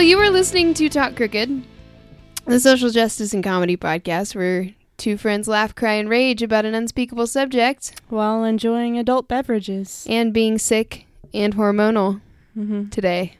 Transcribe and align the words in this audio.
Well, 0.00 0.08
you 0.08 0.16
were 0.16 0.30
listening 0.30 0.72
to 0.74 0.88
Talk 0.88 1.14
Crooked, 1.14 1.62
the 2.46 2.58
social 2.58 2.88
justice 2.88 3.34
and 3.34 3.44
comedy 3.44 3.76
podcast 3.76 4.34
where 4.34 4.70
two 4.96 5.18
friends 5.18 5.46
laugh, 5.46 5.74
cry, 5.74 5.92
and 5.92 6.08
rage 6.08 6.42
about 6.42 6.64
an 6.64 6.74
unspeakable 6.74 7.26
subject 7.26 8.00
While 8.08 8.42
enjoying 8.44 8.96
adult 8.96 9.28
beverages. 9.28 10.06
and 10.08 10.32
being 10.32 10.56
sick 10.56 11.04
and 11.34 11.54
hormonal 11.54 12.22
Mm-hmm. 12.56 12.88
today. 12.88 13.36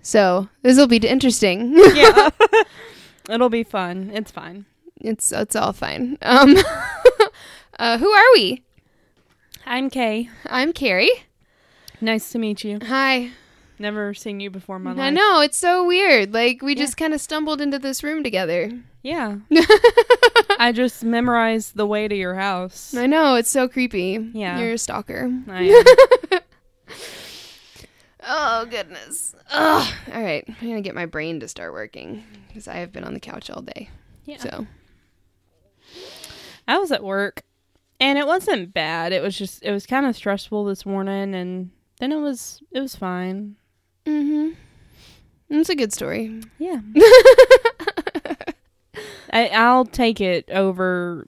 So 0.00 0.48
this 0.62 0.76
will 0.76 0.86
be 0.86 0.98
interesting. 0.98 1.72
Yeah. 1.76 2.30
It'll 3.28 3.48
be 3.50 3.64
fun. 3.64 4.12
It's 4.14 4.30
fine. 4.30 4.64
it's 5.00 5.32
it's 5.32 5.56
all 5.56 5.72
fine. 5.72 6.18
Um, 6.22 6.56
uh, 7.80 7.98
who 7.98 8.08
are 8.12 8.32
we? 8.34 8.62
I'm 9.66 9.90
Kay. 9.90 10.28
I'm 10.46 10.72
Carrie. 10.72 11.10
Nice 12.00 12.30
to 12.30 12.38
meet 12.38 12.62
you. 12.62 12.78
Hi. 12.86 13.32
Never 13.78 14.12
seen 14.14 14.40
you 14.40 14.50
before 14.50 14.76
in 14.76 14.82
my 14.82 14.90
life. 14.92 15.00
I 15.00 15.10
know 15.10 15.40
it's 15.40 15.56
so 15.56 15.86
weird. 15.86 16.34
Like 16.34 16.62
we 16.62 16.74
Yeah. 16.74 16.82
just 16.82 16.96
kind 16.96 17.14
of 17.14 17.20
stumbled 17.20 17.60
into 17.60 17.78
this 17.78 18.02
room 18.02 18.22
together. 18.24 18.72
Yeah. 19.02 19.36
I 20.58 20.72
just 20.74 21.04
memorized 21.04 21.76
the 21.76 21.86
way 21.86 22.08
to 22.08 22.14
your 22.16 22.34
house. 22.34 22.94
I 22.94 23.06
know 23.06 23.36
it's 23.36 23.50
so 23.50 23.68
creepy. 23.68 24.30
Yeah. 24.32 24.58
you're 24.58 24.72
a 24.72 24.78
stalker. 24.78 25.30
Oh 28.30 28.66
goodness. 28.68 29.34
Ugh. 29.50 29.94
All 30.12 30.22
right, 30.22 30.44
I'm 30.46 30.68
gonna 30.68 30.80
get 30.82 30.94
my 30.94 31.06
brain 31.06 31.40
to 31.40 31.48
start 31.48 31.72
working 31.72 32.24
because 32.48 32.68
I 32.68 32.74
have 32.74 32.92
been 32.92 33.04
on 33.04 33.14
the 33.14 33.20
couch 33.20 33.48
all 33.48 33.62
day. 33.62 33.88
Yeah. 34.24 34.36
So 34.38 34.66
I 36.66 36.76
was 36.78 36.92
at 36.92 37.02
work 37.02 37.42
and 38.00 38.18
it 38.18 38.26
wasn't 38.26 38.74
bad. 38.74 39.12
It 39.12 39.22
was 39.22 39.38
just 39.38 39.62
it 39.62 39.72
was 39.72 39.86
kind 39.86 40.04
of 40.04 40.14
stressful 40.16 40.64
this 40.66 40.84
morning 40.84 41.34
and 41.34 41.70
then 42.00 42.12
it 42.12 42.16
was 42.20 42.62
it 42.72 42.80
was 42.80 42.94
fine. 42.96 43.56
Mm-hmm. 44.08 44.50
It's 45.50 45.68
a 45.68 45.76
good 45.76 45.92
story. 45.92 46.42
Yeah. 46.58 46.80
I 49.30 49.48
I'll 49.48 49.84
take 49.84 50.20
it 50.20 50.48
over 50.50 51.26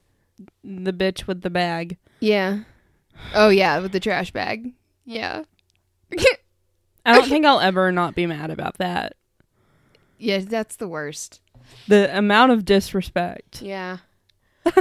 the 0.65 0.93
bitch 0.93 1.27
with 1.27 1.43
the 1.43 1.51
bag. 1.51 1.97
Yeah. 2.21 2.61
Oh 3.35 3.49
yeah, 3.49 3.79
with 3.79 3.93
the 3.93 4.01
trash 4.01 4.31
bag. 4.31 4.73
Yeah. 5.05 5.45
I 7.05 7.15
don't 7.15 7.29
think 7.29 7.47
I'll 7.47 7.61
ever 7.61 7.91
not 7.93 8.15
be 8.15 8.27
mad 8.27 8.51
about 8.51 8.79
that. 8.79 9.17
Yeah, 10.19 10.39
that's 10.39 10.77
the 10.77 10.89
worst. 10.89 11.41
The 11.89 12.17
amount 12.17 12.53
of 12.53 12.65
disrespect. 12.65 13.63
Yeah. 13.63 13.99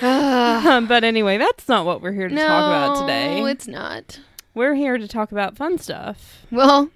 Ah. 0.00 0.84
but 0.88 1.04
anyway, 1.04 1.38
that's 1.38 1.68
not 1.68 1.84
what 1.84 2.00
we're 2.00 2.12
here 2.12 2.28
to 2.28 2.34
no, 2.34 2.46
talk 2.46 2.66
about 2.66 3.00
today. 3.00 3.40
No, 3.40 3.46
it's 3.46 3.66
not. 3.66 4.20
We're 4.54 4.74
here 4.74 4.96
to 4.96 5.08
talk 5.08 5.32
about 5.32 5.56
fun 5.56 5.78
stuff. 5.78 6.46
Well, 6.50 6.90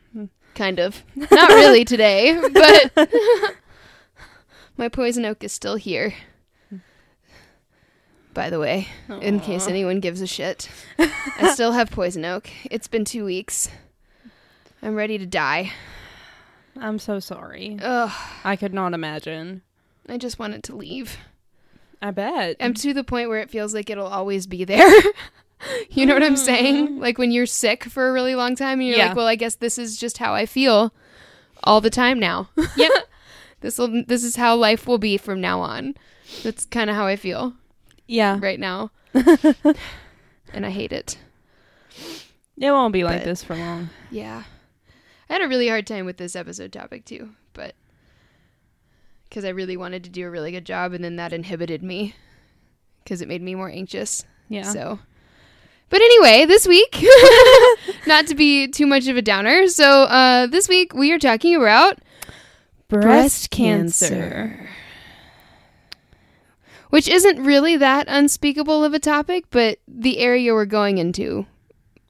kind 0.54 0.78
of. 0.78 1.02
Not 1.14 1.50
really 1.50 1.84
today, 1.84 2.40
but 2.52 3.08
my 4.76 4.88
poison 4.88 5.24
oak 5.24 5.42
is 5.44 5.52
still 5.52 5.76
here. 5.76 6.14
By 8.34 8.48
the 8.48 8.58
way, 8.58 8.88
in 9.20 9.40
case 9.40 9.68
anyone 9.68 10.00
gives 10.00 10.22
a 10.22 10.26
shit, 10.26 10.70
I 10.98 11.52
still 11.52 11.72
have 11.72 11.90
poison 11.90 12.24
oak. 12.24 12.48
It's 12.70 12.88
been 12.88 13.04
two 13.04 13.26
weeks. 13.26 13.68
I'm 14.82 14.94
ready 14.94 15.18
to 15.18 15.26
die. 15.26 15.72
I'm 16.80 16.98
so 16.98 17.20
sorry. 17.20 17.78
Ugh, 17.82 18.10
I 18.42 18.56
could 18.56 18.72
not 18.72 18.94
imagine. 18.94 19.60
I 20.08 20.16
just 20.16 20.38
want 20.38 20.54
it 20.54 20.62
to 20.64 20.76
leave. 20.76 21.18
I 22.00 22.10
bet. 22.10 22.56
I'm 22.58 22.72
to 22.74 22.94
the 22.94 23.04
point 23.04 23.28
where 23.28 23.38
it 23.38 23.50
feels 23.50 23.74
like 23.74 23.90
it'll 23.90 24.06
always 24.06 24.46
be 24.46 24.64
there. 24.64 24.90
you 25.90 26.06
know 26.06 26.14
what 26.14 26.22
I'm 26.22 26.36
saying? 26.36 26.88
Mm. 26.88 27.00
Like 27.00 27.18
when 27.18 27.30
you're 27.30 27.46
sick 27.46 27.84
for 27.84 28.08
a 28.08 28.12
really 28.12 28.34
long 28.34 28.56
time 28.56 28.80
and 28.80 28.88
you're 28.88 28.96
Yeah. 28.98 29.08
like, 29.08 29.16
well, 29.16 29.26
I 29.26 29.36
guess 29.36 29.54
this 29.56 29.78
is 29.78 29.96
just 29.96 30.18
how 30.18 30.34
I 30.34 30.46
feel 30.46 30.92
all 31.64 31.80
the 31.80 31.90
time 31.90 32.18
now. 32.18 32.48
Yep. 32.76 32.90
this 33.60 33.78
will 33.78 34.04
this 34.06 34.24
is 34.24 34.36
how 34.36 34.56
life 34.56 34.86
will 34.86 34.98
be 34.98 35.16
from 35.16 35.40
now 35.40 35.60
on. 35.60 35.94
That's 36.42 36.64
kind 36.64 36.90
of 36.90 36.96
how 36.96 37.06
I 37.06 37.16
feel 37.16 37.52
yeah. 38.06 38.38
right 38.40 38.58
now. 38.58 38.90
and 39.14 40.66
I 40.66 40.70
hate 40.70 40.92
it. 40.92 41.18
It 42.58 42.70
won't 42.70 42.92
be 42.92 43.04
like 43.04 43.20
But- 43.20 43.24
this 43.26 43.44
for 43.44 43.56
long. 43.56 43.90
Yeah. 44.10 44.44
I 45.30 45.34
had 45.34 45.42
a 45.42 45.48
really 45.48 45.68
hard 45.68 45.86
time 45.86 46.04
with 46.04 46.16
this 46.18 46.36
episode 46.36 46.72
topic 46.72 47.04
too, 47.06 47.30
but 47.54 47.74
cuz 49.30 49.44
I 49.44 49.48
really 49.50 49.76
wanted 49.78 50.04
to 50.04 50.10
do 50.10 50.26
a 50.26 50.30
really 50.30 50.50
good 50.52 50.66
job 50.66 50.92
and 50.92 51.02
then 51.02 51.16
that 51.16 51.32
inhibited 51.32 51.82
me 51.82 52.14
cuz 53.06 53.20
it 53.22 53.28
made 53.28 53.40
me 53.42 53.54
more 53.54 53.70
anxious. 53.70 54.24
Yeah. 54.48 54.64
So, 54.70 54.98
but 55.92 56.00
anyway, 56.00 56.46
this 56.46 56.66
week, 56.66 57.04
not 58.06 58.26
to 58.28 58.34
be 58.34 58.66
too 58.66 58.86
much 58.86 59.06
of 59.08 59.16
a 59.18 59.22
downer. 59.22 59.68
So, 59.68 60.04
uh, 60.04 60.46
this 60.46 60.66
week 60.66 60.94
we 60.94 61.12
are 61.12 61.18
talking 61.18 61.54
about 61.54 61.98
breast 62.88 63.50
cancer. 63.50 64.68
which 66.88 67.08
isn't 67.08 67.44
really 67.44 67.76
that 67.76 68.06
unspeakable 68.08 68.82
of 68.84 68.94
a 68.94 68.98
topic, 68.98 69.44
but 69.50 69.78
the 69.86 70.18
area 70.18 70.54
we're 70.54 70.64
going 70.64 70.96
into 70.98 71.44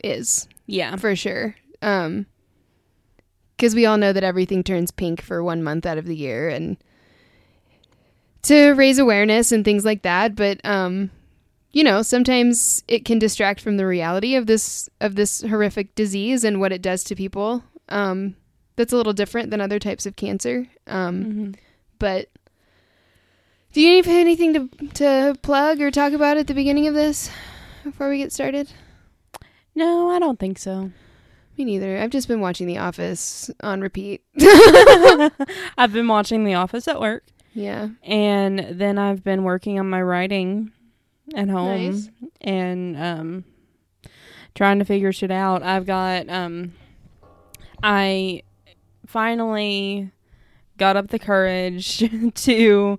is 0.03 0.47
Yeah. 0.67 0.95
for 0.97 1.15
sure. 1.17 1.57
Um, 1.83 2.27
because 3.57 3.75
we 3.75 3.85
all 3.87 3.99
know 3.99 4.13
that 4.13 4.25
everything 4.25 4.63
turns 4.63 4.91
pink 4.93 5.21
for 5.21 5.43
one 5.43 5.63
month 5.63 5.87
out 5.87 5.99
of 5.99 6.07
the 6.07 6.17
year, 6.17 6.49
and 6.49 6.77
to 8.43 8.71
raise 8.75 8.99
awareness 8.99 9.53
and 9.53 9.65
things 9.65 9.85
like 9.85 10.03
that. 10.03 10.35
But 10.35 10.61
um, 10.65 11.11
you 11.73 11.83
know, 11.85 12.03
sometimes 12.03 12.83
it 12.89 13.05
can 13.05 13.19
distract 13.19 13.61
from 13.61 13.77
the 13.79 13.87
reality 13.87 14.35
of 14.35 14.47
this 14.47 14.89
of 15.01 15.15
this 15.15 15.41
horrific 15.43 15.95
disease 15.95 16.45
and 16.45 16.61
what 16.61 16.73
it 16.73 16.83
does 16.83 17.03
to 17.05 17.15
people. 17.17 17.65
Um, 17.89 18.37
that's 18.77 18.93
a 18.93 18.97
little 18.97 19.13
different 19.13 19.51
than 19.51 19.61
other 19.61 19.79
types 19.79 20.07
of 20.07 20.17
cancer. 20.17 20.67
Um, 20.87 21.25
Mhm. 21.25 21.55
but 21.99 22.29
do 23.73 23.81
you 23.81 23.97
have 23.97 24.09
anything 24.09 24.53
to 24.55 24.69
to 24.95 25.37
plug 25.43 25.81
or 25.81 25.91
talk 25.91 26.13
about 26.13 26.37
at 26.37 26.47
the 26.47 26.55
beginning 26.55 26.87
of 26.87 26.95
this 26.95 27.31
before 27.85 28.09
we 28.09 28.19
get 28.19 28.33
started? 28.33 28.71
No, 29.75 30.11
I 30.11 30.19
don't 30.19 30.39
think 30.39 30.59
so. 30.59 30.91
Me 31.57 31.65
neither. 31.65 31.99
I've 31.99 32.11
just 32.11 32.29
been 32.29 32.41
watching 32.41 32.67
The 32.67 32.79
Office 32.79 33.51
on 33.63 33.81
repeat. 33.81 34.23
I've 35.79 35.93
been 35.93 36.09
watching 36.09 36.45
The 36.45 36.55
Office 36.55 36.89
at 36.89 37.01
work, 37.01 37.25
yeah. 37.55 37.89
and 38.03 38.67
then 38.71 38.99
I've 38.99 39.23
been 39.25 39.45
working 39.45 39.79
on 39.79 39.89
my 39.89 40.01
writing 40.03 40.73
at 41.35 41.49
home 41.49 41.91
Nice. 41.93 42.11
and 42.41 42.97
um, 42.97 43.45
trying 44.55 44.79
to 44.79 44.85
figure 44.85 45.13
shit 45.13 45.31
out. 45.31 45.63
I've 45.63 45.87
got 45.87 46.29
um, 46.29 46.73
I 47.83 48.43
finally 49.07 50.11
got 50.79 50.97
up 50.97 51.09
the 51.09 51.19
courage 51.19 51.99
to 52.35 52.99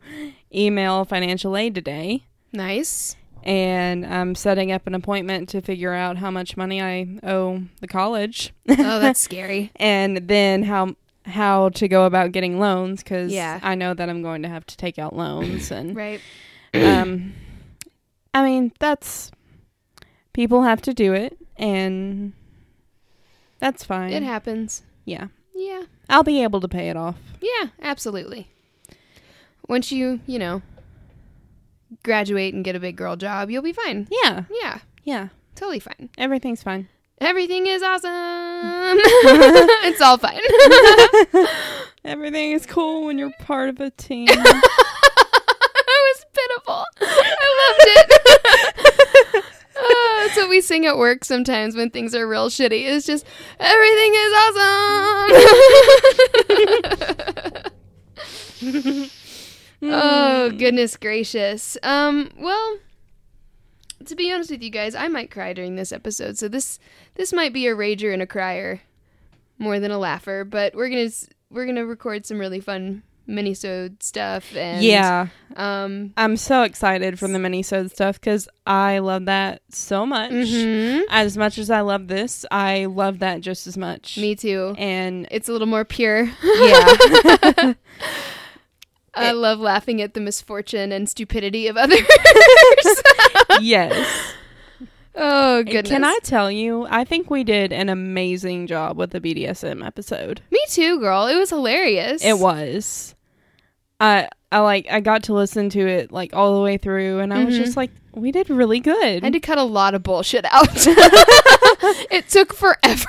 email 0.54 1.06
financial 1.06 1.58
aid 1.58 1.76
today. 1.76 2.24
Nice. 2.52 3.16
and 3.42 4.06
I'm 4.06 4.36
setting 4.36 4.72
up 4.72 4.86
an 4.88 4.94
appointment 4.96 5.50
to 5.50 5.62
figure 5.62 5.92
out 5.94 6.18
how 6.18 6.30
much 6.30 6.56
money 6.56 6.82
I 6.82 7.08
owe 7.24 7.64
the 7.82 7.88
college, 7.88 8.54
Oh, 8.70 9.00
that's 9.00 9.20
scary. 9.30 9.72
and 9.76 10.18
then 10.28 10.64
how 10.64 10.96
how 11.26 11.70
to 11.70 11.88
go 11.88 12.06
about 12.06 12.32
getting 12.34 12.60
loans 12.60 13.02
because 13.02 13.32
Yeah. 13.32 13.60
I 13.64 13.76
know 13.76 13.94
that 13.94 14.10
I'm 14.10 14.22
going 14.22 14.42
to 14.44 14.50
have 14.50 14.66
to 14.68 14.78
take 14.78 15.00
out 15.00 15.16
loans, 15.16 15.72
and 15.72 15.96
Right. 15.96 16.20
um, 16.76 17.34
I 18.34 18.44
mean 18.44 18.72
that's 18.80 19.32
people 20.34 20.64
have 20.64 20.82
to 20.84 20.94
do 20.94 21.14
it, 21.14 21.38
and 21.58 22.34
that's 23.60 23.84
fine. 23.84 24.12
It 24.14 24.24
happens. 24.24 24.84
yeah, 25.06 25.28
Yeah. 25.56 25.84
I'll 26.10 26.24
be 26.24 26.44
able 26.44 26.60
to 26.62 26.68
pay 26.68 26.90
it 26.90 26.98
off. 26.98 27.18
Yeah, 27.42 27.68
absolutely. 27.82 28.50
Once 29.70 29.92
you, 29.92 30.20
you 30.28 30.38
know, 30.40 30.62
graduate 32.04 32.54
and 32.54 32.66
get 32.66 32.76
a 32.76 32.80
big 32.80 32.96
girl 32.98 33.16
job, 33.16 33.50
you'll 33.50 33.62
be 33.62 33.72
fine. 33.74 34.08
Yeah, 34.12 34.44
Yeah, 34.62 34.80
yeah, 35.04 35.30
totally 35.56 35.80
fine. 35.80 36.10
everything's 36.18 36.64
fine. 36.64 36.88
Everything 37.22 37.68
is 37.68 37.82
awesome. 37.84 38.10
it's 39.86 40.02
all 40.02 40.18
fine. 40.18 40.42
Everything 42.04 42.52
is 42.52 42.66
cool 42.66 43.06
when 43.06 43.18
you're 43.18 43.32
part 43.40 43.70
of 43.70 43.80
a 43.80 43.90
team. 43.92 44.26
that 44.26 44.42
was 45.88 46.26
pitiful. 46.34 46.84
I 47.02 47.48
loved 47.62 48.12
it. 48.12 48.13
We 50.54 50.62
sing 50.62 50.86
at 50.86 51.00
work 51.00 51.26
sometimes 51.26 51.76
when 51.76 51.90
things 51.90 52.14
are 52.14 52.28
real 52.28 52.48
shitty. 52.48 52.86
It's 52.86 53.08
just 53.08 53.26
everything 53.60 54.14
is 54.14 54.34
awesome. 58.62 59.10
oh 59.82 60.52
goodness 60.52 60.96
gracious. 60.96 61.76
Um. 61.82 62.30
Well, 62.38 62.78
to 64.06 64.16
be 64.16 64.32
honest 64.32 64.52
with 64.52 64.62
you 64.62 64.70
guys, 64.70 64.94
I 64.94 65.08
might 65.08 65.32
cry 65.32 65.54
during 65.54 65.76
this 65.76 65.92
episode. 65.92 66.38
So 66.38 66.48
this 66.48 66.78
this 67.16 67.34
might 67.34 67.52
be 67.52 67.66
a 67.66 67.76
rager 67.76 68.14
and 68.14 68.22
a 68.22 68.28
crier 68.28 68.82
more 69.58 69.80
than 69.80 69.90
a 69.90 69.98
laugher. 69.98 70.44
But 70.44 70.76
we're 70.76 70.90
gonna 70.90 71.10
we're 71.50 71.66
gonna 71.66 71.88
record 71.88 72.28
some 72.28 72.38
really 72.38 72.60
fun 72.60 73.02
minisode 73.28 74.04
stuff 74.04 74.54
and 74.56 74.84
yeah, 74.84 75.28
um 75.56 76.14
I'm 76.18 76.36
so 76.36 76.64
excited 76.64 77.18
for 77.18 77.28
the 77.30 77.38
minisode 77.38 77.92
stuff 77.92 78.20
because 78.20 78.50
I 78.68 79.00
love 79.00 79.26
that 79.26 79.62
so 79.70 80.06
much. 80.06 80.32
mhm. 80.32 81.04
As 81.10 81.38
much 81.38 81.58
as 81.58 81.70
I 81.70 81.82
love 81.82 82.08
this, 82.08 82.46
I 82.52 82.86
love 82.86 83.20
that 83.20 83.40
just 83.42 83.66
as 83.68 83.78
much. 83.78 84.18
me 84.18 84.36
too 84.36 84.76
And 84.78 85.28
it's 85.32 85.48
a 85.48 85.52
little 85.54 85.68
more 85.68 85.86
pure 85.86 86.24
yeah, 86.24 86.34
i 89.16 89.30
It- 89.30 89.36
love 89.36 89.60
laughing 89.60 90.02
at 90.02 90.14
the 90.16 90.20
misfortune 90.20 90.92
and 90.92 91.08
stupidity 91.08 91.68
of 91.68 91.78
others 91.78 92.00
yes. 93.62 94.34
oh 95.16 95.64
goodness 95.64 95.90
Can 95.90 96.04
I 96.04 96.18
tell 96.24 96.50
you? 96.52 96.88
I 96.90 97.04
think 97.04 97.30
we 97.30 97.44
did 97.44 97.72
an 97.72 97.90
amazing 97.90 98.66
job 98.68 98.98
with 98.98 99.12
the 99.12 99.22
BDSM 99.22 99.86
episode. 99.86 100.42
me 100.52 100.60
too 100.70 101.00
girl 101.00 101.28
it 101.28 101.36
was 101.38 101.50
hilarious 101.52 102.24
It 102.26 102.40
was. 102.40 103.13
I 104.00 104.28
I 104.52 104.60
like 104.60 104.88
I 104.92 105.00
got 105.00 105.24
to 105.24 105.34
listen 105.34 105.70
to 105.70 105.80
it 105.88 106.12
like 106.12 106.34
all 106.36 106.56
the 106.56 106.62
way 106.62 106.78
through, 106.78 107.20
and 107.20 107.34
I 107.34 107.44
was 107.46 107.56
Mhm. 107.56 107.58
just 107.64 107.78
like, 107.78 107.92
we 108.14 108.32
did 108.32 108.50
really 108.50 108.80
good. 108.80 109.24
I 109.24 109.26
had 109.28 109.34
to 109.34 109.40
cut 109.40 109.58
a 109.58 109.64
lot 109.64 109.94
of 109.96 110.04
bullshit 110.04 110.46
out. 110.52 110.68
it 112.12 112.28
took 112.30 112.54
forever. 112.54 113.08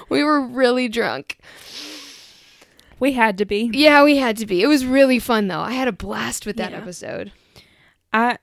we 0.08 0.22
were 0.24 0.40
really 0.40 0.88
drunk. 0.88 1.38
we 2.98 3.12
had 3.12 3.36
to 3.38 3.44
be. 3.44 3.70
Yeah, 3.74 4.04
we 4.04 4.16
had 4.16 4.36
to 4.38 4.46
be. 4.46 4.62
It 4.62 4.66
was 4.68 4.86
really 4.86 5.18
fun 5.18 5.48
though. 5.48 5.60
I 5.60 5.72
had 5.72 5.88
a 5.88 5.92
blast 5.92 6.46
with 6.46 6.56
that 6.56 6.70
Yeah. 6.72 6.78
episode. 6.78 7.32
I 8.12 8.38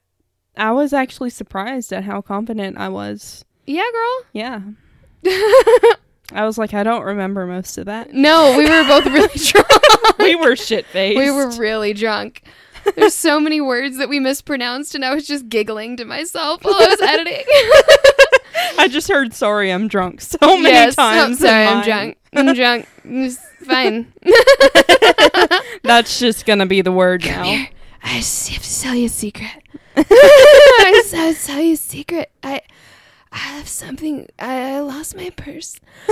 I 0.55 0.71
was 0.71 0.93
actually 0.93 1.31
surprised 1.31 1.91
at 1.91 2.03
how 2.03 2.21
confident 2.21 2.77
I 2.77 2.89
was. 2.89 3.43
Yeah, 3.65 3.89
girl. 3.91 4.25
Yeah. 4.33 4.59
I 6.31 6.45
was 6.45 6.57
like, 6.57 6.73
I 6.73 6.83
don't 6.83 7.03
remember 7.03 7.45
most 7.45 7.77
of 7.77 7.85
that. 7.85 8.13
no, 8.13 8.57
we 8.57 8.65
were 8.65 8.83
both 8.87 9.05
really 9.05 9.27
drunk. 9.35 10.17
we 10.19 10.35
were 10.35 10.55
shit 10.55 10.85
faced. 10.85 11.17
we 11.17 11.29
were 11.29 11.49
really 11.57 11.93
drunk. 11.93 12.43
There's 12.95 13.13
so 13.13 13.39
many 13.39 13.61
words 13.61 13.97
that 13.97 14.09
we 14.09 14.19
mispronounced, 14.19 14.93
and 14.95 15.05
I 15.05 15.13
was 15.13 15.25
just 15.25 15.47
giggling 15.47 15.95
to 15.97 16.05
myself 16.05 16.63
while 16.63 16.75
I 16.75 16.87
was 16.87 17.01
editing. 17.01 17.43
I 18.77 18.87
just 18.89 19.07
heard 19.07 19.33
sorry 19.33 19.71
I'm 19.71 19.87
drunk 19.87 20.21
so 20.21 20.37
many 20.41 20.69
yes, 20.69 20.95
times. 20.95 21.21
I'm 21.21 21.35
sorry, 21.35 21.65
I'm 21.65 21.83
drunk. 21.83 22.17
I'm 22.33 22.53
drunk. 22.53 22.87
It's 23.05 23.37
fine. 23.65 24.11
That's 25.83 26.19
just 26.19 26.45
gonna 26.45 26.65
be 26.65 26.81
the 26.81 26.91
word 26.91 27.23
now. 27.25 27.43
Here, 27.43 27.69
I 28.03 28.07
have 28.07 28.23
to 28.25 28.81
tell 28.81 28.95
you 28.95 29.05
a 29.05 29.09
secret. 29.09 29.51
I 29.95 31.03
have 31.13 31.35
to 31.37 31.45
tell 31.45 31.61
you 31.61 31.73
a 31.73 31.77
secret. 31.77 32.31
I 32.43 32.61
I 33.33 33.37
have 33.37 33.67
something. 33.67 34.27
I, 34.37 34.75
I 34.75 34.79
lost 34.81 35.15
my 35.15 35.31
purse. 35.31 35.79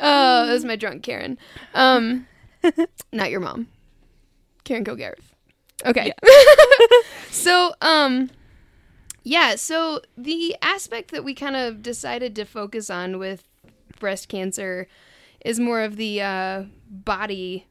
oh, 0.00 0.48
was 0.58 0.64
my 0.64 0.76
drunk 0.76 1.02
Karen. 1.02 1.38
Um, 1.74 2.26
not 3.12 3.30
your 3.30 3.40
mom, 3.40 3.68
Karen 4.64 4.84
Kilgariff. 4.84 5.32
Okay. 5.86 6.12
so, 7.30 7.72
um, 7.80 8.30
yeah. 9.22 9.54
So 9.54 10.00
the 10.16 10.56
aspect 10.62 11.12
that 11.12 11.22
we 11.24 11.34
kind 11.34 11.54
of 11.54 11.82
decided 11.82 12.34
to 12.36 12.44
focus 12.44 12.90
on 12.90 13.18
with 13.18 13.44
breast 14.00 14.28
cancer 14.28 14.88
is 15.44 15.60
more 15.60 15.82
of 15.82 15.96
the 15.96 16.20
uh, 16.20 16.64
body 16.90 17.66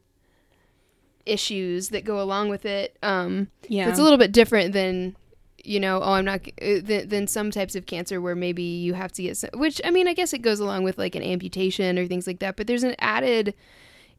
issues 1.31 1.89
that 1.89 2.03
go 2.06 2.21
along 2.21 2.50
with 2.50 2.65
it. 2.65 2.97
Um, 3.03 3.47
Yeah. 3.68 3.89
it's 3.89 4.00
a 4.00 4.03
little 4.03 4.18
bit 4.18 4.31
different 4.31 4.74
than 4.74 5.15
you 5.63 5.79
know 5.81 6.00
oh 6.01 6.13
i'm 6.13 6.24
not 6.24 6.39
uh, 6.62 6.79
than, 6.81 7.09
than 7.09 7.27
some 7.27 7.51
types 7.51 7.75
of 7.75 7.85
cancer 7.88 8.21
where 8.21 8.35
maybe 8.35 8.63
you 8.63 8.94
have 8.94 9.12
to 9.12 9.21
get 9.24 9.35
some, 9.35 9.50
which 9.56 9.81
i 9.83 9.89
mean 9.89 10.07
i 10.07 10.13
guess 10.13 10.31
it 10.31 10.41
goes 10.41 10.62
along 10.62 10.83
with 10.83 10.97
like 10.97 11.13
an 11.13 11.24
amputation 11.24 11.97
or 12.00 12.07
things 12.07 12.25
like 12.25 12.39
that 12.39 12.56
but 12.56 12.68
there's 12.68 12.83
an 12.83 12.95
added 13.00 13.53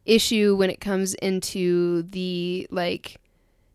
issue 0.05 0.55
when 0.57 0.69
it 0.69 0.79
comes 0.81 1.15
into 1.15 2.03
the 2.03 2.67
like 2.71 3.17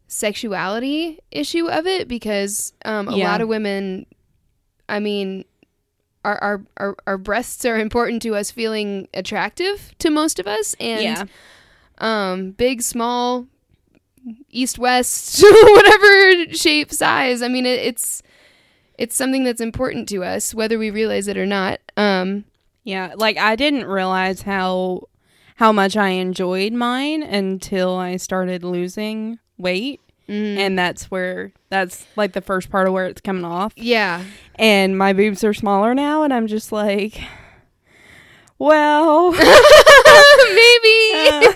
sexuality 0.07 1.19
issue 1.31 1.68
of 1.69 1.88
it 1.88 2.07
because 2.07 2.74
um, 2.86 3.07
a 3.07 3.18
Yeah. 3.18 3.31
lot 3.31 3.41
of 3.41 3.47
women 3.47 4.06
i 4.88 5.00
mean 5.00 5.44
our, 6.25 6.38
our, 6.38 6.62
our, 6.77 6.95
our 7.07 7.18
breasts 7.18 7.65
are 7.65 7.77
important 7.79 8.21
to 8.21 8.36
us 8.36 8.51
feeling 8.51 9.07
attractive 9.13 9.94
to 10.00 10.09
most 10.09 10.39
of 10.39 10.45
us 10.47 10.75
and 10.79 11.01
yeah. 11.01 11.24
Um 12.00 12.51
big 12.51 12.81
small 12.81 13.45
east 14.50 14.80
west 14.80 15.44
whatever 15.63 16.54
shape 16.54 16.92
size. 16.92 17.42
I 17.42 17.48
mean 17.48 17.66
it, 17.66 17.80
it's 17.80 18.22
it's 18.98 19.16
something 19.16 19.44
that's 19.44 19.62
important 19.62 20.07
to 20.10 20.24
us 20.24 20.54
whether 20.54 20.78
we 20.78 20.90
realize 20.92 21.28
it 21.28 21.38
or 21.38 21.45
not. 21.45 21.80
Um 21.98 22.45
Yeah, 22.84 23.13
like 23.16 23.38
I 23.38 23.56
didn't 23.56 23.86
realize 23.86 24.42
how 24.44 25.07
how 25.57 25.72
much 25.72 25.95
I 25.95 26.10
enjoyed 26.10 26.74
mine 26.74 27.22
until 27.22 27.96
I 27.96 28.18
started 28.18 28.63
losing 28.63 29.38
weight, 29.57 30.01
mhm. 30.28 30.57
and 30.57 30.78
that's 30.80 31.12
where 31.12 31.51
that's 31.69 32.07
like 32.16 32.34
the 32.34 32.42
first 32.42 32.69
part 32.72 32.88
of 32.88 32.94
where 32.94 33.06
it's 33.06 33.22
coming 33.22 33.46
off. 33.46 33.72
yeah. 33.75 34.24
And 34.56 34.98
my 34.98 35.13
boobs 35.13 35.44
are 35.44 35.54
smaller 35.54 35.94
now, 35.94 36.24
and 36.24 36.34
I'm 36.34 36.48
just 36.48 36.72
like, 36.72 37.19
well, 38.60 39.31
maybe 40.56 41.48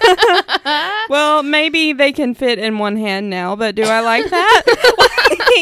well, 1.10 1.44
maybe 1.44 1.94
they 1.94 2.12
can 2.12 2.34
fit 2.34 2.60
in 2.60 2.78
one 2.78 2.98
hand 2.98 3.30
now, 3.30 3.56
but 3.56 3.76
do 3.76 3.84
I 3.84 4.00
like 4.02 4.30
that? 4.30 4.64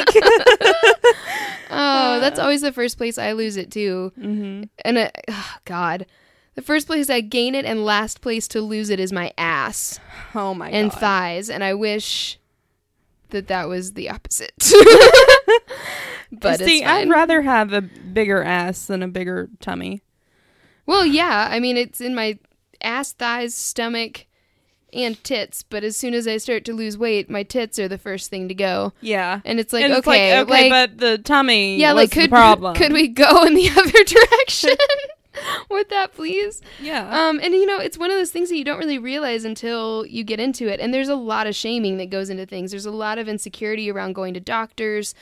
oh 1.71 2.19
that's 2.19 2.39
always 2.39 2.61
the 2.61 2.71
first 2.71 2.97
place 2.97 3.17
i 3.17 3.31
lose 3.31 3.57
it 3.57 3.71
too 3.71 4.11
hmm 4.15 4.63
and 4.83 4.97
uh, 4.97 5.09
oh, 5.29 5.55
god 5.65 6.05
the 6.53 6.61
first 6.61 6.85
place 6.87 7.09
i 7.09 7.21
gain 7.21 7.55
it 7.55 7.65
and 7.65 7.83
last 7.83 8.21
place 8.21 8.47
to 8.47 8.61
lose 8.61 8.89
it 8.89 8.99
is 8.99 9.11
my 9.11 9.31
ass 9.37 9.99
Oh 10.35 10.53
my 10.53 10.69
and 10.69 10.91
god. 10.91 10.99
thighs 10.99 11.49
and 11.49 11.63
i 11.63 11.73
wish 11.73 12.39
that 13.29 13.47
that 13.47 13.67
was 13.67 13.93
the 13.93 14.09
opposite 14.09 14.53
but 16.31 16.59
See, 16.59 16.83
I'd 16.83 17.09
rather 17.09 17.41
have 17.41 17.73
a 17.73 17.81
bigger 17.81 18.43
ass 18.43 18.85
than 18.87 19.03
a 19.03 19.07
bigger 19.07 19.49
tummy. 19.59 20.01
Well, 20.85 21.05
yeah. 21.05 21.47
I 21.49 21.59
mean, 21.59 21.77
it's 21.77 22.01
in 22.01 22.15
my 22.15 22.37
ass, 22.85 23.11
thighs, 23.11 23.53
stomach, 23.55 24.25
and 24.93 25.21
tits. 25.23 25.63
But 25.63 25.83
as 25.83 25.97
soon 25.97 26.13
as 26.13 26.27
I 26.27 26.37
start 26.37 26.63
to 26.65 26.73
lose 26.73 26.97
weight, 26.97 27.29
my 27.29 27.43
tits 27.43 27.77
are 27.79 27.87
the 27.87 27.97
first 27.97 28.29
thing 28.29 28.47
to 28.47 28.53
go. 28.55 28.93
Yeah. 29.01 29.41
And 29.43 29.59
it's 29.59 29.73
like, 29.73 29.83
And 29.83 29.93
it's 29.93 30.07
okay, 30.07 30.37
like, 30.37 30.47
okay, 30.47 30.69
like, 30.69 30.89
but 30.89 30.97
the 30.99 31.17
tummy 31.17 31.77
yeah, 31.77 31.91
like 31.91 32.11
could 32.11 32.29
problem. 32.29 32.75
could 32.75 32.93
we 32.93 33.07
go 33.09 33.43
in 33.43 33.53
the 33.55 33.69
other 33.77 34.03
direction 34.03 34.77
with 35.69 35.89
that, 35.89 36.13
please? 36.13 36.61
Yeah. 36.81 37.07
Um, 37.09 37.39
and 37.43 37.53
you 37.53 37.65
know, 37.65 37.79
it's 37.79 37.97
one 37.97 38.09
of 38.09 38.17
those 38.17 38.31
things 38.31 38.49
that 38.49 38.57
you 38.57 38.63
don't 38.63 38.79
really 38.79 38.99
realize 38.99 39.43
until 39.43 40.05
you 40.05 40.23
get 40.23 40.39
into 40.39 40.67
it. 40.67 40.79
And 40.79 40.93
there's 40.93 41.09
a 41.09 41.15
lot 41.15 41.45
of 41.47 41.55
shaming 41.55 41.97
that 41.97 42.09
goes 42.09 42.29
into 42.29 42.45
things. 42.45 42.71
There's 42.71 42.85
a 42.85 42.91
lot 42.91 43.17
of 43.17 43.27
insecurity 43.27 43.91
around 43.91 44.13
going 44.13 44.33
to 44.35 44.39
doctors. 44.39 45.13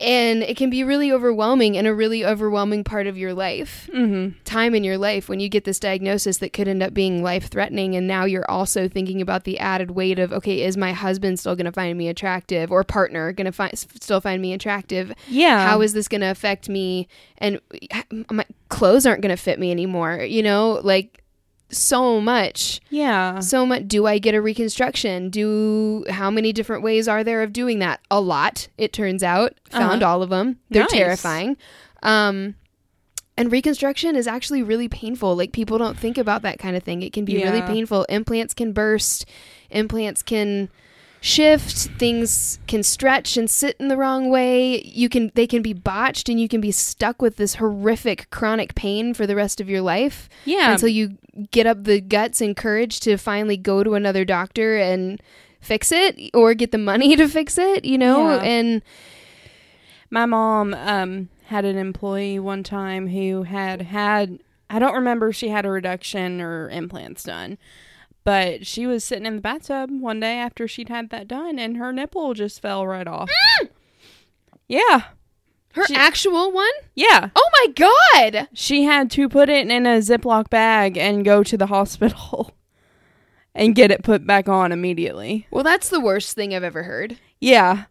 And 0.00 0.42
it 0.42 0.56
can 0.56 0.70
be 0.70 0.82
really 0.82 1.12
overwhelming 1.12 1.76
and 1.76 1.86
a 1.86 1.94
really 1.94 2.24
overwhelming 2.24 2.84
part 2.84 3.06
of 3.06 3.18
your 3.18 3.34
life 3.34 3.88
mm-hmm. 3.92 4.38
time 4.44 4.74
in 4.74 4.82
your 4.82 4.96
life 4.98 5.28
when 5.28 5.40
you 5.40 5.48
get 5.48 5.64
this 5.64 5.78
diagnosis 5.78 6.38
that 6.38 6.52
could 6.52 6.68
end 6.68 6.82
up 6.82 6.94
being 6.94 7.22
life 7.22 7.48
threatening 7.48 7.94
and 7.94 8.06
now 8.06 8.24
you're 8.24 8.50
also 8.50 8.88
thinking 8.88 9.20
about 9.20 9.44
the 9.44 9.58
added 9.58 9.90
weight 9.90 10.18
of 10.18 10.32
okay 10.32 10.62
is 10.62 10.76
my 10.76 10.92
husband 10.92 11.38
still 11.38 11.54
going 11.54 11.66
to 11.66 11.72
find 11.72 11.96
me 11.98 12.08
attractive 12.08 12.72
or 12.72 12.82
partner 12.82 13.32
going 13.32 13.44
to 13.44 13.52
find 13.52 13.76
still 13.78 14.20
find 14.20 14.40
me 14.40 14.52
attractive 14.52 15.12
Yeah. 15.28 15.66
how 15.68 15.80
is 15.82 15.92
this 15.92 16.08
going 16.08 16.22
to 16.22 16.30
affect 16.30 16.68
me 16.68 17.06
and 17.38 17.60
my 18.30 18.46
clothes 18.68 19.06
aren't 19.06 19.20
going 19.22 19.36
to 19.36 19.42
fit 19.42 19.58
me 19.58 19.70
anymore 19.70 20.20
you 20.22 20.42
know 20.42 20.80
like 20.82 21.19
so 21.72 22.20
much. 22.20 22.80
Yeah. 22.90 23.40
so 23.40 23.64
much 23.64 23.86
do 23.86 24.06
i 24.06 24.18
get 24.18 24.34
a 24.34 24.40
reconstruction? 24.42 25.30
Do 25.30 26.04
how 26.10 26.30
many 26.30 26.52
different 26.52 26.82
ways 26.82 27.08
are 27.08 27.22
there 27.24 27.42
of 27.42 27.52
doing 27.52 27.78
that? 27.80 28.00
A 28.10 28.20
lot 28.20 28.68
it 28.78 28.92
turns 28.92 29.22
out. 29.22 29.54
Found 29.70 30.02
Uh-huh. 30.02 30.12
all 30.12 30.22
of 30.22 30.30
them 30.30 30.58
they're 30.70 30.82
Nice. 30.82 30.92
terrifying. 30.92 31.56
Um 32.02 32.54
and 33.36 33.50
reconstruction 33.50 34.16
is 34.16 34.26
actually 34.26 34.62
really 34.62 34.88
painful. 34.88 35.34
Like 35.34 35.52
people 35.52 35.78
don't 35.78 35.96
think 35.98 36.18
about 36.18 36.42
that 36.42 36.58
kind 36.58 36.76
of 36.76 36.82
thing. 36.82 37.00
It 37.02 37.12
can 37.12 37.24
be 37.24 37.36
really 37.42 37.62
painful. 37.62 38.04
Implants 38.10 38.52
can 38.52 38.72
burst. 38.72 39.24
Implants 39.70 40.22
can 40.22 40.68
shift 41.22 41.76
things 41.98 42.58
can 42.66 42.82
stretch 42.82 43.36
and 43.36 43.50
sit 43.50 43.76
in 43.78 43.88
the 43.88 43.96
wrong 43.96 44.30
way 44.30 44.80
you 44.82 45.08
can 45.08 45.30
they 45.34 45.46
can 45.46 45.60
be 45.60 45.72
botched 45.74 46.28
and 46.30 46.40
you 46.40 46.48
can 46.48 46.60
be 46.60 46.70
stuck 46.72 47.20
with 47.20 47.36
this 47.36 47.56
horrific 47.56 48.28
chronic 48.30 48.74
pain 48.74 49.12
for 49.12 49.26
the 49.26 49.36
rest 49.36 49.60
of 49.60 49.68
your 49.68 49.82
life 49.82 50.28
Yeah. 50.46 50.72
until 50.72 50.88
you 50.88 51.18
get 51.50 51.66
up 51.66 51.84
the 51.84 52.00
guts 52.00 52.40
and 52.40 52.56
courage 52.56 53.00
to 53.00 53.16
finally 53.18 53.56
go 53.58 53.84
to 53.84 53.94
another 53.94 54.24
doctor 54.24 54.78
and 54.78 55.20
fix 55.60 55.92
it 55.92 56.18
or 56.32 56.54
get 56.54 56.72
the 56.72 56.78
money 56.78 57.14
to 57.22 57.28
fix 57.28 57.58
it, 57.58 57.84
you 57.84 57.98
know? 57.98 58.30
Yeah. 58.30 58.42
And 58.42 58.82
My 60.08 60.24
mom 60.24 60.72
um, 60.74 61.28
had 61.44 61.64
an 61.66 61.76
employee 61.76 62.38
one 62.38 62.62
time 62.62 63.08
who 63.08 63.42
had 63.42 63.82
had, 63.82 64.38
I 64.70 64.78
don't 64.78 64.94
remember 64.94 65.28
if 65.28 65.36
she 65.36 65.48
had 65.50 65.66
a 65.66 65.70
reduction 65.70 66.40
or 66.40 66.70
implants 66.70 67.24
done, 67.24 67.58
but 68.24 68.66
she 68.66 68.86
was 68.86 69.02
sitting 69.04 69.26
in 69.26 69.36
the 69.36 69.40
bathtub 69.42 69.90
one 69.90 70.20
day 70.20 70.36
after 70.38 70.68
she'd 70.68 70.88
had 70.88 71.10
that 71.10 71.26
done 71.28 71.58
and 71.58 71.76
her 71.76 71.92
nipple 71.92 72.34
just 72.34 72.60
fell 72.62 72.86
right 72.86 73.06
off. 73.08 73.30
Mm! 73.62 73.68
yeah. 74.68 75.02
Her 75.74 75.86
She- 75.86 75.94
actual 75.94 76.50
one? 76.50 76.70
Yeah. 76.96 77.30
Oh 77.36 77.48
my 77.52 77.72
god! 78.32 78.48
She 78.52 78.82
had 78.84 79.10
to 79.12 79.28
put 79.28 79.48
it 79.48 79.70
in 79.70 79.86
a 79.86 79.98
Ziploc 79.98 80.50
bag 80.50 80.96
and 80.98 81.24
go 81.24 81.42
to 81.44 81.56
the 81.56 81.66
hospital 81.76 82.56
and 83.54 83.74
get 83.74 83.90
it 83.92 84.02
put 84.02 84.26
back 84.26 84.48
on 84.48 84.72
immediately. 84.72 85.46
Well, 85.50 85.62
that's 85.64 85.88
the 85.88 86.00
worst 86.00 86.34
thing 86.34 86.54
I've 86.54 86.64
ever 86.64 86.82
heard. 86.84 87.18
Yeah. 87.40 87.84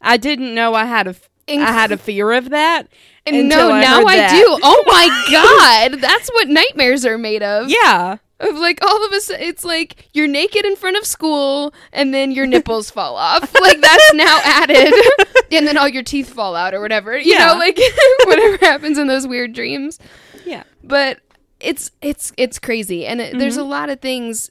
I 0.00 0.16
didn't 0.18 0.54
know 0.54 0.74
I 0.74 0.84
had 0.84 1.06
a 1.06 1.10
f- 1.10 1.28
I 1.48 1.72
had 1.72 1.92
a 1.92 1.96
fear 1.98 2.32
of 2.32 2.50
that. 2.50 2.88
And 3.26 3.48
no, 3.48 3.70
I 3.72 3.80
now 3.80 4.04
I 4.04 4.16
that. 4.16 4.30
do. 4.32 4.58
Oh 4.62 4.84
my 4.86 5.26
god, 5.90 6.00
that's 6.00 6.28
what 6.30 6.48
nightmares 6.48 7.04
are 7.04 7.18
made 7.18 7.42
of. 7.42 7.68
Yeah. 7.70 8.18
Of 8.44 8.56
like 8.56 8.84
all 8.84 9.04
of 9.06 9.12
a 9.12 9.20
sudden, 9.20 9.42
it's 9.42 9.64
like 9.64 10.08
you're 10.12 10.28
naked 10.28 10.64
in 10.64 10.76
front 10.76 10.96
of 10.96 11.04
school, 11.06 11.74
and 11.92 12.12
then 12.14 12.30
your 12.30 12.46
nipples 12.46 12.90
fall 12.96 13.16
off. 13.16 13.52
Like 13.60 13.80
that's 13.80 14.14
now 14.14 14.38
added, 14.44 14.92
and 15.52 15.66
then 15.66 15.76
all 15.76 15.88
your 15.88 16.02
teeth 16.02 16.28
fall 16.30 16.54
out 16.54 16.74
or 16.74 16.80
whatever. 16.80 17.16
You 17.18 17.32
Yeah. 17.32 17.46
know, 17.46 17.58
like 17.58 17.78
whatever 18.26 18.58
happens 18.64 18.98
in 18.98 19.06
those 19.06 19.26
weird 19.26 19.52
dreams. 19.54 19.98
Yeah. 20.44 20.62
But 20.82 21.20
it's 21.60 21.90
it's 22.02 22.32
it's 22.36 22.58
crazy, 22.58 23.06
and 23.06 23.20
it, 23.20 23.38
there's 23.38 23.56
a 23.56 23.60
Mm-hmm. 23.60 23.70
lot 23.70 23.88
of 23.90 24.00
things. 24.00 24.50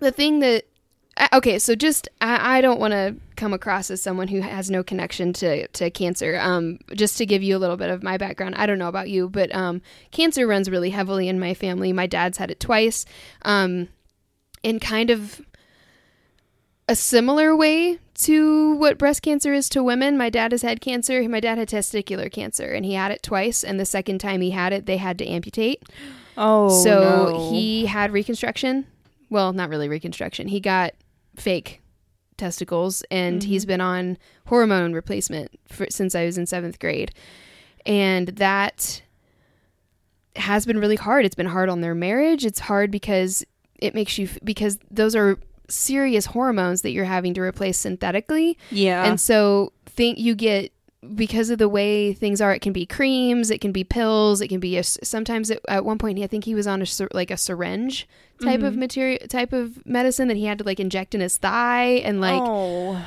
The 0.00 0.12
thing 0.12 0.38
that 0.40 0.64
okay, 1.32 1.58
so 1.58 1.74
just 1.74 2.08
I, 2.20 2.58
I 2.58 2.60
don't 2.60 2.80
want 2.80 2.92
to 2.92 3.16
come 3.36 3.52
across 3.52 3.90
as 3.90 4.02
someone 4.02 4.28
who 4.28 4.40
has 4.40 4.70
no 4.70 4.82
connection 4.82 5.32
to 5.34 5.66
to 5.68 5.90
cancer. 5.90 6.38
Um, 6.40 6.78
just 6.94 7.18
to 7.18 7.26
give 7.26 7.42
you 7.42 7.56
a 7.56 7.58
little 7.58 7.76
bit 7.76 7.90
of 7.90 8.02
my 8.02 8.16
background, 8.16 8.54
I 8.56 8.66
don't 8.66 8.78
know 8.78 8.88
about 8.88 9.08
you, 9.08 9.28
but 9.28 9.54
um, 9.54 9.82
cancer 10.10 10.46
runs 10.46 10.70
really 10.70 10.90
heavily 10.90 11.28
in 11.28 11.38
my 11.38 11.54
family. 11.54 11.92
My 11.92 12.06
dad's 12.06 12.38
had 12.38 12.50
it 12.50 12.60
twice, 12.60 13.04
um, 13.42 13.88
in 14.62 14.80
kind 14.80 15.10
of 15.10 15.40
a 16.88 16.96
similar 16.96 17.54
way 17.54 17.98
to 18.14 18.74
what 18.76 18.98
breast 18.98 19.22
cancer 19.22 19.52
is 19.52 19.68
to 19.68 19.82
women. 19.82 20.16
My 20.16 20.30
dad 20.30 20.52
has 20.52 20.62
had 20.62 20.80
cancer. 20.80 21.26
My 21.28 21.40
dad 21.40 21.58
had 21.58 21.68
testicular 21.68 22.32
cancer, 22.32 22.72
and 22.72 22.84
he 22.84 22.94
had 22.94 23.12
it 23.12 23.22
twice. 23.22 23.62
And 23.62 23.78
the 23.78 23.84
second 23.84 24.18
time 24.18 24.40
he 24.40 24.50
had 24.50 24.72
it, 24.72 24.86
they 24.86 24.96
had 24.96 25.18
to 25.18 25.26
amputate. 25.26 25.82
Oh. 26.36 26.82
so 26.82 27.00
no. 27.00 27.50
he 27.50 27.86
had 27.86 28.12
reconstruction. 28.12 28.86
Well, 29.28 29.52
not 29.52 29.68
really 29.68 29.88
reconstruction. 29.88 30.48
He 30.48 30.60
got 30.60 30.94
fake 31.38 31.82
testicles, 32.36 33.02
and 33.10 33.42
he's 33.42 33.62
mm-hmm. 33.62 33.68
been 33.68 33.80
on 33.80 34.18
hormone 34.46 34.92
replacement 34.92 35.58
for, 35.68 35.86
since 35.90 36.14
I 36.14 36.24
was 36.24 36.38
in 36.38 36.46
seventh 36.46 36.78
grade, 36.78 37.12
and 37.84 38.28
that 38.28 39.02
has 40.36 40.64
been 40.64 40.78
really 40.78 40.96
hard. 40.96 41.24
It's 41.24 41.34
been 41.34 41.46
hard 41.46 41.68
on 41.68 41.80
their 41.80 41.94
marriage. 41.94 42.46
It's 42.46 42.60
hard 42.60 42.90
because 42.90 43.44
it 43.78 43.94
makes 43.94 44.18
you 44.18 44.26
f- 44.26 44.38
because 44.44 44.78
those 44.90 45.14
are 45.16 45.38
serious 45.68 46.26
hormones 46.26 46.82
that 46.82 46.90
you're 46.90 47.04
having 47.04 47.34
to 47.34 47.40
replace 47.40 47.76
synthetically. 47.76 48.56
Yeah. 48.70 49.04
And 49.04 49.20
so 49.20 49.72
think 49.86 50.18
you 50.18 50.34
get 50.34 50.72
because 51.14 51.48
of 51.50 51.58
the 51.58 51.68
way 51.68 52.12
things 52.12 52.40
are, 52.40 52.52
it 52.52 52.60
can 52.60 52.72
be 52.72 52.84
creams, 52.84 53.50
it 53.50 53.60
can 53.60 53.70
be 53.70 53.84
pills, 53.84 54.40
it 54.40 54.48
can 54.48 54.58
be 54.58 54.76
a, 54.76 54.82
sometimes 54.82 55.50
it, 55.50 55.60
at 55.68 55.84
one 55.84 55.96
point 55.98 56.18
I 56.18 56.26
think 56.26 56.44
he 56.44 56.54
was 56.54 56.66
on 56.66 56.82
a 56.82 56.86
like 57.12 57.30
a 57.30 57.36
syringe 57.36 58.08
type 58.42 58.62
of 58.62 58.76
material 58.76 59.18
type 59.28 59.52
of 59.52 59.84
medicine 59.86 60.28
that 60.28 60.36
he 60.36 60.44
had 60.44 60.58
to 60.58 60.64
like 60.64 60.78
inject 60.78 61.14
in 61.14 61.20
his 61.20 61.36
thigh 61.36 62.00
and 62.04 62.20
like 62.20 62.40
oh. 62.40 63.04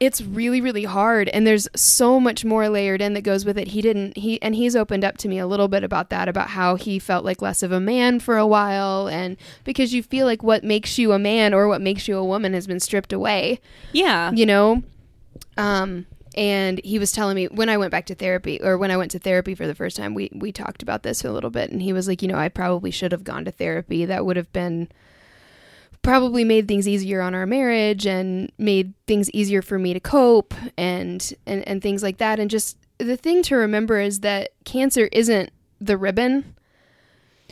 it's 0.00 0.20
really 0.20 0.60
really 0.60 0.84
hard 0.84 1.28
and 1.30 1.46
there's 1.46 1.66
so 1.74 2.20
much 2.20 2.44
more 2.44 2.68
layered 2.68 3.00
in 3.00 3.14
that 3.14 3.22
goes 3.22 3.46
with 3.46 3.56
it 3.56 3.68
he 3.68 3.80
didn't 3.80 4.18
he 4.18 4.40
and 4.42 4.54
he's 4.54 4.76
opened 4.76 5.02
up 5.02 5.16
to 5.16 5.28
me 5.28 5.38
a 5.38 5.46
little 5.46 5.68
bit 5.68 5.82
about 5.82 6.10
that 6.10 6.28
about 6.28 6.50
how 6.50 6.74
he 6.74 6.98
felt 6.98 7.24
like 7.24 7.40
less 7.40 7.62
of 7.62 7.72
a 7.72 7.80
man 7.80 8.20
for 8.20 8.36
a 8.36 8.46
while 8.46 9.08
and 9.08 9.38
because 9.64 9.94
you 9.94 10.02
feel 10.02 10.26
like 10.26 10.42
what 10.42 10.62
makes 10.62 10.98
you 10.98 11.12
a 11.12 11.18
man 11.18 11.54
or 11.54 11.68
what 11.68 11.80
makes 11.80 12.06
you 12.06 12.18
a 12.18 12.24
woman 12.24 12.52
has 12.52 12.66
been 12.66 12.80
stripped 12.80 13.14
away 13.14 13.58
Yeah. 13.92 14.30
you 14.32 14.44
know 14.44 14.82
um 15.56 16.04
and 16.36 16.80
he 16.84 16.98
was 16.98 17.12
telling 17.12 17.36
me 17.36 17.46
when 17.46 17.68
I 17.68 17.76
went 17.76 17.90
back 17.90 18.06
to 18.06 18.14
therapy 18.14 18.60
or 18.62 18.76
when 18.76 18.90
I 18.90 18.96
went 18.96 19.10
to 19.12 19.18
therapy 19.18 19.54
for 19.54 19.66
the 19.66 19.74
first 19.74 19.96
time 19.96 20.14
we 20.14 20.30
we 20.34 20.52
talked 20.52 20.82
about 20.82 21.02
this 21.02 21.24
a 21.24 21.32
little 21.32 21.50
bit. 21.50 21.70
And 21.70 21.82
he 21.82 21.92
was 21.92 22.08
like 22.08 22.22
you 22.22 22.28
know 22.28 22.38
I 22.38 22.48
probably 22.48 22.90
should 22.90 23.12
have 23.12 23.24
gone 23.24 23.44
to 23.44 23.50
therapy. 23.50 24.04
That 24.04 24.26
would 24.26 24.36
have 24.36 24.52
been 24.52 24.88
probably 26.02 26.44
made 26.44 26.68
things 26.68 26.86
easier 26.86 27.20
on 27.20 27.34
our 27.34 27.46
marriage 27.46 28.06
and 28.06 28.52
made 28.58 28.94
things 29.06 29.30
easier 29.30 29.62
for 29.62 29.78
me 29.78 29.92
to 29.92 30.00
cope 30.00 30.54
and 30.76 31.32
and 31.46 31.66
and 31.66 31.82
things 31.82 32.02
like 32.02 32.18
that. 32.18 32.38
And 32.38 32.50
just 32.50 32.76
the 32.98 33.16
thing 33.16 33.42
to 33.44 33.56
remember 33.56 34.00
is 34.00 34.20
that 34.20 34.50
cancer 34.64 35.08
isn't 35.12 35.50
the 35.80 35.96
ribbon 35.96 36.56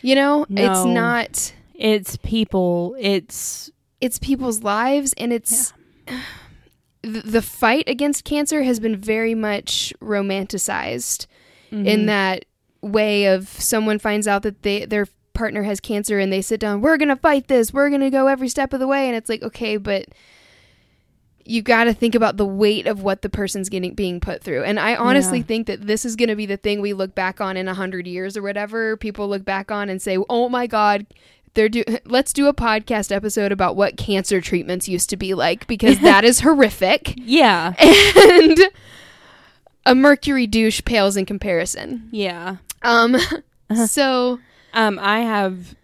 you 0.04 0.14
know? 0.14 0.46
It's 0.50 0.84
not 0.84 1.52
It's 1.74 2.16
people. 2.18 2.94
It's 2.98 3.70
it's 4.00 4.18
people's 4.18 4.62
lives 4.62 5.14
and 5.16 5.32
it's 5.32 5.72
th- 6.06 6.20
the 7.04 7.42
fight 7.42 7.84
against 7.88 8.24
cancer 8.24 8.62
has 8.62 8.80
been 8.80 8.96
very 8.96 9.34
much 9.34 9.92
romanticized 10.00 11.26
Mm-hmm. 11.72 11.86
in 11.86 12.06
that 12.06 12.44
way 12.82 13.26
of 13.26 13.48
someone 13.48 13.98
finds 13.98 14.28
out 14.28 14.42
that 14.42 14.62
they 14.62 14.84
their 14.84 15.08
partner 15.32 15.64
has 15.64 15.80
cancer 15.80 16.20
and 16.20 16.32
they 16.32 16.40
sit 16.42 16.60
down 16.60 16.80
we're 16.82 16.96
going 16.98 17.08
to 17.08 17.16
fight 17.16 17.48
this 17.48 17.72
we're 17.72 17.88
going 17.88 18.00
to 18.02 18.10
go 18.10 18.28
every 18.28 18.48
step 18.48 18.72
of 18.72 18.78
the 18.78 18.86
way 18.86 19.08
and 19.08 19.16
it's 19.16 19.28
like 19.28 19.42
okay 19.42 19.76
but 19.76 20.04
you 21.44 21.62
got 21.62 21.84
to 21.84 21.92
think 21.92 22.14
about 22.14 22.36
the 22.36 22.46
weight 22.46 22.86
of 22.86 23.02
what 23.02 23.22
the 23.22 23.28
person's 23.28 23.68
getting 23.68 23.92
being 23.94 24.20
put 24.20 24.42
through 24.44 24.62
and 24.62 24.78
i 24.78 24.94
honestly 24.94 25.38
Yeah. 25.38 25.44
think 25.44 25.66
that 25.66 25.86
this 25.86 26.04
is 26.04 26.14
going 26.14 26.28
to 26.28 26.36
be 26.36 26.46
the 26.46 26.56
thing 26.58 26.80
we 26.80 26.92
look 26.92 27.14
back 27.14 27.40
on 27.40 27.56
in 27.56 27.66
a 27.66 27.72
100 27.72 28.06
years 28.06 28.36
or 28.36 28.42
whatever 28.42 28.96
people 28.96 29.28
look 29.28 29.44
back 29.44 29.72
on 29.72 29.88
and 29.88 30.00
say 30.00 30.16
oh 30.30 30.48
my 30.48 30.66
god 30.68 31.06
they're 31.54 31.68
do 31.68 31.82
let's 32.04 32.32
do 32.32 32.46
a 32.46 32.54
podcast 32.54 33.10
episode 33.10 33.52
about 33.52 33.76
what 33.76 33.96
cancer 33.96 34.40
treatments 34.40 34.88
used 34.88 35.08
to 35.10 35.16
be 35.16 35.34
like 35.34 35.66
because 35.66 35.98
that 36.00 36.24
is 36.24 36.40
horrific 36.46 37.14
yeah. 37.16 37.74
and 37.78 38.58
a 39.86 39.94
mercury 39.94 40.46
douche 40.46 40.82
pales 40.84 41.16
in 41.16 41.26
comparison 41.26 42.08
Yeah. 42.12 42.56
um 42.82 43.16
so 43.86 44.38
Um, 44.72 44.98
I 45.00 45.20
have 45.20 45.74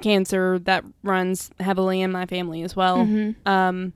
cancer 0.00 0.58
that 0.60 0.84
runs 1.02 1.50
heavily 1.60 2.00
in 2.00 2.10
my 2.12 2.24
family 2.26 2.62
as 2.62 2.74
well. 2.76 2.98
Mm-hmm. 2.98 3.48
Um, 3.48 3.92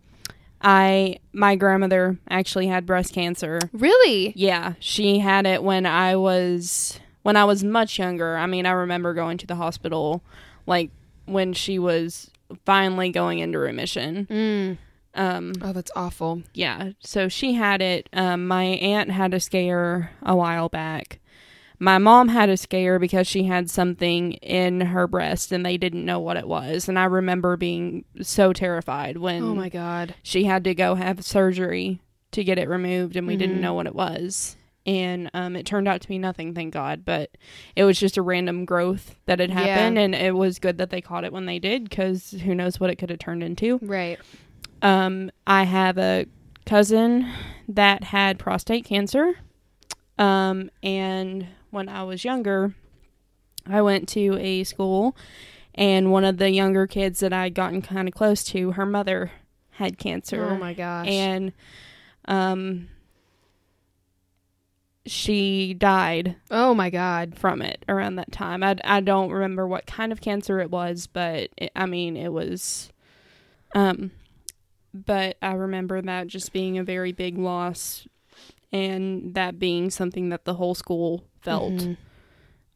I 0.61 1.19
my 1.33 1.57
grandmother 1.57 2.19
actually 2.29 2.67
had 2.67 2.85
breast 2.87 3.13
cancer. 3.15 3.59
really 3.73 4.33
Yeah, 4.37 4.75
she 4.81 5.19
had 5.21 5.47
it 5.47 5.63
when 5.63 5.87
I 5.87 6.17
was 6.17 6.99
when 7.23 7.37
I 7.37 7.45
was 7.45 7.63
much 7.65 7.99
younger. 7.99 8.37
I 8.37 8.47
mean, 8.47 8.67
I 8.67 8.73
remember 8.73 9.15
going 9.15 9.39
to 9.39 9.47
the 9.47 9.55
hospital 9.57 10.23
like 10.67 10.91
when 11.27 11.53
she 11.53 11.79
was 11.79 12.31
finally 12.65 13.11
going 13.11 13.39
into 13.39 13.59
remission. 13.59 14.27
mm. 14.31 14.79
Um, 15.17 15.53
oh 15.63 15.73
that's 15.73 15.93
awful 15.95 16.43
yeah, 16.55 16.91
so 16.99 17.29
she 17.29 17.53
had 17.53 17.81
it. 17.81 18.09
Um, 18.13 18.49
my 18.49 18.65
aunt 18.65 19.13
had 19.13 19.33
a 19.33 19.39
scare 19.39 20.11
a 20.23 20.35
while 20.35 20.69
back. 20.69 21.21
My 21.79 21.99
mom 21.99 22.29
had 22.29 22.49
a 22.49 22.57
scare 22.57 22.99
because 22.99 23.29
she 23.29 23.45
had 23.45 23.71
something 23.71 24.33
in 24.35 24.81
her 24.81 25.07
breast 25.07 25.53
and 25.53 25.65
they 25.65 25.77
didn't 25.77 26.05
know 26.05 26.19
what 26.19 26.37
it 26.37 26.49
was. 26.49 26.89
And 26.89 26.99
I 26.99 27.05
remember 27.05 27.57
being 27.57 28.05
so 28.23 28.53
terrified 28.53 29.17
when 29.19 29.43
oh 29.45 29.55
my 29.55 29.69
god 29.69 30.17
she 30.25 30.45
had 30.45 30.65
to 30.65 30.75
go 30.75 30.97
have 30.97 31.25
surgery 31.25 32.01
to 32.33 32.43
get 32.43 32.59
it 32.59 32.69
removed 32.69 33.15
and 33.15 33.27
we 33.29 33.37
Mhm. 33.37 33.39
didn't 33.39 33.61
know 33.61 33.75
what 33.75 33.87
it 33.87 33.95
was. 33.95 34.57
And 34.87 35.31
um, 35.33 35.57
it 35.57 35.65
turned 35.65 35.89
out 35.89 36.01
to 36.03 36.09
be 36.09 36.19
nothing, 36.19 36.53
thank 36.55 36.75
God. 36.75 37.05
But 37.05 37.31
it 37.75 37.85
was 37.85 37.99
just 37.99 38.17
a 38.19 38.23
random 38.23 38.65
growth 38.67 39.17
that 39.27 39.39
had 39.41 39.51
Yeah. 39.51 39.67
happened. 39.67 39.99
And 39.99 40.15
it 40.15 40.35
was 40.35 40.59
good 40.59 40.77
that 40.79 40.91
they 40.91 41.01
caught 41.01 41.25
it 41.25 41.33
when 41.33 41.47
they 41.47 41.59
did 41.59 41.89
because 41.89 42.33
who 42.45 42.55
knows 42.55 42.79
what 42.79 42.91
it 42.91 42.97
could 42.97 43.09
have 43.11 43.19
turned 43.19 43.43
into. 43.43 43.79
right 43.83 44.19
Um, 44.83 45.31
I 45.47 45.65
have 45.65 45.97
a 45.97 46.27
cousin 46.67 47.27
that 47.69 48.05
had 48.05 48.39
prostate 48.39 48.85
cancer. 48.85 49.35
Um, 50.19 50.71
and 50.83 51.47
when 51.71 51.89
I 51.89 52.03
was 52.05 52.25
younger, 52.25 52.75
I 53.67 53.81
went 53.81 54.09
to 54.11 54.37
a 54.39 54.63
school, 54.65 55.17
and 55.75 56.13
one 56.13 56.25
of 56.25 56.37
the 56.37 56.51
younger 56.51 56.87
kids 56.87 57.21
that 57.21 57.33
I'd 57.33 57.55
gotten 57.55 57.81
kind 57.83 58.07
of 58.07 58.15
close 58.15 58.45
to, 58.45 58.73
her 58.73 58.85
mother 58.87 59.33
had 59.73 59.99
cancer. 59.99 60.45
oh 60.53 60.57
my 60.59 60.73
gosh 60.75 61.09
And, 61.09 61.53
um, 62.27 62.89
she 65.07 65.75
died 65.75 66.37
oh 66.51 66.73
my 66.75 66.89
god 66.89 67.39
from 67.39 67.61
it 67.61 67.85
around 67.89 68.17
that 68.17 68.33
time. 68.33 68.63
I, 68.63 68.77
I 68.85 69.01
don't 69.01 69.31
remember 69.31 69.67
what 69.67 69.87
kind 69.87 70.13
of 70.13 70.21
cancer 70.21 70.61
it 70.61 70.71
was, 70.71 71.07
but 71.07 71.51
it, 71.57 71.73
I 71.77 71.87
mean, 71.87 72.17
it 72.17 72.33
was. 72.33 72.91
Um, 73.75 74.13
but 74.93 75.37
I 75.43 75.53
remember 75.53 76.01
that 76.01 76.29
just 76.29 76.53
being 76.53 76.79
a 76.79 76.85
very 76.85 77.13
big 77.13 77.37
loss, 77.37 78.07
and 78.73 79.35
that 79.35 79.59
being 79.59 79.91
something 79.91 80.29
that 80.31 80.45
the 80.45 80.55
whole 80.55 80.75
school 80.75 81.25
felt. 81.43 81.73
Mhm. 81.73 81.97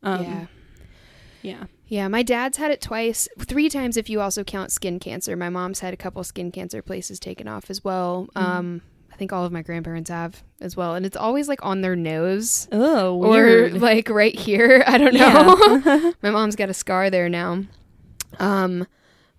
Um, 0.03 0.23
yeah 0.23 0.47
yeah, 1.43 1.65
Yeah, 1.87 2.09
my 2.09 2.23
dad's 2.23 2.59
had 2.59 2.71
it 2.71 2.81
twice, 2.81 3.29
three 3.39 3.69
times 3.69 3.97
if 3.97 4.11
you 4.11 4.21
also 4.21 4.45
count 4.45 4.73
skin 4.73 4.99
cancer. 4.99 5.37
My 5.37 5.49
mom's 5.49 5.81
had 5.81 5.95
a 5.95 5.97
couple 5.97 6.23
skin 6.25 6.51
cancer 6.51 6.83
places 6.83 7.19
taken 7.21 7.49
off 7.49 7.71
as 7.71 7.85
well. 7.85 8.29
Mm-hmm. 8.35 8.47
Um, 8.47 8.83
think 9.19 9.33
all 9.33 9.45
of 9.45 9.53
my 9.53 9.63
grandparents 9.63 10.09
have 10.11 10.43
as 10.61 10.77
well, 10.77 10.95
and 10.95 11.05
it's 11.05 11.17
always 11.17 11.49
like 11.49 11.65
on 11.65 11.81
their 11.83 11.97
nose 11.97 12.69
Oh, 12.73 13.17
or 13.23 13.69
like 13.73 14.09
right 14.09 14.35
here. 14.35 14.83
I 14.87 14.97
don't 14.99 15.15
know. 15.15 15.83
Yeah. 15.85 16.13
my 16.23 16.31
mom's 16.31 16.57
got 16.57 16.71
a 16.71 16.75
scar 16.75 17.11
there 17.11 17.29
now. 17.29 17.65
Um, 18.39 18.87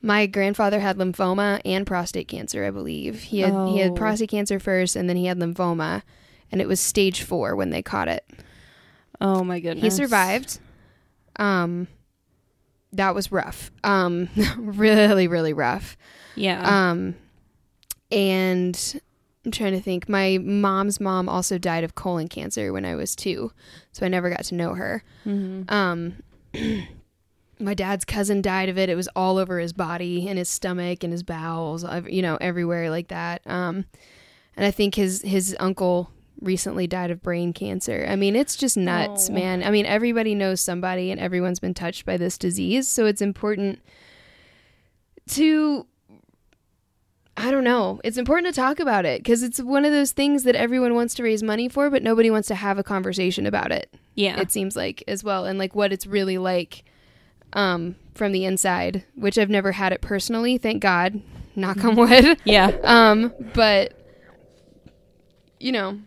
my 0.02 0.26
grandfather 0.28 0.80
had 0.80 0.98
lymphoma 0.98 1.62
and 1.66 1.86
prostate 1.88 2.28
cancer, 2.28 2.64
I 2.66 2.72
believe. 2.72 3.22
He 3.22 3.40
had 3.40 3.54
he 3.70 3.80
had 3.80 3.92
Oh. 3.92 3.96
prostate 3.96 4.30
cancer 4.30 4.60
first, 4.60 4.96
and 4.96 5.10
then 5.10 5.18
he 5.18 5.26
had 5.26 5.38
lymphoma, 5.40 6.04
and 6.52 6.62
it 6.62 6.68
was 6.68 6.80
stage 6.80 7.24
four 7.24 7.56
when 7.56 7.70
they 7.72 7.82
caught 7.82 8.08
it. 8.08 8.26
Oh 9.22 9.44
my 9.44 9.60
goodness. 9.60 9.84
He 9.84 9.90
survived. 9.90 10.60
Um, 11.38 11.88
that 12.94 13.14
was 13.14 13.32
rough. 13.32 13.72
Um, 13.84 14.30
really, 14.58 15.28
really 15.28 15.54
rough. 15.54 15.98
Yeah. 16.36 16.90
Um, 16.92 17.16
and 18.12 19.02
I'm 19.46 19.52
trying 19.52 19.72
to 19.74 19.80
think. 19.82 20.10
My 20.10 20.38
mom's 20.38 21.00
mom 21.00 21.30
also 21.30 21.58
died 21.58 21.84
of 21.84 21.96
colon 21.96 22.28
cancer 22.28 22.74
when 22.74 22.84
I 22.86 22.96
was 22.96 23.16
two, 23.16 23.52
so 23.92 24.06
I 24.06 24.10
never 24.10 24.30
got 24.30 24.44
to 24.46 24.56
know 24.56 24.74
her. 24.74 25.04
Mhm. 25.26 25.72
Um, 25.72 26.16
my 27.60 27.74
dad's 27.74 28.06
cousin 28.06 28.42
died 28.42 28.70
of 28.70 28.78
it. 28.78 28.90
It 28.90 28.96
was 28.96 29.08
all 29.16 29.38
over 29.38 29.60
his 29.60 29.74
body 29.74 30.28
and 30.28 30.38
his 30.38 30.50
stomach 30.50 31.04
and 31.04 31.12
his 31.14 31.24
bowels, 31.24 31.86
you 32.10 32.22
know, 32.22 32.38
everywhere 32.42 32.90
like 32.90 33.08
that. 33.10 33.42
Um, 33.48 33.86
and 34.58 34.66
I 34.66 34.72
think 34.72 34.96
his 34.96 35.22
his 35.22 35.56
uncle 35.60 36.12
recently 36.42 36.88
died 36.88 37.12
of 37.12 37.22
brain 37.22 37.52
cancer. 37.54 38.06
I 38.10 38.16
mean, 38.16 38.36
it's 38.36 38.56
just 38.56 38.78
nuts, 38.78 39.30
Oh. 39.30 39.34
man. 39.34 39.62
I 39.64 39.72
mean, 39.72 39.86
everybody 39.86 40.36
knows 40.36 40.62
somebody 40.62 41.12
and 41.12 41.20
everyone's 41.20 41.60
been 41.60 41.74
touched 41.74 42.06
by 42.06 42.16
this 42.18 42.38
disease, 42.38 42.88
so 42.88 43.06
it's 43.06 43.22
important 43.22 43.80
to 45.32 45.86
I 47.40 47.52
don't 47.52 47.64
know. 47.64 48.02
It's 48.04 48.18
important 48.18 48.54
to 48.54 48.60
talk 48.60 48.80
about 48.80 49.06
it 49.06 49.22
because 49.22 49.44
it's 49.44 49.60
one 49.62 49.86
of 49.86 49.92
those 49.92 50.12
things 50.12 50.44
that 50.44 50.56
everyone 50.56 50.94
wants 50.94 51.14
to 51.16 51.24
raise 51.24 51.42
money 51.42 51.70
for, 51.70 51.90
but 51.90 52.04
nobody 52.04 52.30
wants 52.30 52.48
to 52.50 52.56
have 52.56 52.78
a 52.78 52.84
conversation 52.84 53.46
about 53.46 53.72
it 53.72 53.94
yeah. 54.20 54.40
it 54.40 54.52
seems 54.52 54.76
like 54.76 55.04
as 55.08 55.24
well 55.24 55.46
and 55.46 55.58
like 55.58 55.74
what 55.76 55.94
it's 55.94 56.06
really 56.06 56.38
like 56.38 56.84
um 57.54 57.96
from 58.14 58.32
the 58.32 58.46
inside 58.46 59.04
which 59.16 59.38
i've 59.38 59.50
never 59.50 59.72
had 59.72 59.94
it 59.94 60.02
personally 60.02 60.58
thank 60.58 60.82
god 60.82 61.22
knock 61.56 61.84
on 61.84 61.96
wood 61.96 62.38
yeah. 62.44 62.68
um 62.84 63.34
but 63.54 63.94
you 65.60 65.72
know 65.72 65.98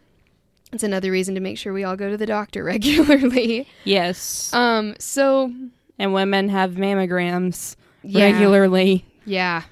it's 0.73 0.83
another 0.83 1.11
reason 1.11 1.35
to 1.35 1.41
make 1.41 1.59
sure 1.59 1.73
we 1.73 1.85
all 1.85 1.97
go 1.97 2.11
to 2.11 2.17
the 2.17 2.27
doctor 2.27 2.63
regularly 2.73 3.67
Yes. 3.85 4.53
um 4.53 4.95
so 4.99 5.53
and 5.99 6.13
women 6.13 6.49
have 6.51 6.73
mammograms 6.73 7.77
yeah 8.03 8.25
regularly. 8.31 9.05
yeah 9.25 9.63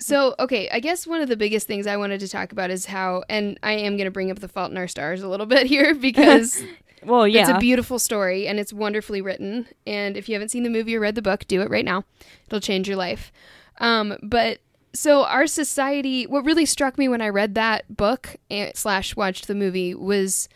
so 0.00 0.34
okay 0.38 0.68
i 0.70 0.80
guess 0.80 1.06
one 1.06 1.20
of 1.20 1.28
the 1.28 1.36
biggest 1.36 1.66
things 1.66 1.86
i 1.86 1.96
wanted 1.96 2.18
to 2.18 2.28
talk 2.28 2.52
about 2.52 2.70
is 2.70 2.86
how 2.86 3.22
and 3.28 3.58
i 3.62 3.72
am 3.72 3.96
going 3.96 4.06
to 4.06 4.10
bring 4.10 4.30
up 4.30 4.38
the 4.40 4.48
fault 4.48 4.70
in 4.70 4.76
our 4.76 4.88
stars 4.88 5.22
a 5.22 5.28
little 5.28 5.46
bit 5.54 5.66
here 5.66 5.94
because 6.10 6.64
Well, 7.02 7.26
yeah. 7.26 7.40
It's 7.40 7.50
a 7.50 7.58
beautiful 7.58 7.98
story 7.98 8.46
and 8.46 8.58
it's 8.58 8.72
wonderfully 8.72 9.22
written. 9.22 9.66
And 9.86 10.16
if 10.16 10.28
you 10.28 10.34
haven't 10.34 10.50
seen 10.50 10.64
the 10.64 10.70
movie 10.70 10.94
or 10.96 11.00
read 11.00 11.14
the 11.14 11.22
book, 11.22 11.46
do 11.48 11.62
it 11.62 11.70
right 11.70 11.84
now. 11.84 12.04
It'll 12.46 12.60
change 12.60 12.88
your 12.88 12.96
life. 12.98 13.32
Um, 13.78 14.16
but 14.22 14.58
so 14.92 15.24
our 15.24 15.46
society, 15.46 16.26
what 16.26 16.44
really 16.44 16.66
struck 16.66 16.98
me 16.98 17.08
when 17.08 17.22
I 17.22 17.28
read 17.28 17.54
that 17.54 17.96
book 17.96 18.36
and, 18.50 18.76
slash 18.76 19.16
watched 19.16 19.46
the 19.46 19.54
movie 19.54 19.94
was 19.94 20.48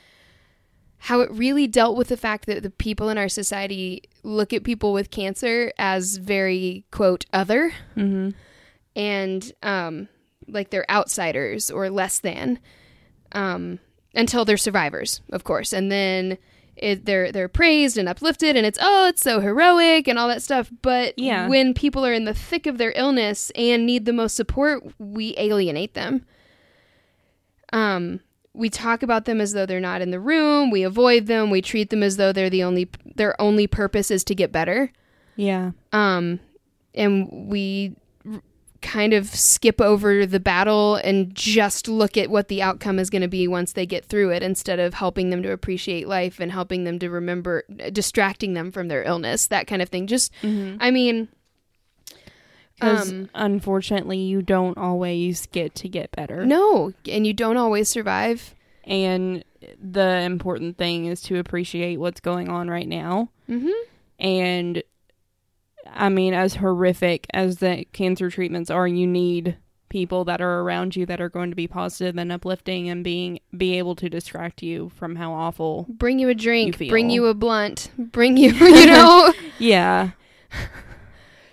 how 0.99 1.21
it 1.21 1.31
really 1.31 1.67
dealt 1.67 1.97
with 1.97 2.09
the 2.09 2.17
fact 2.17 2.47
that 2.47 2.63
the 2.63 2.71
people 2.71 3.09
in 3.09 3.19
our 3.19 3.29
society 3.29 4.03
look 4.23 4.53
at 4.53 4.65
people 4.65 4.93
with 4.93 5.11
cancer 5.11 5.73
as 5.79 6.17
very 6.17 6.85
quote 6.91 7.25
other 7.33 7.73
hmm 7.95 8.31
and 8.97 9.53
um, 9.63 10.09
like 10.49 10.71
they're 10.71 10.91
outsiders 10.91 11.71
or 11.71 11.91
less 11.91 12.19
than 12.21 12.59
um, 13.33 13.79
until 14.15 14.45
they're 14.45 14.57
survivors, 14.57 15.21
of 15.33 15.45
course, 15.45 15.73
and 15.73 15.91
then 15.91 16.39
it, 16.77 17.05
they're 17.05 17.31
they're 17.33 17.49
praised 17.49 17.97
and 17.97 18.09
uplifted, 18.09 18.57
and 18.57 18.67
it's 18.67 18.79
oh, 18.81 19.07
it's 19.09 19.23
so 19.23 19.41
heroic 19.41 20.09
and 20.09 20.19
all 20.19 20.29
that 20.29 20.43
stuff. 20.43 20.71
But 20.83 21.15
Yeah. 21.19 21.47
when 21.49 21.73
people 21.75 22.05
are 22.05 22.13
in 22.13 22.25
the 22.25 22.35
thick 22.35 22.67
of 22.67 22.79
their 22.79 22.93
illness 22.97 23.51
and 23.55 23.87
need 23.87 24.05
the 24.05 24.13
most 24.13 24.35
support, 24.37 24.83
we 24.99 25.35
alienate 25.39 25.95
them. 25.95 26.25
Um, 27.73 28.21
we 28.53 28.71
talk 28.71 29.03
about 29.03 29.25
them 29.25 29.41
as 29.41 29.53
though 29.53 29.67
they're 29.67 29.81
not 29.81 30.01
in 30.03 30.11
the 30.11 30.21
room. 30.21 30.71
We 30.71 30.83
avoid 30.85 31.27
them. 31.27 31.51
We 31.51 31.61
treat 31.61 31.91
them 31.91 32.03
as 32.03 32.17
though 32.17 32.33
they're 32.33 32.51
the 32.51 32.63
only 32.63 32.89
their 33.17 33.41
only 33.41 33.67
purpose 33.67 34.11
is 34.11 34.23
to 34.25 34.35
get 34.35 34.53
better 34.53 34.93
Yeah. 35.37 35.73
um, 35.93 36.39
and 36.95 37.49
we 37.51 37.97
kind 38.85 39.13
of 39.15 39.27
skip 39.27 39.81
over 39.81 40.27
the 40.27 40.39
battle 40.39 40.97
and 40.97 41.35
just 41.35 41.89
look 41.89 42.17
at 42.17 42.31
what 42.31 42.47
the 42.49 42.61
outcome 42.63 42.99
is 42.99 43.09
going 43.11 43.23
to 43.23 43.29
be 43.29 43.49
once 43.49 43.73
they 43.73 43.87
get 43.87 44.05
through 44.05 44.31
it 44.31 44.43
instead 44.43 44.79
of 44.79 44.95
helping 44.95 45.31
them 45.31 45.43
to 45.43 45.51
appreciate 45.51 46.07
life 46.07 46.39
and 46.39 46.53
helping 46.53 46.85
them 46.85 46.99
to 47.01 47.09
remember 47.09 47.65
distracting 47.93 48.53
them 48.55 48.71
from 48.71 48.89
their 48.89 49.03
illness 49.03 49.47
that 49.49 49.67
kind 49.67 49.81
of 49.83 49.89
thing 49.89 50.07
just 50.07 50.31
Mhm. 50.43 50.77
i 50.81 50.91
mean 50.91 51.29
Because 52.75 53.11
um, 53.11 53.31
unfortunately, 53.35 54.19
you 54.19 54.43
don't 54.43 54.77
always 54.77 55.47
get 55.47 55.75
to 55.77 55.89
get 55.89 56.11
better. 56.13 56.45
no 56.45 56.93
and 57.09 57.27
you 57.27 57.33
don't 57.33 57.57
always 57.57 57.89
survive 57.89 58.55
And 58.87 59.45
the 59.83 60.21
important 60.21 60.77
thing 60.77 61.07
is 61.07 61.23
to 61.23 61.39
appreciate 61.39 61.99
what's 61.99 62.21
going 62.21 62.49
on 62.51 62.69
right 62.69 62.87
now. 62.89 63.31
mm-hmm. 63.49 63.71
And 64.19 64.83
I 65.93 66.09
mean, 66.09 66.35
as 66.35 66.57
horrific 66.57 67.27
as 67.33 67.59
the 67.59 67.85
cancer 67.93 68.31
treatments 68.31 68.71
are, 68.71 68.89
you 68.89 69.07
need 69.07 69.57
people 69.89 70.25
that 70.25 70.41
are 70.41 70.61
around 70.61 70.97
you 70.97 71.07
that 71.07 71.21
are 71.21 71.29
going 71.29 71.51
to 71.51 71.57
be 71.57 71.69
positive 71.69 72.17
and 72.17 72.33
uplifting 72.33 72.89
and 72.89 73.05
being 73.05 73.39
be 73.57 73.79
able 73.79 73.95
to 73.95 74.09
distract 74.09 74.61
you 74.63 74.91
from 74.97 75.15
how 75.17 75.33
awful. 75.33 75.87
bring 75.89 76.19
you 76.19 76.29
a 76.29 76.35
drink 76.35 76.81
You 76.81 76.89
bring 76.89 77.11
you 77.11 77.27
a 77.27 77.35
blunt 77.35 77.91
bring 77.97 78.37
you 78.37 78.51
you 78.55 78.87
know 78.87 79.33
Yeah. 79.59 80.11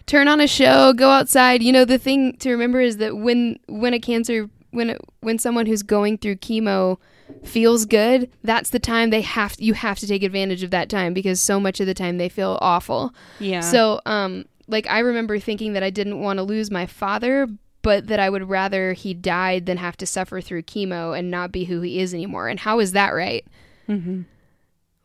turn 0.07 0.27
on 0.27 0.39
a 0.41 0.47
show, 0.47 0.93
go 0.93 1.09
outside. 1.09 1.63
You 1.63 1.71
know, 1.71 1.85
the 1.85 1.97
thing 1.97 2.35
to 2.37 2.51
remember 2.51 2.81
is 2.81 2.97
that 2.97 3.17
when 3.17 3.59
when 3.67 3.93
a 3.93 3.99
cancer 3.99 4.49
when 4.71 4.97
when 5.21 5.37
someone 5.37 5.65
who's 5.65 5.83
going 5.83 6.17
through 6.17 6.37
chemo 6.37 6.97
feels 7.43 7.85
good, 7.85 8.29
that's 8.43 8.69
the 8.69 8.79
time 8.79 9.09
they 9.09 9.21
have 9.21 9.55
you 9.59 9.73
have 9.73 9.99
to 9.99 10.07
take 10.07 10.23
advantage 10.23 10.63
of 10.63 10.71
that 10.71 10.89
time 10.89 11.13
because 11.13 11.41
so 11.41 11.59
much 11.59 11.79
of 11.79 11.87
the 11.87 11.93
time 11.93 12.17
they 12.17 12.29
feel 12.29 12.57
awful. 12.61 13.13
Yeah. 13.39 13.61
So, 13.61 13.99
um 14.05 14.45
like 14.67 14.87
I 14.87 14.99
remember 14.99 15.37
thinking 15.39 15.73
that 15.73 15.83
I 15.83 15.89
didn't 15.89 16.21
want 16.21 16.37
to 16.37 16.43
lose 16.43 16.71
my 16.71 16.85
father, 16.85 17.47
but 17.81 18.07
that 18.07 18.19
I 18.19 18.29
would 18.29 18.47
rather 18.49 18.93
he 18.93 19.13
died 19.13 19.65
than 19.65 19.77
have 19.77 19.97
to 19.97 20.05
suffer 20.05 20.39
through 20.39 20.61
chemo 20.63 21.17
and 21.17 21.29
not 21.31 21.51
be 21.51 21.65
who 21.65 21.81
he 21.81 21.99
is 21.99 22.13
anymore. 22.13 22.47
And 22.47 22.59
how 22.59 22.79
is 22.79 22.91
that 22.93 23.09
right? 23.09 23.45
hmm 23.87 24.21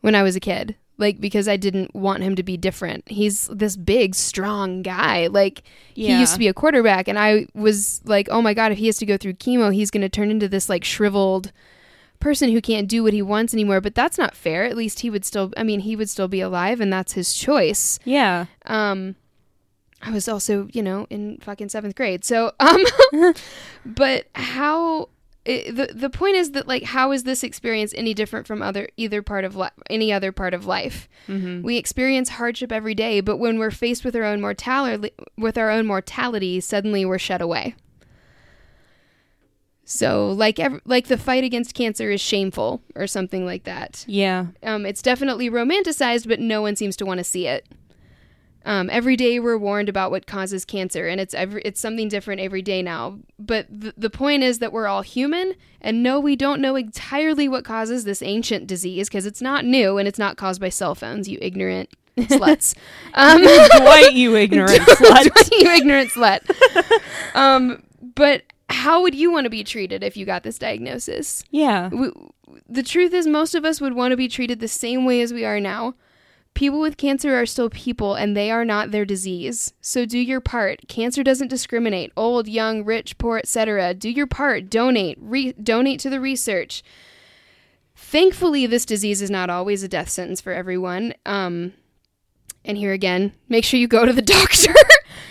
when 0.01 0.13
I 0.15 0.23
was 0.23 0.35
a 0.35 0.39
kid. 0.39 0.75
Like 0.99 1.19
because 1.19 1.47
I 1.47 1.57
didn't 1.57 1.93
want 1.95 2.23
him 2.23 2.35
to 2.35 2.43
be 2.43 2.55
different. 2.57 3.03
He's 3.09 3.47
this 3.47 3.75
big, 3.75 4.15
strong 4.15 4.81
guy. 4.83 5.27
Like 5.27 5.63
Yeah. 5.95 6.13
he 6.13 6.19
used 6.21 6.33
to 6.33 6.39
be 6.39 6.47
a 6.47 6.53
quarterback 6.53 7.07
and 7.07 7.19
I 7.19 7.47
was 7.53 8.01
like, 8.05 8.27
"Oh 8.31 8.41
my 8.41 8.53
god, 8.53 8.71
if 8.71 8.77
he 8.77 8.85
has 8.87 8.97
to 8.97 9.05
go 9.05 9.17
through 9.17 9.33
chemo, 9.33 9.73
he's 9.73 9.91
going 9.91 10.01
to 10.01 10.09
turn 10.09 10.31
into 10.31 10.47
this 10.47 10.69
like 10.69 10.83
shriveled 10.83 11.51
person 12.19 12.51
who 12.51 12.61
can't 12.61 12.87
do 12.87 13.03
what 13.03 13.13
he 13.13 13.21
wants 13.21 13.53
anymore." 13.53 13.81
But 13.81 13.95
that's 13.95 14.17
not 14.17 14.35
fair. 14.35 14.63
At 14.65 14.77
least 14.77 15.01
he 15.01 15.09
would 15.09 15.25
still 15.25 15.51
I 15.57 15.63
mean, 15.63 15.81
he 15.81 15.95
would 15.95 16.09
still 16.09 16.27
be 16.27 16.41
alive 16.41 16.79
and 16.81 16.91
that's 16.91 17.13
his 17.13 17.33
choice. 17.33 17.99
Yeah. 18.05 18.45
Um 18.65 19.15
I 20.01 20.11
was 20.11 20.27
also, 20.27 20.67
you 20.73 20.83
know, 20.83 21.07
in 21.09 21.39
fucking 21.41 21.69
7th 21.69 21.95
grade. 21.95 22.23
So, 22.23 22.51
um 22.59 22.83
but 23.85 24.27
how 24.35 25.09
it, 25.45 25.75
the 25.75 25.93
the 25.93 26.09
point 26.09 26.35
is 26.35 26.51
that 26.51 26.67
like 26.67 26.83
how 26.83 27.11
is 27.13 27.23
this 27.23 27.41
experience 27.43 27.93
any 27.95 28.13
different 28.13 28.45
from 28.47 28.61
other 28.61 28.89
either 28.97 29.21
part 29.21 29.45
of 29.45 29.55
li- 29.55 29.69
any 29.89 30.11
other 30.11 30.31
part 30.31 30.53
of 30.53 30.65
life? 30.65 31.07
hmm 31.25 31.61
We 31.61 31.77
experience 31.77 32.29
hardship 32.29 32.71
every 32.71 32.93
day, 32.95 33.21
but 33.21 33.37
when 33.37 33.57
we're 33.57 33.71
faced 33.71 34.03
with 34.03 34.15
our 34.15 34.23
own 34.25 34.41
mortality, 34.41 35.11
with 35.37 35.57
our 35.57 35.69
own 35.71 35.85
mortality, 35.87 36.59
suddenly 36.59 37.05
we're 37.05 37.17
shut 37.17 37.41
away. 37.41 37.75
So, 39.89 40.27
like 40.31 40.59
ev- 40.59 40.81
like 40.83 41.07
the 41.07 41.17
fight 41.17 41.45
against 41.45 41.73
cancer 41.73 42.11
is 42.11 42.19
shameful 42.19 42.81
or 42.93 43.07
something 43.07 43.45
like 43.45 43.63
that. 43.63 44.03
Yeah. 44.05 44.47
Um, 44.61 44.85
it's 44.85 45.01
definitely 45.01 45.49
romanticized, 45.49 46.27
but 46.27 46.41
no 46.41 46.61
one 46.61 46.75
seems 46.75 46.97
to 46.97 47.05
want 47.05 47.19
to 47.19 47.23
see 47.23 47.47
it. 47.47 47.65
Um, 48.65 48.89
every 48.89 49.15
day 49.15 49.39
we're 49.39 49.57
warned 49.57 49.87
about 49.87 50.11
what 50.11 50.27
causes 50.27 50.65
cancer, 50.65 51.07
and 51.07 51.21
it's 51.21 51.33
every, 51.33 51.61
it's 51.63 51.79
something 51.79 52.09
different 52.09 52.41
every 52.41 52.61
day 52.61 52.81
now. 52.81 53.19
But 53.39 53.67
th- 53.81 53.93
the 53.97 54.09
point 54.09 54.43
is 54.43 54.59
that 54.59 54.73
we're 54.73 54.87
all 54.87 55.03
human, 55.03 55.53
and 55.79 56.03
no, 56.03 56.19
we 56.19 56.35
don't 56.35 56.59
know 56.59 56.75
entirely 56.75 57.47
what 57.47 57.63
causes 57.63 58.03
this 58.03 58.21
ancient 58.21 58.67
disease 58.67 59.07
because 59.07 59.25
it's 59.25 59.41
not 59.41 59.63
new 59.63 59.97
and 59.97 60.05
it's 60.05 60.19
not 60.19 60.35
caused 60.35 60.59
by 60.59 60.67
cell 60.67 60.95
phones. 60.95 61.29
You 61.29 61.37
ignorant 61.41 61.89
sluts. 62.17 62.75
Um, 63.13 63.41
Dwight, 63.41 64.13
you 64.15 64.35
ignorant 64.35 64.81
slut. 64.81 65.49
you 65.51 65.71
ignorant 65.71 66.09
slut. 66.09 66.41
um, 67.35 67.81
but 68.15 68.41
how 68.69 69.01
would 69.01 69.15
you 69.15 69.31
want 69.31 69.45
to 69.45 69.49
be 69.49 69.63
treated 69.63 70.03
if 70.03 70.17
you 70.17 70.25
got 70.25 70.43
this 70.43 70.59
diagnosis? 70.59 71.43
Yeah. 71.51 71.87
we, 71.89 72.11
the 72.67 72.83
truth 72.83 73.13
is 73.13 73.25
most 73.27 73.55
of 73.55 73.63
us 73.65 73.79
would 73.81 73.93
want 73.93 74.11
to 74.11 74.17
be 74.17 74.27
treated 74.27 74.59
the 74.59 74.67
same 74.67 75.05
way 75.05 75.21
as 75.21 75.33
we 75.33 75.45
are 75.45 75.59
now. 75.59 75.95
People 76.53 76.79
with 76.79 76.97
cancer 76.97 77.35
are 77.39 77.45
still 77.45 77.69
people 77.69 78.15
and 78.15 78.35
they 78.35 78.49
are 78.49 78.65
not 78.65 78.89
their 78.91 79.05
disease. 79.05 79.73
So 79.79 80.05
do 80.05 80.17
your 80.17 80.41
part. 80.41 80.87
Cancer 80.87 81.23
doesn't 81.23 81.49
discriminate. 81.49 82.11
Old 82.17 82.47
young 82.47 82.83
rich 82.83 83.17
poor 83.19 83.37
etc 83.37 83.93
do 83.93 84.09
your 84.09 84.25
part. 84.27 84.69
Donate. 84.69 85.17
Re- 85.21 85.53
donate 85.53 85.99
to 85.99 86.09
the 86.09 86.19
research. 86.19 86.83
Thankfully 87.95 88.65
this 88.65 88.85
disease 88.85 89.21
is 89.21 89.29
not 89.29 89.49
always 89.49 89.83
a 89.83 89.87
death 89.87 90.09
sentence 90.09 90.41
for 90.41 90.51
everyone. 90.53 91.13
Um 91.25 91.73
and 92.65 92.77
here 92.77 92.91
again 92.91 93.33
make 93.49 93.63
sure 93.63 93.79
you 93.79 93.87
go 93.87 94.05
to 94.05 94.13
the 94.13 94.21
doctor. 94.37 94.73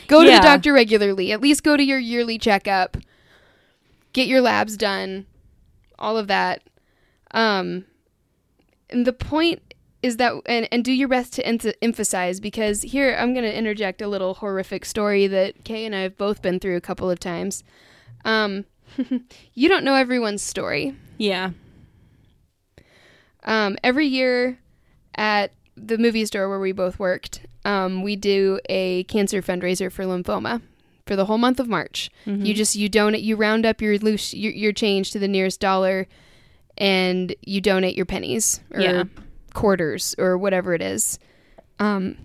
Go 0.08 0.22
to 0.22 0.28
Yeah. 0.28 0.38
the 0.38 0.46
doctor 0.46 0.72
regularly. 0.72 1.32
At 1.32 1.40
least 1.40 1.62
go 1.64 1.76
to 1.76 1.82
your 1.82 1.98
yearly 1.98 2.38
checkup 2.38 2.96
get 4.16 4.26
your 4.28 4.40
labs 4.40 4.76
done 4.78 5.26
all 5.98 6.16
of 6.16 6.26
that 6.26 6.62
Um, 7.32 7.84
and 8.88 9.06
the 9.06 9.12
point 9.12 9.74
is 10.02 10.16
that, 10.16 10.32
and, 10.46 10.68
and 10.72 10.84
do 10.84 10.92
your 10.92 11.08
best 11.08 11.32
to 11.34 11.46
em- 11.46 11.58
emphasize 11.82 12.40
because 12.40 12.82
here 12.82 13.14
I'm 13.18 13.34
going 13.34 13.44
to 13.44 13.58
interject 13.58 14.00
a 14.00 14.08
little 14.08 14.34
horrific 14.34 14.84
story 14.84 15.26
that 15.26 15.64
Kay 15.64 15.84
and 15.84 15.94
I 15.94 16.00
have 16.00 16.16
both 16.16 16.40
been 16.40 16.60
through 16.60 16.76
a 16.76 16.80
couple 16.80 17.10
of 17.10 17.18
times. 17.18 17.64
Um, 18.24 18.64
you 19.54 19.68
don't 19.68 19.84
know 19.84 19.94
everyone's 19.94 20.42
story. 20.42 20.94
Yeah. 21.18 21.50
Um, 23.44 23.76
every 23.82 24.06
year 24.06 24.58
at 25.16 25.52
the 25.76 25.98
movie 25.98 26.24
store 26.26 26.48
where 26.48 26.60
we 26.60 26.72
both 26.72 26.98
worked, 26.98 27.44
um, 27.64 28.02
we 28.02 28.16
do 28.16 28.60
a 28.68 29.04
cancer 29.04 29.42
fundraiser 29.42 29.90
for 29.92 30.04
lymphoma 30.04 30.62
for 31.06 31.16
the 31.16 31.24
whole 31.26 31.38
month 31.38 31.60
of 31.60 31.68
March. 31.68 32.10
Mm-hmm. 32.26 32.44
You 32.44 32.54
just 32.54 32.76
you 32.76 32.88
donate 32.88 33.22
you 33.22 33.36
round 33.36 33.64
up 33.64 33.80
your 33.80 33.96
loose 33.98 34.34
your, 34.34 34.52
your 34.52 34.72
change 34.72 35.10
to 35.12 35.18
the 35.18 35.28
nearest 35.28 35.60
dollar, 35.60 36.06
and 36.76 37.34
you 37.42 37.60
donate 37.60 37.96
your 37.96 38.06
pennies 38.06 38.60
or 38.72 38.80
Yeah. 38.80 39.04
quarters 39.54 40.14
or 40.18 40.36
whatever 40.36 40.74
it 40.74 40.82
is. 40.82 41.18
Um, 41.78 42.16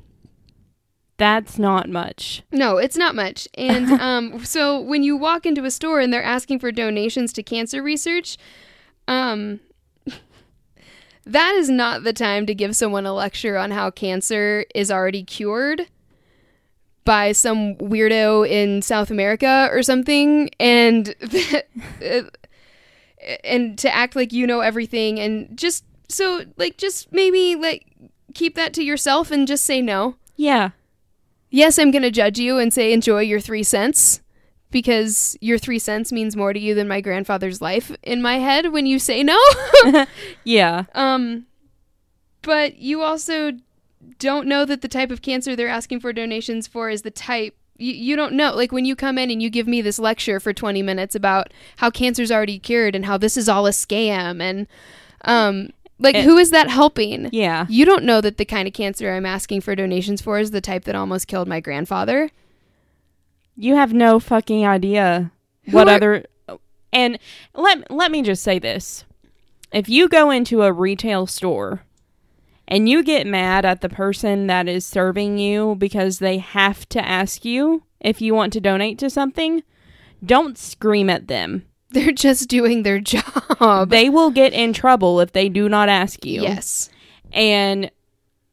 That's 1.18 1.60
not 1.60 1.88
much. 1.90 2.42
no, 2.52 2.78
it's 2.78 2.98
not 2.98 3.14
much. 3.16 3.48
And 3.54 3.92
um, 4.02 4.44
so 4.44 4.80
when 4.80 5.04
you 5.04 5.16
walk 5.16 5.46
into 5.46 5.64
a 5.66 5.72
store 5.72 6.00
and 6.00 6.12
they're 6.12 6.24
asking 6.24 6.60
for 6.60 6.72
donations 6.72 7.32
to 7.34 7.44
cancer 7.44 7.84
research, 7.84 8.38
um, 9.08 9.60
that 11.26 11.54
is 11.56 11.70
not 11.70 12.04
the 12.04 12.14
time 12.14 12.46
to 12.48 12.56
give 12.56 12.76
someone 12.76 13.06
a 13.06 13.14
lecture 13.14 13.58
on 13.58 13.72
how 13.72 13.92
cancer 13.92 14.66
is 14.74 14.90
already 14.90 15.24
cured 15.24 15.88
by 17.06 17.32
some 17.32 17.76
weirdo 17.78 18.48
in 18.48 18.82
South 18.82 19.10
America 19.12 19.68
or 19.72 19.82
something, 19.84 20.50
and 20.60 21.16
and 23.44 23.78
to 23.78 23.94
act 23.94 24.16
like 24.16 24.34
you 24.34 24.48
know 24.48 24.62
everything, 24.62 25.20
and 25.20 25.58
just 25.58 25.84
so 26.10 26.44
like 26.58 26.78
just 26.78 27.12
maybe 27.12 27.56
like 27.56 27.86
keep 28.34 28.56
that 28.56 28.74
to 28.74 28.84
yourself 28.84 29.30
and 29.32 29.48
just 29.48 29.64
say 29.66 29.82
no 29.82 30.16
Yeah. 30.38 30.70
yes, 31.50 31.78
I'm 31.78 31.92
going 31.92 32.02
to 32.04 32.12
judge 32.12 32.40
you 32.40 32.58
and 32.60 32.74
say 32.74 32.94
enjoy 32.94 33.22
your 33.22 33.40
three 33.42 33.64
cents 33.64 34.22
because 34.72 35.38
your 35.42 35.58
three 35.58 35.80
cents 35.80 36.12
means 36.14 36.36
more 36.36 36.54
to 36.54 36.60
you 36.60 36.74
than 36.74 36.88
my 36.88 37.02
grandfather's 37.02 37.62
life 37.62 37.92
in 38.04 38.22
my 38.22 38.40
head 38.40 38.72
when 38.72 38.86
you 38.86 39.00
say 39.00 39.22
no. 39.24 39.38
Yeah. 40.46 40.86
um, 40.96 41.46
but 42.42 42.78
you 42.78 43.02
also 43.02 43.52
don't 44.20 44.48
know 44.48 44.66
that 44.66 44.82
the 44.82 44.88
type 44.88 45.12
of 45.12 45.22
cancer 45.22 45.56
they're 45.56 45.68
asking 45.68 46.00
for 46.00 46.14
donations 46.14 46.68
for 46.68 46.90
is 46.90 47.02
the 47.04 47.12
type. 47.12 47.56
You, 47.78 47.94
you 47.94 48.16
don't 48.16 48.34
know. 48.34 48.54
Like 48.56 48.72
when 48.72 48.86
you 48.86 48.96
come 48.96 49.18
in 49.18 49.32
and 49.32 49.42
you 49.42 49.50
give 49.50 49.68
me 49.68 49.82
this 49.82 49.98
lecture 50.00 50.40
for 50.40 50.54
20 50.54 50.82
minutes 50.84 51.16
about 51.16 51.52
how 51.78 51.90
cancer's 51.90 52.32
already 52.32 52.60
cured 52.60 52.96
and 52.96 53.06
how 53.06 53.18
this 53.18 53.36
is 53.38 53.50
all 53.50 53.66
a 53.66 53.72
scam 53.72 54.42
and, 54.42 54.68
um, 55.26 55.70
like 56.00 56.16
Eh. 56.16 56.24
who 56.24 56.38
is 56.38 56.50
that 56.52 56.70
helping? 56.70 57.30
Yeah. 57.32 57.66
You 57.70 57.86
don't 57.86 58.04
know 58.04 58.22
that 58.22 58.38
the 58.38 58.46
kind 58.46 58.68
of 58.68 58.74
cancer 58.74 59.12
I'm 59.14 59.26
asking 59.26 59.62
for 59.62 59.76
donations 59.76 60.22
for 60.22 60.40
is 60.40 60.52
the 60.52 60.62
type 60.62 60.84
that 60.86 60.96
almost 60.96 61.28
killed 61.28 61.48
my 61.48 61.60
grandfather. 61.60 62.30
You 63.56 63.76
have 63.76 63.94
no 63.94 64.20
fucking 64.20 64.66
idea 64.66 65.32
Who 65.66 65.74
what 65.78 65.88
are- 65.88 65.96
other 65.96 66.26
and 66.94 67.20
let 67.56 67.90
let 67.92 68.12
me 68.12 68.22
just 68.22 68.44
say 68.44 68.60
this. 68.60 69.06
If 69.72 69.88
you 69.88 70.10
go 70.10 70.30
into 70.32 70.64
a 70.64 70.74
retail 70.74 71.26
store 71.28 71.84
and 72.72 72.90
you 72.90 73.04
get 73.04 73.28
mad 73.28 73.66
at 73.66 73.82
the 73.82 73.90
person 73.90 74.48
that 74.48 74.68
is 74.68 74.84
serving 74.86 75.38
you 75.38 75.76
because 75.76 76.18
they 76.20 76.40
have 76.40 76.88
to 76.90 77.06
ask 77.06 77.46
you 77.46 77.84
if 78.00 78.20
you 78.22 78.34
want 78.34 78.54
to 78.54 78.60
donate 78.62 78.98
to 79.00 79.10
something, 79.12 79.62
don't 80.26 80.58
scream 80.58 81.10
at 81.10 81.28
them. 81.28 81.66
They're 81.92 82.12
just 82.14 82.48
doing 82.50 82.84
their 82.84 83.00
job. 83.00 83.90
They 83.90 84.10
will 84.10 84.32
get 84.32 84.54
in 84.54 84.72
trouble 84.74 85.20
if 85.20 85.34
they 85.34 85.50
do 85.50 85.68
not 85.70 85.90
ask 85.90 86.26
you. 86.26 86.42
Yes. 86.42 86.90
And 87.34 87.92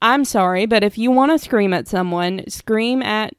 I'm 0.02 0.24
sorry, 0.24 0.66
but 0.66 0.82
if 0.82 0.98
you 0.98 1.10
want 1.12 1.32
to 1.32 1.38
scream 1.38 1.72
at 1.72 1.86
someone, 1.88 2.42
scream 2.48 3.00
at 3.02 3.34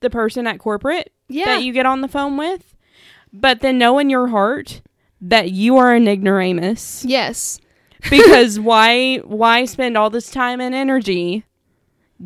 the 0.00 0.10
person 0.10 0.46
at 0.46 0.58
corporate 0.58 1.12
Yeah. 1.28 1.46
that 1.46 1.62
you 1.64 1.72
get 1.72 1.86
on 1.86 2.02
the 2.02 2.08
phone 2.08 2.36
with. 2.36 2.74
But 3.32 3.60
then 3.60 3.78
know 3.78 3.98
in 3.98 4.10
your 4.10 4.28
heart 4.28 4.82
that 5.22 5.50
you 5.50 5.78
are 5.78 5.92
an 5.94 6.06
ignoramus. 6.06 7.04
yes. 7.06 7.58
Because 8.10 8.60
why 8.60 9.16
why 9.18 9.64
spend 9.64 9.96
all 9.96 10.10
this 10.10 10.30
time 10.30 10.60
and 10.60 10.74
energy 10.74 11.44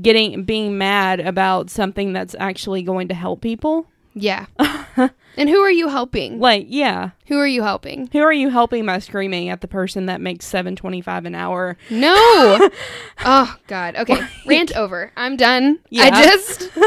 getting 0.00 0.44
being 0.44 0.78
mad 0.78 1.20
about 1.20 1.70
something 1.70 2.12
that's 2.12 2.34
actually 2.38 2.82
going 2.82 3.08
to 3.08 3.14
help 3.14 3.40
people? 3.40 3.86
Yeah. 4.14 4.46
and 4.56 5.48
who 5.48 5.60
are 5.60 5.70
you 5.70 5.88
helping? 5.88 6.40
Like, 6.40 6.66
yeah. 6.68 7.10
Who 7.28 7.38
are 7.38 7.46
you 7.46 7.62
helping? 7.62 8.08
Who 8.12 8.20
are 8.20 8.32
you 8.32 8.48
helping 8.48 8.86
by 8.86 8.98
screaming 8.98 9.48
at 9.48 9.60
the 9.60 9.68
person 9.68 10.06
that 10.06 10.20
makes 10.20 10.46
seven 10.46 10.74
twenty 10.74 11.00
five 11.00 11.24
an 11.24 11.34
hour? 11.34 11.76
No. 11.90 12.14
oh 13.24 13.56
God. 13.66 13.96
Okay. 13.96 14.20
Rant 14.46 14.76
over. 14.76 15.12
I'm 15.16 15.36
done. 15.36 15.78
Yeah. 15.90 16.10
I 16.12 16.24
just 16.24 16.70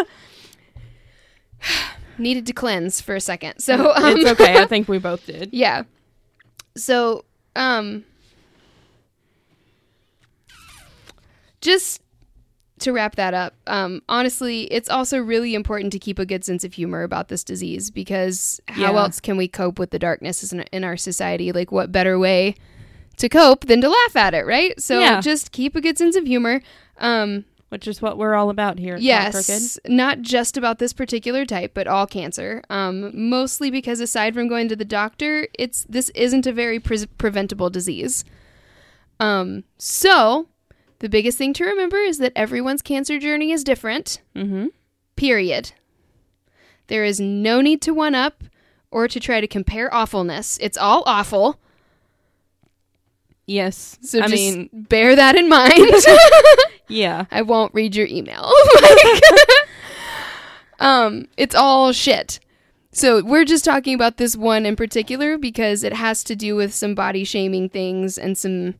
needed 2.17 2.45
to 2.47 2.53
cleanse 2.53 3.01
for 3.01 3.15
a 3.15 3.21
second. 3.21 3.59
So 3.59 3.93
um, 3.95 4.17
it's 4.17 4.29
okay. 4.31 4.61
I 4.61 4.65
think 4.65 4.87
we 4.87 4.97
both 4.97 5.25
did. 5.25 5.49
Yeah. 5.53 5.83
So, 6.75 7.25
um, 7.55 8.05
just 11.61 12.01
to 12.79 12.91
wrap 12.91 13.15
that 13.15 13.33
up, 13.35 13.53
um, 13.67 14.01
honestly, 14.09 14.63
it's 14.63 14.89
also 14.89 15.19
really 15.19 15.53
important 15.53 15.93
to 15.93 15.99
keep 15.99 16.17
a 16.17 16.25
good 16.25 16.43
sense 16.43 16.63
of 16.63 16.73
humor 16.73 17.03
about 17.03 17.27
this 17.27 17.43
disease 17.43 17.91
because 17.91 18.59
how 18.67 18.93
Yeah. 18.93 18.99
else 19.01 19.19
can 19.19 19.37
we 19.37 19.47
cope 19.47 19.77
with 19.77 19.91
the 19.91 19.99
darkness 19.99 20.51
in, 20.51 20.61
in 20.71 20.83
our 20.83 20.97
society? 20.97 21.51
Like, 21.51 21.71
what 21.71 21.91
better 21.91 22.17
way 22.17 22.55
to 23.17 23.29
cope 23.29 23.65
than 23.67 23.81
to 23.81 23.89
laugh 23.89 24.15
at 24.15 24.33
it, 24.33 24.47
right? 24.47 24.79
So, 24.81 24.99
Yeah. 24.99 25.21
just 25.21 25.51
keep 25.51 25.75
a 25.75 25.81
good 25.81 25.97
sense 25.99 26.15
of 26.15 26.25
humor. 26.25 26.61
Um, 26.97 27.45
Which 27.69 27.87
is 27.87 28.01
what 28.01 28.17
we're 28.17 28.33
all 28.33 28.49
about 28.49 28.79
here 28.79 28.97
Yes, 28.99 29.79
not 29.87 30.21
just 30.21 30.57
about 30.57 30.79
this 30.79 30.91
particular 30.91 31.45
type, 31.45 31.71
but 31.73 31.87
all 31.87 32.05
cancer. 32.07 32.63
Um, 32.69 33.11
mostly 33.29 33.69
because 33.71 33.99
aside 34.01 34.33
from 34.33 34.47
going 34.49 34.67
to 34.69 34.75
the 34.75 34.83
doctor, 34.83 35.47
it's 35.57 35.85
this 35.87 36.09
isn't 36.15 36.45
a 36.47 36.51
very 36.51 36.79
pre- 36.81 37.05
preventable 37.17 37.69
disease. 37.69 38.25
Um, 39.21 39.63
so 39.77 40.47
the 41.01 41.09
biggest 41.09 41.35
thing 41.35 41.51
to 41.53 41.65
remember 41.65 41.97
is 41.97 42.19
that 42.19 42.31
everyone's 42.35 42.83
cancer 42.83 43.17
journey 43.17 43.51
is 43.51 43.63
different. 43.63 44.21
Mm-hmm. 44.35 44.67
Period. 45.15 45.71
There 46.87 47.03
is 47.03 47.19
no 47.19 47.59
need 47.59 47.81
to 47.81 47.93
one 47.93 48.13
up 48.13 48.43
or 48.91 49.07
to 49.07 49.19
try 49.19 49.41
to 49.41 49.47
compare 49.47 49.91
awfulness. 49.91 50.59
It's 50.61 50.77
all 50.77 51.01
awful. 51.07 51.59
Yes. 53.47 53.97
So 54.01 54.19
I 54.19 54.27
just 54.27 54.33
mean, 54.33 54.69
bear 54.71 55.15
that 55.15 55.35
in 55.35 55.49
mind. 55.49 55.91
yeah. 56.87 57.25
I 57.31 57.41
won't 57.41 57.73
read 57.73 57.95
your 57.95 58.05
email. 58.05 58.53
um, 60.79 61.27
it's 61.35 61.55
all 61.55 61.93
shit. 61.93 62.39
So 62.91 63.23
we're 63.23 63.45
just 63.45 63.65
talking 63.65 63.95
about 63.95 64.17
this 64.17 64.35
one 64.35 64.67
in 64.67 64.75
particular 64.75 65.39
because 65.39 65.83
it 65.83 65.93
has 65.93 66.23
to 66.25 66.35
do 66.35 66.55
with 66.55 66.75
some 66.75 66.93
body 66.93 67.23
shaming 67.23 67.69
things 67.69 68.19
and 68.19 68.37
some 68.37 68.75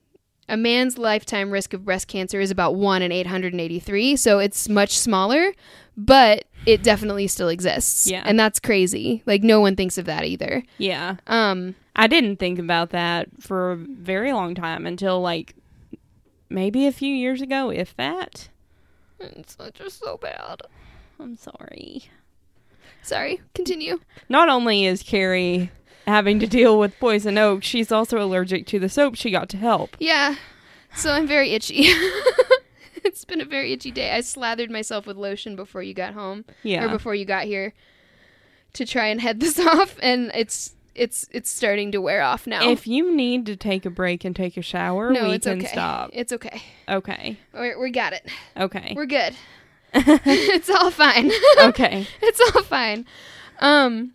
a 0.49 0.57
man's 0.57 0.99
lifetime 0.99 1.51
risk 1.51 1.73
of 1.73 1.85
breast 1.85 2.09
cancer 2.09 2.41
is 2.41 2.51
about 2.51 2.75
one 2.75 3.03
in 3.03 3.13
883, 3.13 4.17
so 4.17 4.41
it's 4.41 4.69
much 4.69 4.99
smaller, 4.99 5.53
but 5.97 6.45
it 6.67 6.83
definitely 6.83 7.29
still 7.29 7.49
exists. 7.49 8.11
Yeah. 8.11 8.23
and 8.27 8.39
that's 8.39 8.59
crazy. 8.59 9.23
Like 9.27 9.43
no 9.43 9.61
one 9.61 9.77
thinks 9.77 9.97
of 9.97 10.07
that 10.07 10.25
either. 10.25 10.63
Yeah. 10.77 11.17
Um, 11.29 11.77
I 11.97 12.09
didn't 12.09 12.37
think 12.37 12.59
about 12.59 12.91
that 12.91 13.29
for 13.41 13.73
a 13.73 13.77
very 13.77 14.33
long 14.33 14.55
time 14.55 14.87
until 14.87 15.21
like 15.21 15.55
maybe 16.51 16.87
a 16.87 16.93
few 16.93 17.15
years 17.15 17.41
ago, 17.41 17.71
if 17.71 17.97
that. 17.97 18.49
it's 19.19 19.57
just 19.75 20.01
so 20.01 20.17
bad. 20.17 20.61
I'm 21.19 21.37
sorry. 21.37 22.05
Sorry, 23.03 23.41
continue. 23.55 24.01
Not 24.29 24.49
only 24.49 24.85
is 24.85 25.03
Carrie 25.03 25.71
having 26.07 26.39
to 26.41 26.47
deal 26.47 26.79
with 26.79 26.99
poison 26.99 27.39
oak, 27.39 27.63
she's 27.63 27.91
also 27.93 28.23
allergic 28.23 28.67
to 28.67 28.79
the 28.79 28.89
soap 28.89 29.15
she 29.15 29.31
got 29.31 29.49
to 29.51 29.57
help. 29.57 29.97
Yeah. 29.99 30.37
So 30.95 31.13
I'm 31.13 31.27
very 31.27 31.51
itchy. 31.53 31.85
it's 33.05 33.25
been 33.25 33.41
a 33.41 33.45
very 33.45 33.73
itchy 33.73 33.91
day. 33.91 34.11
I 34.13 34.21
slathered 34.23 34.71
myself 34.71 35.07
with 35.07 35.17
lotion 35.17 35.57
before 35.57 35.83
you 35.83 35.95
got 35.95 36.15
home 36.15 36.45
Yeah. 36.63 36.85
or 36.85 36.89
before 36.89 37.15
you 37.15 37.25
got 37.25 37.45
here 37.45 37.73
to 38.75 38.85
try 38.87 39.07
and 39.07 39.21
head 39.21 39.41
this 39.41 39.59
off 39.67 39.97
and 40.03 40.31
it's 40.35 40.75
it's 40.94 41.29
it's 41.31 41.50
starting 41.50 41.92
to 41.92 42.00
wear 42.00 42.22
off 42.22 42.46
now. 42.46 42.68
If 42.68 42.87
you 42.87 43.14
need 43.14 43.46
to 43.46 43.57
take 43.57 43.87
a 43.87 43.90
break 43.90 44.24
and 44.24 44.35
take 44.35 44.57
a 44.57 44.62
shower, 44.62 45.12
no, 45.12 45.29
we 45.29 45.35
it's 45.35 45.46
can 45.46 45.59
okay. 45.59 45.68
stop. 45.68 46.11
It's 46.12 46.33
okay. 46.33 46.62
Okay. 46.88 47.38
We 47.53 47.76
we 47.76 47.90
got 47.90 48.12
it. 48.12 48.26
Okay. 48.57 48.92
We're 48.96 49.07
good. 49.07 49.35
it's 49.94 50.70
all 50.70 50.90
fine. 50.90 51.31
okay. 51.61 52.07
it's 52.22 52.40
all 52.55 52.62
fine. 52.62 53.07
Um 53.61 54.12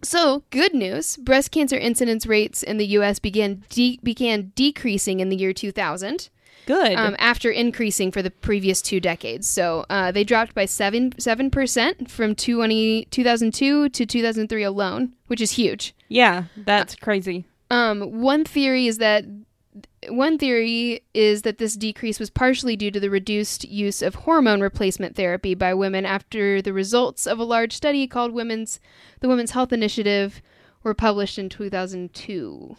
so, 0.00 0.44
good 0.50 0.74
news. 0.74 1.16
Breast 1.16 1.50
cancer 1.50 1.76
incidence 1.76 2.24
rates 2.24 2.62
in 2.62 2.76
the 2.76 2.86
US 2.98 3.18
began 3.18 3.64
de- 3.68 3.98
began 4.02 4.52
decreasing 4.54 5.20
in 5.20 5.28
the 5.28 5.36
year 5.36 5.52
2000. 5.52 6.28
Good. 6.66 6.96
um, 6.96 7.16
after 7.18 7.50
increasing 7.50 8.12
for 8.12 8.20
the 8.20 8.30
previous 8.30 8.82
two 8.82 9.00
decades. 9.00 9.48
So 9.48 9.86
uh, 9.88 10.12
they 10.12 10.22
dropped 10.22 10.54
by 10.54 10.66
seven 10.66 11.14
seven 11.18 11.50
percent 11.50 12.10
from 12.10 12.34
20, 12.34 13.06
2002 13.06 13.88
to 13.88 14.06
2003 14.06 14.62
alone, 14.62 15.14
which 15.28 15.40
is 15.40 15.52
huge. 15.52 15.94
Yeah, 16.08 16.44
that's 16.56 16.94
crazy. 16.94 17.46
Um, 17.70 18.20
one 18.22 18.44
theory 18.44 18.86
is 18.86 18.98
that 18.98 19.24
one 20.08 20.38
theory 20.38 21.02
is 21.14 21.42
that 21.42 21.58
this 21.58 21.74
decrease 21.74 22.18
was 22.18 22.30
partially 22.30 22.76
due 22.76 22.90
to 22.90 23.00
the 23.00 23.10
reduced 23.10 23.64
use 23.64 24.02
of 24.02 24.14
hormone 24.14 24.60
replacement 24.60 25.16
therapy 25.16 25.54
by 25.54 25.74
women 25.74 26.06
after 26.06 26.62
the 26.62 26.72
results 26.72 27.26
of 27.26 27.38
a 27.38 27.44
large 27.44 27.72
study 27.72 28.06
called 28.06 28.32
Women's 28.32 28.80
the 29.20 29.28
Women's 29.28 29.50
Health 29.52 29.72
Initiative 29.72 30.40
were 30.82 30.94
published 30.94 31.38
in 31.38 31.48
2002. 31.48 32.76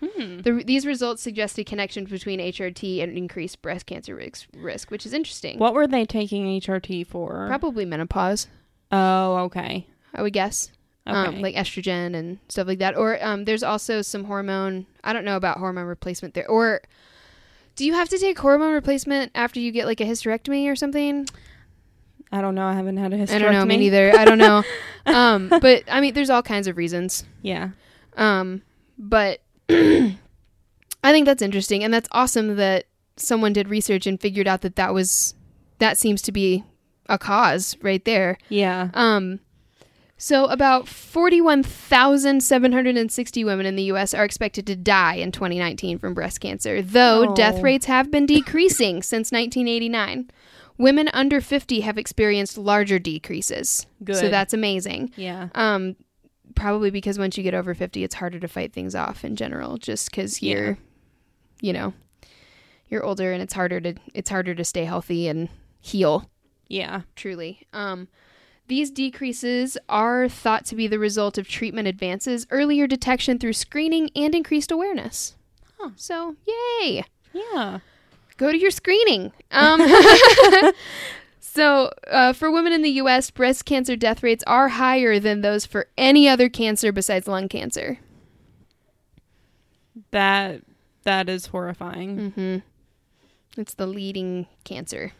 Hmm. 0.00 0.38
The, 0.38 0.64
these 0.64 0.84
results 0.84 1.22
suggest 1.22 1.58
a 1.58 1.64
connection 1.64 2.04
between 2.04 2.40
HRT 2.40 3.02
and 3.02 3.16
increased 3.16 3.62
breast 3.62 3.86
cancer 3.86 4.16
risk, 4.16 4.48
risk 4.56 4.90
which 4.90 5.06
is 5.06 5.12
interesting. 5.12 5.58
What 5.58 5.74
were 5.74 5.86
they 5.86 6.04
taking 6.04 6.44
HRT 6.60 7.06
for? 7.06 7.46
Probably 7.46 7.84
menopause, 7.84 8.48
oh, 8.90 9.36
okay. 9.44 9.86
I 10.12 10.22
would 10.22 10.32
guess. 10.32 10.72
Okay. 11.06 11.16
Um, 11.16 11.40
like 11.40 11.56
estrogen 11.56 12.14
and 12.14 12.38
stuff 12.48 12.68
like 12.68 12.78
that. 12.78 12.96
Or 12.96 13.22
um, 13.24 13.44
there's 13.44 13.64
also 13.64 14.02
some 14.02 14.24
hormone. 14.24 14.86
I 15.02 15.12
don't 15.12 15.24
know 15.24 15.36
about 15.36 15.58
hormone 15.58 15.86
replacement 15.86 16.34
there. 16.34 16.48
Or 16.48 16.82
do 17.74 17.84
you 17.84 17.94
have 17.94 18.08
to 18.10 18.18
take 18.18 18.38
hormone 18.38 18.72
replacement 18.72 19.32
after 19.34 19.58
you 19.58 19.72
get 19.72 19.86
like 19.86 20.00
a 20.00 20.04
hysterectomy 20.04 20.70
or 20.70 20.76
something? 20.76 21.26
I 22.30 22.40
don't 22.40 22.54
know. 22.54 22.66
I 22.66 22.74
haven't 22.74 22.96
had 22.96 23.12
a 23.12 23.18
hysterectomy. 23.18 23.34
I 23.34 23.38
don't 23.38 23.52
know. 23.52 23.64
Me 23.64 23.76
neither. 23.76 24.16
I 24.16 24.24
don't 24.24 24.38
know. 24.38 24.62
um, 25.06 25.48
but 25.48 25.82
I 25.90 26.00
mean, 26.00 26.14
there's 26.14 26.30
all 26.30 26.42
kinds 26.42 26.66
of 26.66 26.76
reasons. 26.76 27.24
Yeah. 27.42 27.70
Um, 28.16 28.62
but 28.96 29.40
I 29.68 30.16
think 31.02 31.26
that's 31.26 31.42
interesting, 31.42 31.82
and 31.82 31.92
that's 31.92 32.08
awesome 32.12 32.56
that 32.56 32.86
someone 33.16 33.52
did 33.52 33.68
research 33.68 34.06
and 34.06 34.20
figured 34.20 34.48
out 34.48 34.62
that 34.62 34.76
that 34.76 34.94
was 34.94 35.34
that 35.78 35.98
seems 35.98 36.22
to 36.22 36.32
be 36.32 36.64
a 37.06 37.18
cause 37.18 37.76
right 37.82 38.04
there. 38.04 38.38
Yeah. 38.48 38.90
Um, 38.94 39.40
so 40.24 40.44
about 40.46 40.86
forty-one 40.86 41.64
thousand 41.64 42.42
seven 42.44 42.70
hundred 42.70 42.96
and 42.96 43.10
sixty 43.10 43.42
women 43.42 43.66
in 43.66 43.74
the 43.74 43.82
U.S. 43.84 44.14
are 44.14 44.24
expected 44.24 44.66
to 44.68 44.76
die 44.76 45.14
in 45.14 45.32
2019 45.32 45.98
from 45.98 46.14
breast 46.14 46.40
cancer, 46.40 46.80
though 46.80 47.30
Oh. 47.30 47.34
death 47.34 47.60
rates 47.60 47.86
have 47.86 48.08
been 48.10 48.24
decreasing 48.26 49.02
since 49.02 49.32
1989. 49.32 50.30
Women 50.78 51.08
under 51.12 51.40
50 51.40 51.80
have 51.80 51.98
experienced 51.98 52.56
larger 52.56 52.98
decreases. 53.00 53.86
Good. 54.04 54.16
So 54.16 54.28
that's 54.28 54.54
amazing. 54.54 55.10
yeah. 55.16 55.48
Um, 55.54 55.96
probably 56.54 56.90
because 56.90 57.18
once 57.18 57.36
you 57.36 57.42
get 57.42 57.54
over 57.54 57.74
50, 57.74 58.04
it's 58.04 58.14
harder 58.14 58.38
to 58.38 58.48
fight 58.48 58.72
things 58.72 58.94
off 58.94 59.24
in 59.24 59.34
general, 59.36 59.76
just 59.76 60.10
because 60.10 60.40
you're, 60.42 60.78
you 61.60 61.72
know, 61.72 61.92
you're 62.88 63.04
older 63.04 63.32
and 63.32 63.42
it's 63.42 63.54
harder 63.54 63.80
to 63.80 63.94
it's 64.14 64.30
harder 64.30 64.54
to 64.54 64.64
stay 64.64 64.84
healthy 64.84 65.26
and 65.26 65.48
heal. 65.80 66.30
Yeah. 66.68 67.02
Truly. 67.16 67.66
Um, 67.72 68.06
these 68.68 68.90
decreases 68.90 69.76
are 69.88 70.28
thought 70.28 70.64
to 70.66 70.74
be 70.76 70.86
the 70.86 70.98
result 70.98 71.36
of 71.38 71.48
treatment 71.48 71.88
advances, 71.88 72.46
earlier 72.50 72.86
detection 72.86 73.38
through 73.38 73.52
screening, 73.54 74.10
and 74.14 74.34
increased 74.34 74.70
awareness. 74.70 75.36
Huh. 75.78 75.90
So, 75.96 76.36
yay! 76.46 77.04
Yeah. 77.32 77.80
go 78.36 78.52
to 78.52 78.58
your 78.58 78.70
screening. 78.70 79.32
Um, 79.50 79.80
so, 81.40 81.90
uh, 82.10 82.32
for 82.32 82.50
women 82.50 82.72
in 82.72 82.82
the 82.82 82.90
U.S., 82.90 83.30
breast 83.30 83.64
cancer 83.64 83.96
death 83.96 84.22
rates 84.22 84.44
are 84.46 84.68
higher 84.68 85.18
than 85.18 85.40
those 85.40 85.66
for 85.66 85.88
any 85.98 86.28
other 86.28 86.48
cancer 86.48 86.92
besides 86.92 87.26
lung 87.26 87.48
cancer. 87.48 87.98
That 90.10 90.62
that 91.04 91.28
is 91.28 91.46
horrifying. 91.46 92.16
Mm-hmm. 92.32 93.60
It's 93.60 93.74
the 93.74 93.86
leading 93.86 94.46
cancer. 94.64 95.12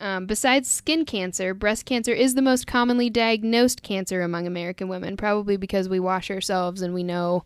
Um, 0.00 0.24
besides 0.26 0.68
skin 0.70 1.04
cancer, 1.04 1.52
breast 1.52 1.84
cancer 1.84 2.12
is 2.12 2.34
the 2.34 2.40
most 2.42 2.66
commonly 2.66 3.10
diagnosed 3.10 3.82
cancer 3.82 4.22
among 4.22 4.46
American 4.46 4.88
women, 4.88 5.16
probably 5.16 5.56
because 5.58 5.88
we 5.90 6.00
wash 6.00 6.30
ourselves 6.30 6.80
and 6.80 6.94
we 6.94 7.02
know 7.02 7.44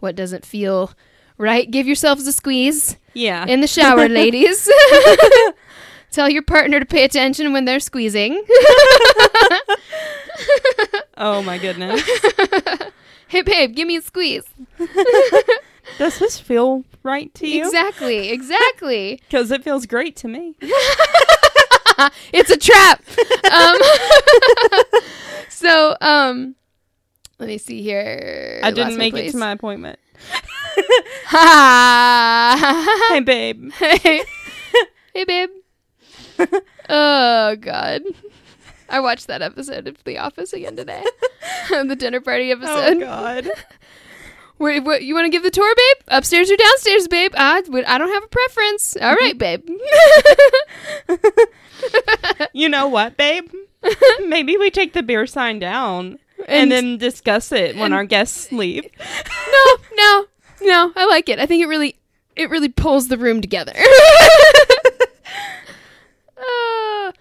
what 0.00 0.16
doesn't 0.16 0.44
feel 0.44 0.90
right. 1.38 1.70
Give 1.70 1.86
yourselves 1.86 2.26
a 2.26 2.32
squeeze 2.32 2.96
Yeah. 3.14 3.46
in 3.46 3.60
the 3.60 3.68
shower, 3.68 4.08
ladies. 4.10 4.68
Tell 6.10 6.28
your 6.28 6.42
partner 6.42 6.80
to 6.80 6.86
pay 6.86 7.04
attention 7.04 7.52
when 7.52 7.64
they're 7.64 7.80
squeezing. 7.80 8.42
oh 11.16 11.42
my 11.42 11.56
goodness. 11.58 12.02
hey, 13.28 13.42
babe, 13.42 13.74
give 13.74 13.86
me 13.86 13.96
a 13.96 14.02
squeeze. 14.02 14.44
Does 15.98 16.18
this 16.18 16.38
feel 16.38 16.84
right 17.02 17.32
to 17.34 17.46
you? 17.48 17.64
Exactly, 17.64 18.28
exactly. 18.30 19.20
Because 19.28 19.50
it 19.50 19.62
feels 19.64 19.86
great 19.86 20.16
to 20.16 20.28
me. 20.28 20.54
it's 22.32 22.50
a 22.50 22.56
trap. 22.56 23.02
Um, 23.52 23.76
so, 25.50 25.96
um, 26.00 26.54
let 27.38 27.48
me 27.48 27.58
see 27.58 27.82
here. 27.82 28.60
I 28.62 28.70
didn't 28.70 28.96
make 28.96 29.12
it 29.12 29.16
place. 29.16 29.32
to 29.32 29.38
my 29.38 29.52
appointment. 29.52 29.98
Hey, 31.28 33.20
babe. 33.20 33.72
hey, 33.72 34.22
hey, 35.12 35.24
babe. 35.24 35.50
oh 36.88 37.56
God, 37.60 38.02
I 38.88 39.00
watched 39.00 39.26
that 39.26 39.42
episode 39.42 39.86
of 39.86 40.02
The 40.04 40.16
Office 40.18 40.54
again 40.54 40.76
today. 40.76 41.04
the 41.68 41.96
dinner 41.96 42.20
party 42.20 42.52
episode. 42.52 42.96
Oh. 42.96 43.00
God. 43.00 43.50
Where, 44.62 44.80
what, 44.80 45.02
you 45.02 45.12
want 45.16 45.24
to 45.24 45.30
give 45.30 45.42
the 45.42 45.50
tour, 45.50 45.74
babe? 45.74 45.96
Upstairs 46.06 46.48
or 46.48 46.54
downstairs, 46.56 47.08
babe? 47.08 47.32
I, 47.36 47.64
I 47.84 47.98
don't 47.98 48.12
have 48.12 48.22
a 48.22 48.28
preference. 48.28 48.96
All 48.96 49.16
right, 49.16 49.36
babe. 49.36 49.68
You 52.52 52.68
know 52.68 52.86
what, 52.86 53.16
babe? 53.16 53.50
Maybe 54.24 54.56
we 54.56 54.70
take 54.70 54.92
the 54.92 55.02
beer 55.02 55.26
sign 55.26 55.58
down 55.58 56.20
and, 56.46 56.70
And- 56.70 56.70
then 56.70 56.96
discuss 56.96 57.50
it 57.50 57.74
when 57.76 57.92
our 57.92 58.04
guests 58.04 58.52
leave. 58.52 58.84
no, 58.94 59.76
no, 59.96 60.26
no. 60.62 60.92
I 60.94 61.06
like 61.06 61.28
it. 61.28 61.40
I 61.40 61.46
think 61.46 61.60
it 61.64 61.66
really, 61.66 61.96
it 62.36 62.48
really 62.48 62.68
pulls 62.68 63.08
the 63.08 63.18
room 63.18 63.40
together. 63.40 63.72
uh, 66.36 67.12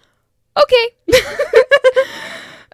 okay. 0.61 0.91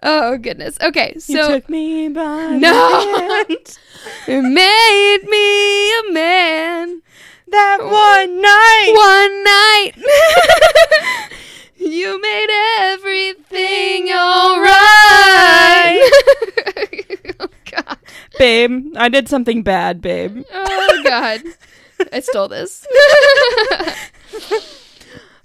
Oh 0.02 0.36
goodness. 0.38 0.76
Okay, 0.80 1.12
you 1.14 1.20
so 1.20 1.48
took 1.48 1.68
me 1.68 2.08
by 2.08 2.56
No. 2.56 3.44
it 3.48 3.78
made 4.28 5.22
me 5.28 5.98
a 5.98 6.12
man. 6.12 7.02
That 7.50 7.78
one 7.80 8.40
night. 8.42 8.92
One 8.94 9.44
night. 9.44 9.92
you 11.76 12.20
made 12.20 12.50
everything 12.78 14.10
alright. 14.12 16.10
oh 17.40 17.48
god. 17.70 17.98
Babe, 18.38 18.92
I 18.96 19.08
did 19.08 19.28
something 19.28 19.62
bad, 19.62 20.00
babe. 20.02 20.44
Oh 20.52 21.00
god. 21.04 21.42
I 22.12 22.20
stole 22.20 22.48
this. 22.48 22.86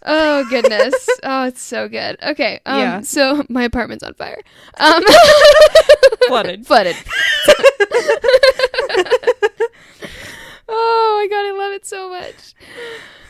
Oh 0.06 0.46
goodness. 0.50 0.94
Oh, 1.26 1.46
it's 1.46 1.62
so 1.62 1.88
good. 1.88 2.18
Okay. 2.22 2.60
Um 2.66 2.80
Yeah. 2.80 3.02
so 3.02 3.44
my 3.48 3.64
apartment's 3.64 4.04
on 4.04 4.14
fire. 4.16 4.42
Um 4.78 5.02
Flooded. 6.28 6.68
Flooded. 6.68 6.98
oh 10.68 11.18
my 11.22 11.28
god, 11.30 11.46
I 11.48 11.52
love 11.58 11.72
it 11.74 11.86
so 11.86 12.10
much. 12.10 12.54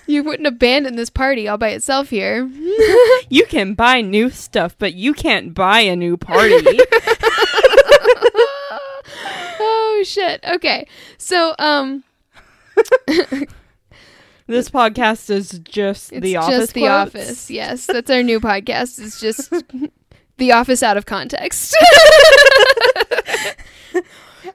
You 0.07 0.23
wouldn't 0.23 0.47
abandon 0.47 0.95
this 0.95 1.09
party 1.09 1.47
all 1.47 1.57
by 1.57 1.69
itself 1.69 2.09
here. 2.09 2.49
You 3.29 3.45
can 3.47 3.73
buy 3.73 4.01
new 4.01 4.29
stuff, 4.31 4.75
but 4.77 4.93
you 4.95 5.13
can't 5.13 5.53
buy 5.53 5.79
a 5.81 5.95
new 5.95 6.17
party. 6.17 6.79
oh 9.59 10.03
shit. 10.05 10.43
Okay. 10.43 10.87
So 11.17 11.55
um 11.59 12.03
this 14.53 14.69
podcast 14.69 15.29
is 15.29 15.59
just 15.59 16.13
it's 16.13 16.21
the 16.21 16.33
just 16.33 16.47
office. 16.47 16.71
the 16.71 16.79
quotes. 16.81 17.15
office. 17.15 17.51
Yes, 17.51 17.85
that's 17.85 18.09
our 18.09 18.23
new 18.23 18.39
podcast. 18.39 19.03
It's 19.03 19.19
just 19.19 19.51
the 20.37 20.51
office 20.51 20.81
out 20.83 20.95
of 20.97 21.05
context. 21.05 21.75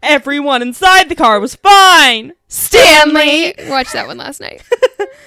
Everyone 0.03 0.63
inside 0.63 1.09
the 1.09 1.15
car 1.15 1.41
was 1.41 1.55
fine. 1.57 2.33
Stanley. 2.49 3.55
Watched 3.67 3.93
that 3.95 4.07
one 4.07 4.19
last 4.19 4.41
night. 4.41 4.63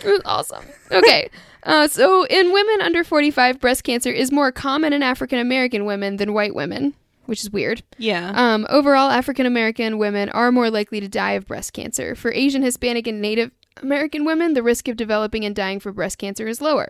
It 0.04 0.10
was 0.10 0.22
awesome. 0.26 0.66
Okay. 0.90 1.30
Uh, 1.62 1.88
so, 1.88 2.26
in 2.26 2.52
women 2.52 2.82
under 2.82 3.04
45, 3.04 3.60
breast 3.60 3.84
cancer 3.84 4.10
is 4.10 4.32
more 4.32 4.52
common 4.52 4.94
in 4.94 5.04
African 5.04 5.38
American 5.38 5.86
women 5.86 6.18
than 6.18 6.34
white 6.34 6.56
women, 6.56 6.96
which 7.28 7.44
is 7.44 7.52
weird. 7.52 7.84
Yeah. 8.00 8.32
Um, 8.34 8.66
overall, 8.72 9.12
African 9.12 9.46
American 9.46 10.00
women 10.00 10.30
are 10.30 10.52
more 10.52 10.72
likely 10.72 11.00
to 11.02 11.08
die 11.08 11.34
of 11.34 11.46
breast 11.46 11.74
cancer. 11.74 12.16
For 12.16 12.32
Asian, 12.34 12.64
Hispanic, 12.64 13.06
and 13.06 13.22
Native 13.22 13.52
American 13.78 14.26
women, 14.26 14.54
the 14.54 14.64
risk 14.64 14.88
of 14.88 14.98
developing 14.98 15.46
and 15.46 15.56
dying 15.56 15.80
for 15.80 15.92
breast 15.92 16.18
cancer 16.18 16.48
is 16.48 16.62
lower. 16.62 16.90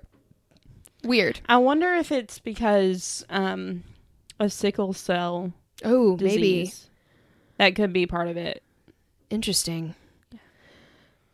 Weird. 1.03 1.39
I 1.47 1.57
wonder 1.57 1.93
if 1.95 2.11
it's 2.11 2.39
because 2.39 3.25
um, 3.29 3.83
a 4.39 4.49
sickle 4.49 4.93
cell 4.93 5.53
Oh, 5.83 6.17
maybe. 6.19 6.71
That 7.57 7.75
could 7.75 7.93
be 7.93 8.05
part 8.05 8.27
of 8.27 8.37
it. 8.37 8.63
Interesting. 9.29 9.95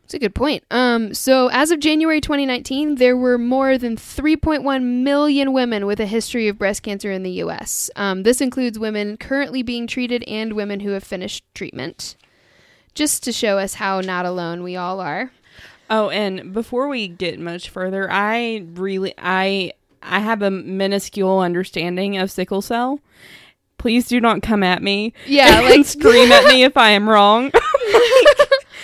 It's 0.04 0.14
a 0.14 0.18
good 0.18 0.34
point. 0.34 0.64
Um, 0.70 1.12
so 1.12 1.48
as 1.48 1.70
of 1.70 1.80
January 1.80 2.22
2019, 2.22 2.94
there 2.94 3.16
were 3.16 3.36
more 3.36 3.76
than 3.76 3.96
3.1 3.96 4.82
million 5.02 5.52
women 5.52 5.84
with 5.84 6.00
a 6.00 6.06
history 6.06 6.48
of 6.48 6.56
breast 6.56 6.82
cancer 6.82 7.12
in 7.12 7.24
the 7.24 7.30
U.S. 7.32 7.90
Um, 7.94 8.22
this 8.22 8.40
includes 8.40 8.78
women 8.78 9.18
currently 9.18 9.62
being 9.62 9.86
treated 9.86 10.24
and 10.26 10.54
women 10.54 10.80
who 10.80 10.90
have 10.90 11.04
finished 11.04 11.44
treatment. 11.54 12.16
Just 12.94 13.22
to 13.24 13.32
show 13.32 13.58
us 13.58 13.74
how 13.74 14.00
not 14.00 14.24
alone 14.24 14.62
we 14.62 14.76
all 14.76 15.00
are. 15.00 15.30
Oh, 15.90 16.10
and 16.10 16.52
before 16.52 16.88
we 16.88 17.08
get 17.08 17.38
much 17.40 17.70
further, 17.70 18.10
I 18.10 18.64
really 18.74 19.14
I 19.18 19.72
I 20.02 20.20
have 20.20 20.42
a 20.42 20.50
minuscule 20.50 21.40
understanding 21.40 22.18
of 22.18 22.30
sickle 22.30 22.62
cell. 22.62 23.00
Please 23.78 24.08
do 24.08 24.20
not 24.20 24.42
come 24.42 24.62
at 24.62 24.82
me. 24.82 25.12
Yeah, 25.26 25.58
and 25.62 25.66
like 25.66 25.86
scream 25.86 26.30
at 26.32 26.44
me 26.52 26.62
if 26.64 26.76
I 26.76 26.90
am 26.90 27.08
wrong. 27.08 27.50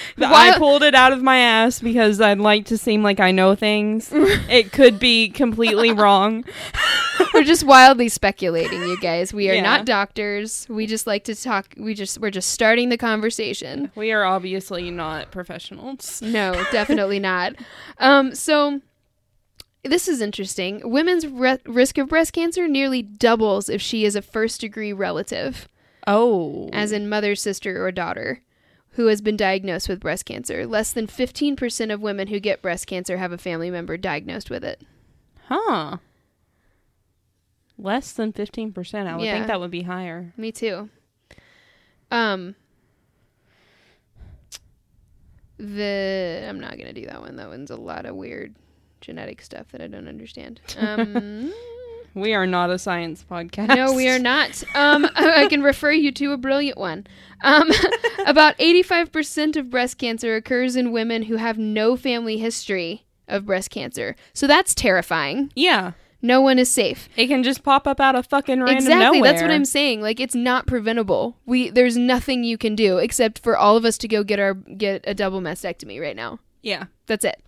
I 0.21 0.57
pulled 0.59 0.83
it 0.83 0.95
out 0.95 1.13
of 1.13 1.23
my 1.23 1.39
ass 1.39 1.81
because 1.81 2.21
I'd 2.21 2.39
like 2.39 2.67
to 2.67 2.79
seem 2.79 3.03
like 3.03 3.21
I 3.21 3.31
know 3.31 3.55
things. 3.55 4.11
it 4.15 4.73
could 4.73 4.99
be 4.99 5.29
completely 5.31 5.93
wrong. 5.93 6.45
we're 7.35 7.43
just 7.45 7.65
wildly 7.65 8.09
speculating, 8.09 8.81
you 8.83 8.99
guys. 9.01 9.33
We 9.35 9.51
are 9.51 9.55
Yeah. 9.55 9.63
not 9.63 9.87
doctors. 9.87 10.67
We 10.69 10.87
just 10.87 11.07
like 11.07 11.25
to 11.25 11.35
talk. 11.35 11.75
We 11.77 11.95
just 11.95 12.19
we're 12.21 12.31
just 12.31 12.51
starting 12.51 12.89
the 12.89 12.99
conversation. 12.99 13.91
We 13.95 14.13
are 14.13 14.25
obviously 14.25 14.91
not 14.91 15.31
professionals. 15.31 16.23
No, 16.23 16.53
definitely 16.73 17.19
not. 17.19 17.55
Um, 17.99 18.35
so 18.35 18.81
this 19.83 20.09
is 20.09 20.21
interesting. 20.21 20.81
Women's 20.85 21.27
re- 21.27 21.59
risk 21.67 21.99
of 21.99 22.09
breast 22.09 22.33
cancer 22.33 22.67
nearly 22.67 23.03
doubles 23.03 23.69
if 23.69 23.83
she 23.83 24.05
is 24.05 24.17
a 24.17 24.23
first 24.23 24.61
degree 24.63 24.93
relative, 24.95 25.69
Oh. 26.07 26.71
as 26.73 26.91
in 26.93 27.09
mother, 27.09 27.35
sister, 27.35 27.85
or 27.85 27.93
daughter, 27.93 28.41
who 28.95 29.07
has 29.07 29.21
been 29.21 29.37
diagnosed 29.37 29.89
with 29.89 30.01
breast 30.01 30.25
cancer. 30.25 30.67
Less 30.67 30.93
than 30.93 31.07
15% 31.07 31.93
of 31.93 32.01
women 32.01 32.29
who 32.29 32.41
get 32.41 32.63
breast 32.63 32.87
cancer 32.87 33.17
have 33.19 33.33
a 33.33 33.39
family 33.39 33.71
member 33.71 33.97
diagnosed 33.97 34.51
with 34.51 34.65
it. 34.65 34.83
huh. 35.49 35.99
Less 37.77 38.13
than 38.13 38.33
15%. 38.33 39.07
I 39.09 39.17
would 39.17 39.25
Yeah. 39.25 39.35
think 39.35 39.47
that 39.49 39.59
would 39.61 39.71
be 39.71 39.83
higher. 39.83 40.33
Me 40.37 40.53
too. 40.53 40.89
Um, 42.11 42.55
the 45.59 46.47
I'm 46.49 46.61
not 46.61 46.79
gonna 46.79 46.93
do 46.93 47.07
that 47.07 47.21
one. 47.21 47.37
That 47.37 47.49
one's 47.49 47.71
a 47.71 47.77
lot 47.77 48.07
of 48.07 48.17
weird 48.17 48.55
genetic 49.01 49.43
stuff 49.43 49.69
that 49.73 49.81
I 49.81 49.87
don't 49.87 50.09
understand. 50.09 50.61
Um, 50.79 51.53
We 52.15 52.33
are 52.33 52.47
not 52.47 52.71
a 52.71 52.79
science 52.79 53.25
podcast. 53.29 53.75
no, 53.75 53.93
we 53.93 54.09
are 54.09 54.19
not. 54.19 54.63
Um, 54.75 55.07
I 55.17 55.49
can 55.49 55.63
refer 55.63 55.91
you 55.91 56.13
to 56.13 56.33
a 56.33 56.37
brilliant 56.37 56.79
one. 56.79 57.07
Um, 57.43 57.71
about 58.27 58.57
85% 58.59 59.57
of 59.57 59.69
breast 59.69 59.99
cancer 59.99 60.37
occurs 60.37 60.77
in 60.77 60.93
women 60.93 61.25
who 61.25 61.37
have 61.37 61.59
no 61.59 61.97
family 61.97 62.39
history 62.39 63.05
of 63.27 63.47
breast 63.47 63.71
cancer. 63.71 64.15
So 64.33 64.47
that's 64.47 64.75
terrifying. 64.75 65.51
Yeah. 65.57 65.93
No 66.23 66.41
one 66.41 66.59
is 66.59 66.71
safe. 66.71 67.09
It 67.17 67.27
can 67.27 67.43
just 67.43 67.63
pop 67.63 67.87
up 67.87 68.01
out 68.01 68.15
of 68.15 68.27
fucking 68.27 68.61
random 68.61 68.77
exactly. 68.77 69.19
nowhere. 69.19 69.33
That's 69.33 69.43
what 69.43 69.51
I'm 69.51 69.67
saying. 69.67 70.01
Like 70.01 70.21
it's 70.21 70.35
not 70.35 70.67
preventable. 70.67 71.37
We 71.45 71.69
there's 71.69 71.99
nothing 71.99 72.45
you 72.45 72.57
can 72.57 72.75
do 72.75 72.97
except 72.97 73.41
for 73.41 73.59
all 73.59 73.77
of 73.77 73.85
us 73.85 73.99
to 73.99 74.09
go 74.09 74.25
get 74.25 74.39
our 74.39 74.55
get 74.55 75.05
a 75.07 75.13
double 75.13 75.43
mastectomy 75.43 76.01
right 76.01 76.17
now. 76.17 76.39
Yeah. 76.63 76.85
That's 77.07 77.27
it. 77.27 77.43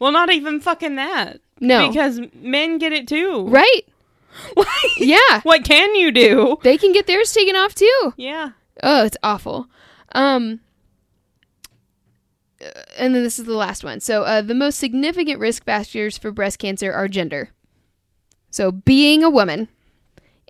Well, 0.00 0.10
not 0.10 0.32
even 0.32 0.60
fucking 0.60 0.96
that. 0.96 1.40
No. 1.60 1.88
Because 1.88 2.20
men 2.34 2.78
get 2.78 2.92
it 2.92 3.06
too. 3.08 3.46
right? 3.48 3.82
Like, 4.56 4.66
Yeah. 4.98 5.40
what 5.42 5.64
can 5.64 5.94
you 5.94 6.10
do? 6.10 6.58
They 6.64 6.76
can 6.76 6.92
get 6.92 7.06
theirs 7.06 7.32
taken 7.32 7.54
off 7.54 7.74
too. 7.74 8.14
Yeah. 8.16 8.50
Oh, 8.82 9.04
it's 9.04 9.16
awful. 9.22 9.68
Um, 10.12 10.58
uh, 12.64 12.68
and 12.98 13.14
then 13.14 13.22
this 13.22 13.38
is 13.38 13.44
the 13.46 13.52
last 13.56 13.84
one. 13.84 14.00
So, 14.00 14.22
uh, 14.22 14.40
the 14.42 14.54
most 14.54 14.78
significant 14.78 15.38
risk 15.38 15.64
factors 15.64 16.18
for 16.18 16.30
breast 16.32 16.58
cancer 16.58 16.92
are 16.92 17.08
gender. 17.08 17.50
So, 18.50 18.70
being 18.72 19.22
a 19.22 19.30
woman 19.30 19.68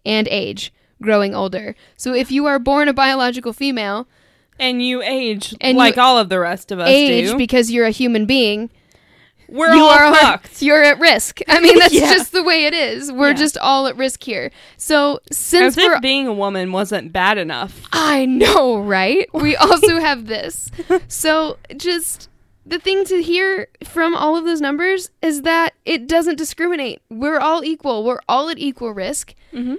and 0.05 0.29
age, 0.31 0.73
growing 1.03 1.35
older. 1.35 1.75
So, 1.97 2.15
if 2.15 2.31
you 2.31 2.47
are 2.47 2.59
born 2.59 2.89
a 2.89 2.93
biological 2.95 3.53
female, 3.53 4.07
And 4.59 4.83
you 4.87 5.03
age 5.03 5.55
And 5.61 5.77
like 5.77 5.97
you 5.97 6.03
all 6.03 6.17
of 6.19 6.29
the 6.29 6.39
rest 6.39 6.71
of 6.71 6.79
us 6.79 6.89
age 6.89 7.31
do. 7.31 7.37
because 7.37 7.71
you're 7.71 7.87
a 7.87 7.91
human 7.91 8.25
being, 8.27 8.71
We're 9.55 9.73
you 9.75 9.83
all 9.85 9.91
are 9.91 10.15
fucked. 10.15 10.61
you're 10.67 10.83
at 10.83 10.99
risk. 10.99 11.41
I 11.49 11.61
mean, 11.61 11.79
that's 11.79 11.95
Yeah. 12.01 12.13
just 12.13 12.33
the 12.33 12.43
way 12.43 12.65
it 12.67 12.75
is. 12.75 13.13
We're 13.13 13.29
Yeah. 13.29 13.35
just 13.35 13.57
all 13.59 13.87
at 13.87 13.97
risk 13.97 14.25
here. 14.25 14.51
So, 14.77 15.21
since 15.31 15.79
As 15.79 16.01
being 16.01 16.27
a 16.27 16.33
woman 16.33 16.73
wasn't 16.73 17.13
bad 17.13 17.39
enough. 17.39 17.83
I 17.93 18.27
know, 18.27 18.79
right? 18.81 19.29
We 19.33 19.55
also 19.67 20.01
have 20.01 20.27
this. 20.27 20.71
So, 21.07 21.59
just 21.77 22.29
the 22.67 22.79
thing 22.81 23.05
to 23.05 23.23
hear 23.23 23.69
from 23.85 24.17
all 24.17 24.37
of 24.37 24.45
those 24.45 24.61
numbers 24.61 25.11
is 25.23 25.43
that 25.43 25.75
it 25.85 26.09
doesn't 26.09 26.37
discriminate. 26.37 27.01
We're 27.09 27.39
all 27.39 27.63
equal. 27.63 28.03
We're 28.05 28.21
all 28.29 28.49
at 28.49 28.59
equal 28.59 28.93
risk. 28.93 29.35
Mhm. 29.53 29.77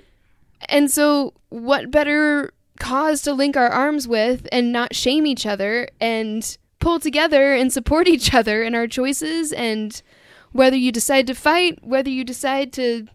And 0.69 0.89
so, 0.89 1.33
what 1.49 1.91
better 1.91 2.53
cause 2.79 3.21
to 3.23 3.33
link 3.33 3.57
our 3.57 3.69
arms 3.69 4.07
with 4.07 4.47
and 4.51 4.71
not 4.71 4.95
shame 4.95 5.25
each 5.25 5.45
other 5.45 5.89
and 5.99 6.57
pull 6.85 6.99
together 6.99 7.55
and 7.55 7.73
support 7.73 8.07
each 8.15 8.31
other 8.31 8.61
in 8.61 8.75
our 8.75 8.87
choices 8.87 9.51
and 9.51 10.03
whether 10.51 10.77
you 10.77 10.91
decide 10.91 11.25
to 11.25 11.33
fight, 11.33 11.83
whether 11.83 12.11
you 12.11 12.23
decide 12.23 12.71
to 12.71 13.07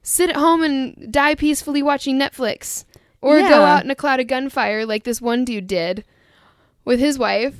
sit 0.00 0.30
at 0.30 0.36
home 0.36 0.62
and 0.62 1.12
die 1.12 1.34
peacefully 1.34 1.82
watching 1.82 2.16
Netflix 2.18 2.84
or 3.20 3.40
go 3.40 3.64
out 3.64 3.82
in 3.84 3.90
a 3.90 3.96
cloud 3.96 4.20
of 4.20 4.28
gunfire 4.28 4.86
like 4.86 5.02
this 5.02 5.20
one 5.20 5.44
dude 5.44 5.66
did 5.66 6.04
with 6.84 7.00
his 7.00 7.18
wife. 7.18 7.56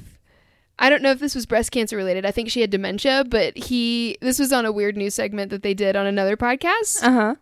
I 0.79 0.89
don't 0.89 1.03
know 1.03 1.11
if 1.11 1.19
this 1.19 1.35
was 1.35 1.47
breast 1.47 1.73
cancer 1.73 1.97
related. 1.97 2.25
I 2.25 2.31
think 2.31 2.49
she 2.49 2.61
had 2.61 2.71
dementia, 2.71 3.25
but 3.29 3.57
he 3.57 4.17
this 4.21 4.39
was 4.39 4.53
on 4.53 4.67
a 4.67 4.73
weird 4.73 4.97
news 4.97 5.15
segment 5.15 5.51
that 5.51 5.63
they 5.63 5.75
did 5.75 5.97
on 5.97 6.07
another 6.07 6.37
podcast. 6.37 7.03
Uh 7.03 7.13
huh. 7.13 7.35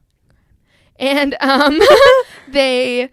And 0.99 1.37
um 1.41 1.79
they 2.49 3.11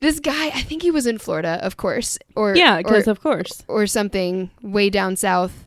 this 0.00 0.20
guy, 0.20 0.46
I 0.48 0.62
think 0.62 0.82
he 0.82 0.90
was 0.90 1.06
in 1.06 1.18
Florida, 1.18 1.58
of 1.62 1.76
course, 1.76 2.18
or 2.36 2.54
Yeah, 2.56 2.78
because 2.78 3.06
of 3.08 3.20
course. 3.20 3.62
or 3.68 3.86
something 3.86 4.50
way 4.62 4.90
down 4.90 5.16
south. 5.16 5.66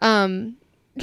Um 0.00 0.56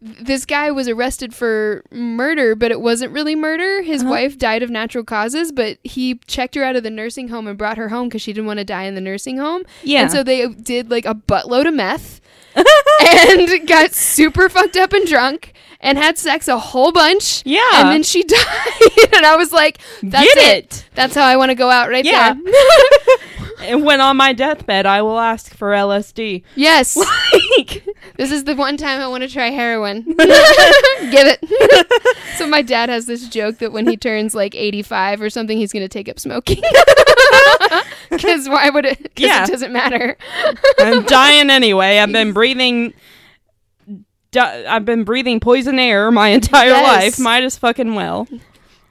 this 0.00 0.44
guy 0.44 0.70
was 0.70 0.86
arrested 0.86 1.34
for 1.34 1.82
murder, 1.90 2.54
but 2.54 2.70
it 2.70 2.80
wasn't 2.80 3.12
really 3.12 3.34
murder. 3.34 3.82
His 3.82 4.02
Uh-huh. 4.02 4.10
wife 4.10 4.38
died 4.38 4.62
of 4.62 4.70
natural 4.70 5.02
causes, 5.02 5.50
but 5.50 5.78
he 5.82 6.20
checked 6.28 6.54
her 6.54 6.62
out 6.62 6.76
of 6.76 6.84
the 6.84 6.90
nursing 6.90 7.28
home 7.28 7.48
and 7.48 7.58
brought 7.58 7.78
her 7.78 7.88
home 7.88 8.08
because 8.08 8.22
she 8.22 8.32
didn't 8.32 8.46
want 8.46 8.58
to 8.58 8.64
die 8.64 8.84
in 8.84 8.94
the 8.94 9.00
nursing 9.00 9.38
home. 9.38 9.64
Yeah. 9.82 10.02
And 10.02 10.10
so 10.12 10.22
they 10.22 10.46
did 10.46 10.88
like 10.90 11.04
a 11.04 11.14
buttload 11.16 11.66
of 11.66 11.74
meth 11.74 12.20
and 12.56 13.66
got 13.66 13.92
super 13.92 14.48
fucked 14.48 14.76
up 14.76 14.92
and 14.92 15.06
drunk 15.06 15.52
and 15.80 15.96
had 15.98 16.18
sex 16.18 16.48
a 16.48 16.58
whole 16.58 16.92
bunch. 16.92 17.42
Yeah. 17.46 17.60
And 17.74 17.88
then 17.90 18.02
she 18.02 18.22
died. 18.24 19.12
and 19.14 19.24
I 19.26 19.36
was 19.36 19.52
like, 19.52 19.78
that's 20.02 20.34
Get 20.34 20.38
it. 20.38 20.64
it. 20.64 20.84
That's 20.94 21.14
how 21.14 21.24
I 21.26 21.36
want 21.36 21.50
to 21.50 21.54
go 21.54 21.70
out 21.70 21.88
right 21.88 22.04
Yeah. 22.04 22.34
there. 22.34 22.54
and 23.62 23.84
when 23.84 24.00
on 24.00 24.16
my 24.16 24.32
deathbed, 24.32 24.86
I 24.86 25.02
will 25.02 25.18
ask 25.18 25.54
for 25.54 25.70
LSD. 25.72 26.42
yes. 26.56 26.96
Like, 26.96 27.84
This 28.16 28.30
is 28.32 28.44
the 28.44 28.54
one 28.56 28.76
time 28.76 29.00
I 29.00 29.06
want 29.08 29.22
to 29.22 29.28
try 29.28 29.50
heroin. 29.50 30.02
Give 30.04 30.16
it. 31.26 31.86
so 32.36 32.46
my 32.48 32.62
dad 32.62 32.88
has 32.88 33.06
this 33.06 33.28
joke 33.28 33.58
that 33.58 33.72
when 33.72 33.86
he 33.86 33.96
turns 33.96 34.34
like 34.34 34.54
85 34.54 35.22
or 35.22 35.30
something, 35.30 35.56
he's 35.58 35.72
going 35.72 35.84
to 35.84 35.88
take 35.88 36.08
up 36.08 36.18
smoking. 36.18 36.62
Because 38.10 38.48
why 38.48 38.70
would 38.70 38.84
it? 38.86 39.02
Because 39.02 39.24
Yeah. 39.26 39.44
it 39.44 39.48
doesn't 39.50 39.72
matter. 39.72 40.16
I'm 40.78 41.04
dying 41.04 41.50
anyway. 41.50 41.98
I've 41.98 42.12
been 42.12 42.32
breathing. 42.32 42.94
Di- 44.30 44.64
I've 44.66 44.84
been 44.84 45.04
breathing 45.04 45.40
poison 45.40 45.78
air 45.78 46.10
my 46.10 46.28
entire 46.38 46.68
Yes. 46.70 47.18
life. 47.18 47.18
Might 47.24 47.44
as 47.44 47.56
fucking 47.58 47.94
well. 47.94 48.28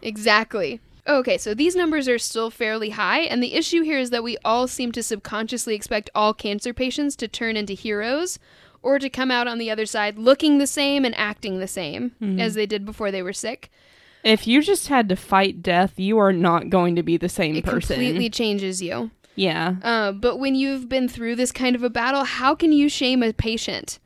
Exactly. 0.02 0.80
Okay, 1.08 1.38
so 1.38 1.54
these 1.54 1.76
numbers 1.76 2.10
are 2.10 2.20
still 2.20 2.50
fairly 2.50 2.90
high, 2.92 3.20
and 3.22 3.42
the 3.42 3.54
issue 3.54 3.82
here 3.82 3.98
is 3.98 4.10
that 4.10 4.24
we 4.24 4.38
all 4.44 4.68
seem 4.68 4.92
to 4.92 5.02
subconsciously 5.02 5.74
expect 5.74 6.10
all 6.14 6.34
cancer 6.34 6.74
patients 6.74 7.16
to 7.16 7.28
turn 7.30 7.56
into 7.56 7.74
heroes 7.74 8.40
or 8.84 9.00
to 9.00 9.10
come 9.10 9.32
out 9.32 9.48
on 9.48 9.58
the 9.58 9.72
other 9.72 9.86
side 9.86 10.18
looking 10.20 10.58
the 10.58 10.68
same 10.68 11.06
and 11.06 11.16
acting 11.18 11.60
the 11.60 11.68
same 11.68 12.12
as 12.40 12.56
they 12.56 12.66
did 12.66 12.86
before 12.86 13.10
they 13.10 13.24
were 13.24 13.34
sick. 13.34 13.72
If 14.24 14.46
you 14.48 14.62
just 14.62 14.88
had 14.90 15.08
to 15.10 15.16
fight 15.16 15.62
death, 15.64 15.94
you 15.98 16.18
are 16.18 16.34
not 16.34 16.70
going 16.70 16.96
to 16.98 17.04
be 17.04 17.16
the 17.16 17.30
same 17.30 17.56
It 17.56 17.64
person. 17.64 17.96
completely 17.96 18.30
changes 18.30 18.82
you. 18.82 19.12
Yeah. 19.36 19.76
Uh, 19.82 20.12
but 20.12 20.38
when 20.38 20.56
you've 20.56 20.90
been 20.90 21.08
through 21.08 21.36
this 21.38 21.52
kind 21.54 21.76
of 21.76 21.84
a 21.84 21.90
battle, 21.90 22.26
how 22.26 22.54
can 22.54 22.74
you 22.74 22.90
shame 22.90 23.24
a 23.24 23.32
patient? 23.32 24.00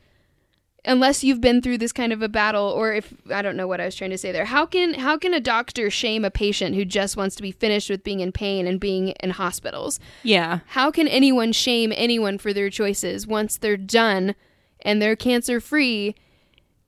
Unless 0.83 1.23
you've 1.23 1.41
been 1.41 1.61
through 1.61 1.77
this 1.77 1.91
kind 1.91 2.11
of 2.11 2.23
a 2.23 2.29
battle, 2.29 2.65
or 2.65 2.91
if 2.91 3.13
I 3.29 3.43
don't 3.43 3.55
know 3.55 3.67
what 3.67 3.79
I 3.79 3.85
was 3.85 3.93
trying 3.93 4.09
to 4.09 4.17
say 4.17 4.31
there, 4.31 4.45
how 4.45 4.65
can 4.65 4.95
how 4.95 5.15
can 5.15 5.33
a 5.33 5.39
doctor 5.39 5.91
shame 5.91 6.25
a 6.25 6.31
patient 6.31 6.75
who 6.75 6.85
just 6.85 7.15
wants 7.15 7.35
to 7.35 7.43
be 7.43 7.51
finished 7.51 7.89
with 7.89 8.03
being 8.03 8.19
in 8.19 8.31
pain 8.31 8.65
and 8.65 8.79
being 8.79 9.09
in 9.09 9.29
hospitals? 9.31 9.99
Yeah. 10.23 10.61
How 10.67 10.89
can 10.89 11.07
anyone 11.07 11.51
shame 11.51 11.93
anyone 11.95 12.39
for 12.39 12.51
their 12.51 12.71
choices 12.71 13.27
once 13.27 13.57
they're 13.57 13.77
done 13.77 14.33
and 14.81 14.99
they're 14.99 15.15
cancer 15.15 15.59
free 15.59 16.15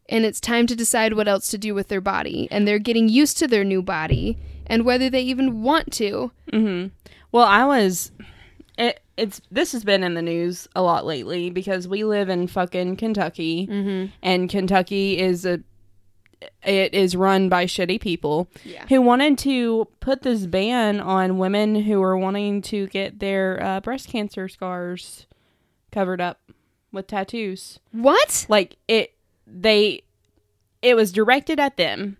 and 0.09 0.25
it's 0.25 0.39
time 0.39 0.65
to 0.67 0.75
decide 0.75 1.13
what 1.13 1.27
else 1.27 1.49
to 1.51 1.59
do 1.59 1.75
with 1.75 1.89
their 1.89 2.01
body 2.01 2.47
and 2.49 2.67
they're 2.67 2.79
getting 2.79 3.09
used 3.09 3.37
to 3.37 3.47
their 3.47 3.63
new 3.63 3.83
body 3.83 4.39
and 4.65 4.85
whether 4.85 5.07
they 5.09 5.21
even 5.21 5.61
want 5.61 5.91
to? 5.93 6.31
Mm-hmm. 6.51 6.87
Well, 7.31 7.45
I 7.45 7.65
was. 7.65 8.11
It, 8.77 9.01
it's 9.17 9.41
this 9.51 9.71
has 9.73 9.83
been 9.83 10.03
in 10.03 10.15
the 10.15 10.21
news 10.21 10.67
a 10.75 10.81
lot 10.81 11.05
lately 11.05 11.49
because 11.51 11.87
we 11.87 12.03
live 12.03 12.29
in 12.29 12.47
fucking 12.47 12.95
Kentucky, 12.97 13.67
Mm-hmm. 13.67 14.11
and 14.23 14.49
Kentucky 14.49 15.19
is 15.19 15.45
a. 15.45 15.59
It 16.65 16.93
is 16.93 17.15
run 17.15 17.47
by 17.47 17.65
shitty 17.65 18.01
people 18.01 18.49
Yeah. 18.65 18.85
who 18.89 19.01
wanted 19.01 19.37
to 19.39 19.87
put 20.01 20.23
this 20.23 20.45
ban 20.45 20.99
on 20.99 21.37
women 21.37 21.73
who 21.83 22.01
are 22.03 22.17
wanting 22.17 22.61
to 22.63 22.87
get 22.87 23.19
their 23.19 23.63
uh, 23.63 23.79
breast 23.79 24.09
cancer 24.09 24.49
scars 24.49 25.25
covered 25.93 26.19
up 26.19 26.41
with 26.91 27.07
tattoos. 27.07 27.79
What? 27.93 28.45
Like 28.49 28.75
it, 28.89 29.13
they, 29.47 30.03
it 30.81 30.95
was 30.97 31.13
directed 31.13 31.61
at 31.61 31.77
them, 31.77 32.17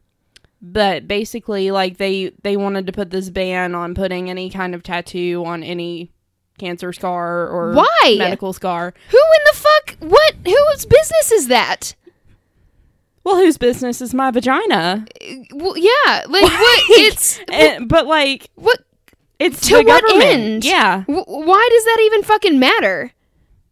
but 0.61 1.05
basically, 1.05 1.69
like 1.71 1.97
they 1.97 2.31
they 2.43 2.55
wanted 2.55 2.85
to 2.87 2.93
put 2.93 3.09
this 3.09 3.29
ban 3.29 3.75
on 3.75 3.93
putting 3.93 4.29
any 4.29 4.49
kind 4.49 4.73
of 4.73 4.83
tattoo 4.83 5.43
on 5.45 5.63
any 5.63 6.11
cancer 6.57 6.93
scar 6.93 7.47
or 7.47 7.73
Why? 7.73 8.15
medical 8.17 8.53
scar. 8.53 8.93
Who 9.09 9.17
in 9.17 9.43
the 9.51 9.57
fuck? 9.57 9.95
What? 10.11 10.35
Whose 10.45 10.85
business 10.85 11.31
is 11.31 11.47
that? 11.47 11.95
Well, 13.23 13.37
whose 13.37 13.57
business 13.57 14.01
is 14.01 14.13
my 14.13 14.31
vagina? 14.31 15.05
Uh, 15.21 15.33
well, 15.53 15.77
yeah, 15.77 16.23
like 16.27 16.43
what? 16.43 16.83
It's 16.89 17.39
And- 17.51 17.87
but 17.87 18.05
like 18.05 18.49
what? 18.55 18.79
it's 19.39 19.67
To 19.69 19.75
what 19.83 20.03
government. 20.03 20.23
end? 20.31 20.65
Yeah. 20.65 21.03
W- 21.07 21.25
why 21.25 21.67
does 21.71 21.85
that 21.85 21.99
even 22.03 22.23
fucking 22.23 22.59
matter? 22.59 23.11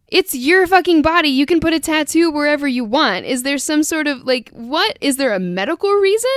It's 0.08 0.34
your 0.34 0.66
fucking 0.66 1.00
body. 1.02 1.28
You 1.30 1.46
can 1.46 1.58
put 1.60 1.72
a 1.72 1.80
tattoo 1.80 2.30
wherever 2.30 2.68
you 2.68 2.84
want. 2.84 3.24
Is 3.24 3.44
there 3.44 3.56
some 3.58 3.82
sort 3.82 4.06
of 4.06 4.24
like 4.24 4.50
what? 4.50 4.98
Is 5.00 5.16
there 5.16 5.32
a 5.32 5.38
medical 5.38 5.90
reason? 5.92 6.30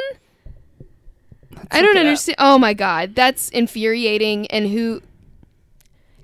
I 1.72 1.82
don't 1.82 1.98
up. 1.98 2.02
understand. 2.02 2.36
Oh 2.40 2.58
my 2.58 2.74
god, 2.74 3.16
that's 3.16 3.50
infuriating. 3.50 4.48
And 4.48 4.68
who? 4.70 5.02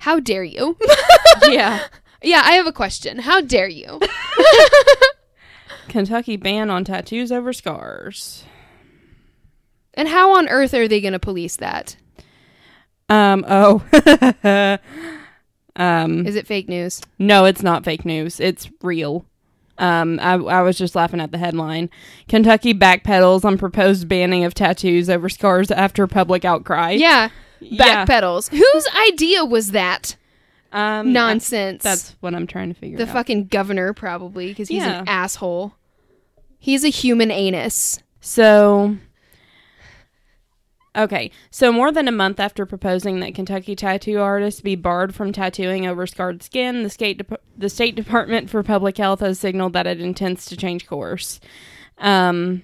How 0.02 0.18
dare 0.18 0.42
you? 0.42 0.76
yeah. 1.48 1.86
yeah, 2.24 2.42
I 2.44 2.54
have 2.54 2.66
a 2.66 2.72
question. 2.72 3.20
How 3.20 3.40
dare 3.40 3.68
you? 3.68 4.00
Kentucky 5.88 6.36
ban 6.36 6.70
on 6.70 6.84
tattoos 6.84 7.30
over 7.30 7.52
scars. 7.52 8.42
And 9.94 10.08
how 10.08 10.36
on 10.36 10.48
earth 10.48 10.74
are 10.74 10.88
they 10.88 11.00
going 11.00 11.12
to 11.12 11.20
police 11.20 11.54
that? 11.54 11.96
Um. 13.08 13.44
Oh. 13.46 13.84
um. 15.76 16.26
Is 16.26 16.34
it 16.34 16.48
fake 16.48 16.68
news? 16.68 17.00
No, 17.20 17.44
it's 17.44 17.62
not 17.62 17.84
fake 17.84 18.04
news. 18.04 18.40
It's 18.40 18.68
real. 18.82 19.24
Um, 19.78 20.18
I, 20.20 20.32
I 20.32 20.62
was 20.62 20.76
just 20.76 20.96
laughing 20.96 21.20
at 21.20 21.30
the 21.30 21.38
headline. 21.38 21.90
Kentucky 22.26 22.74
backpedals 22.74 23.44
on 23.44 23.56
proposed 23.56 24.08
banning 24.08 24.44
of 24.44 24.52
tattoos 24.52 25.08
over 25.08 25.28
scars 25.28 25.70
after 25.70 26.08
public 26.08 26.44
outcry. 26.44 26.90
Yeah, 26.90 27.28
Yeah. 27.62 28.04
backpedals. 28.06 28.50
Whose 28.50 28.86
idea 29.10 29.44
was 29.44 29.70
that? 29.72 30.16
Um, 30.72 31.12
Nonsense. 31.12 31.82
That's 31.82 32.16
what 32.20 32.34
I'm 32.34 32.46
trying 32.46 32.72
to 32.72 32.74
figure 32.78 32.96
the 32.96 33.02
out. 33.04 33.06
The 33.06 33.12
fucking 33.12 33.46
governor, 33.48 33.92
probably, 33.92 34.48
because 34.48 34.68
he's 34.68 34.82
Yeah. 34.82 35.00
an 35.00 35.08
asshole. 35.08 35.74
He's 36.58 36.84
a 36.84 36.88
human 36.88 37.30
anus. 37.30 37.98
So, 38.20 38.96
okay. 40.96 41.30
So, 41.50 41.72
more 41.72 41.92
than 41.92 42.08
a 42.08 42.12
month 42.12 42.40
after 42.40 42.64
proposing 42.66 43.20
that 43.20 43.34
Kentucky 43.34 43.74
tattoo 43.76 44.18
artists 44.20 44.60
be 44.60 44.76
barred 44.76 45.14
from 45.14 45.32
tattooing 45.32 45.86
over 45.86 46.06
scarred 46.06 46.42
skin, 46.42 46.82
the 46.84 46.90
state 46.90 47.18
Dep- 47.18 47.42
the 47.56 47.68
state 47.68 47.94
Department 47.94 48.48
for 48.48 48.62
Public 48.62 48.96
Health 48.98 49.20
has 49.20 49.38
signaled 49.38 49.72
that 49.74 49.86
it 49.86 50.00
intends 50.00 50.46
to 50.46 50.56
change 50.56 50.86
course. 50.86 51.40
Um, 51.98 52.62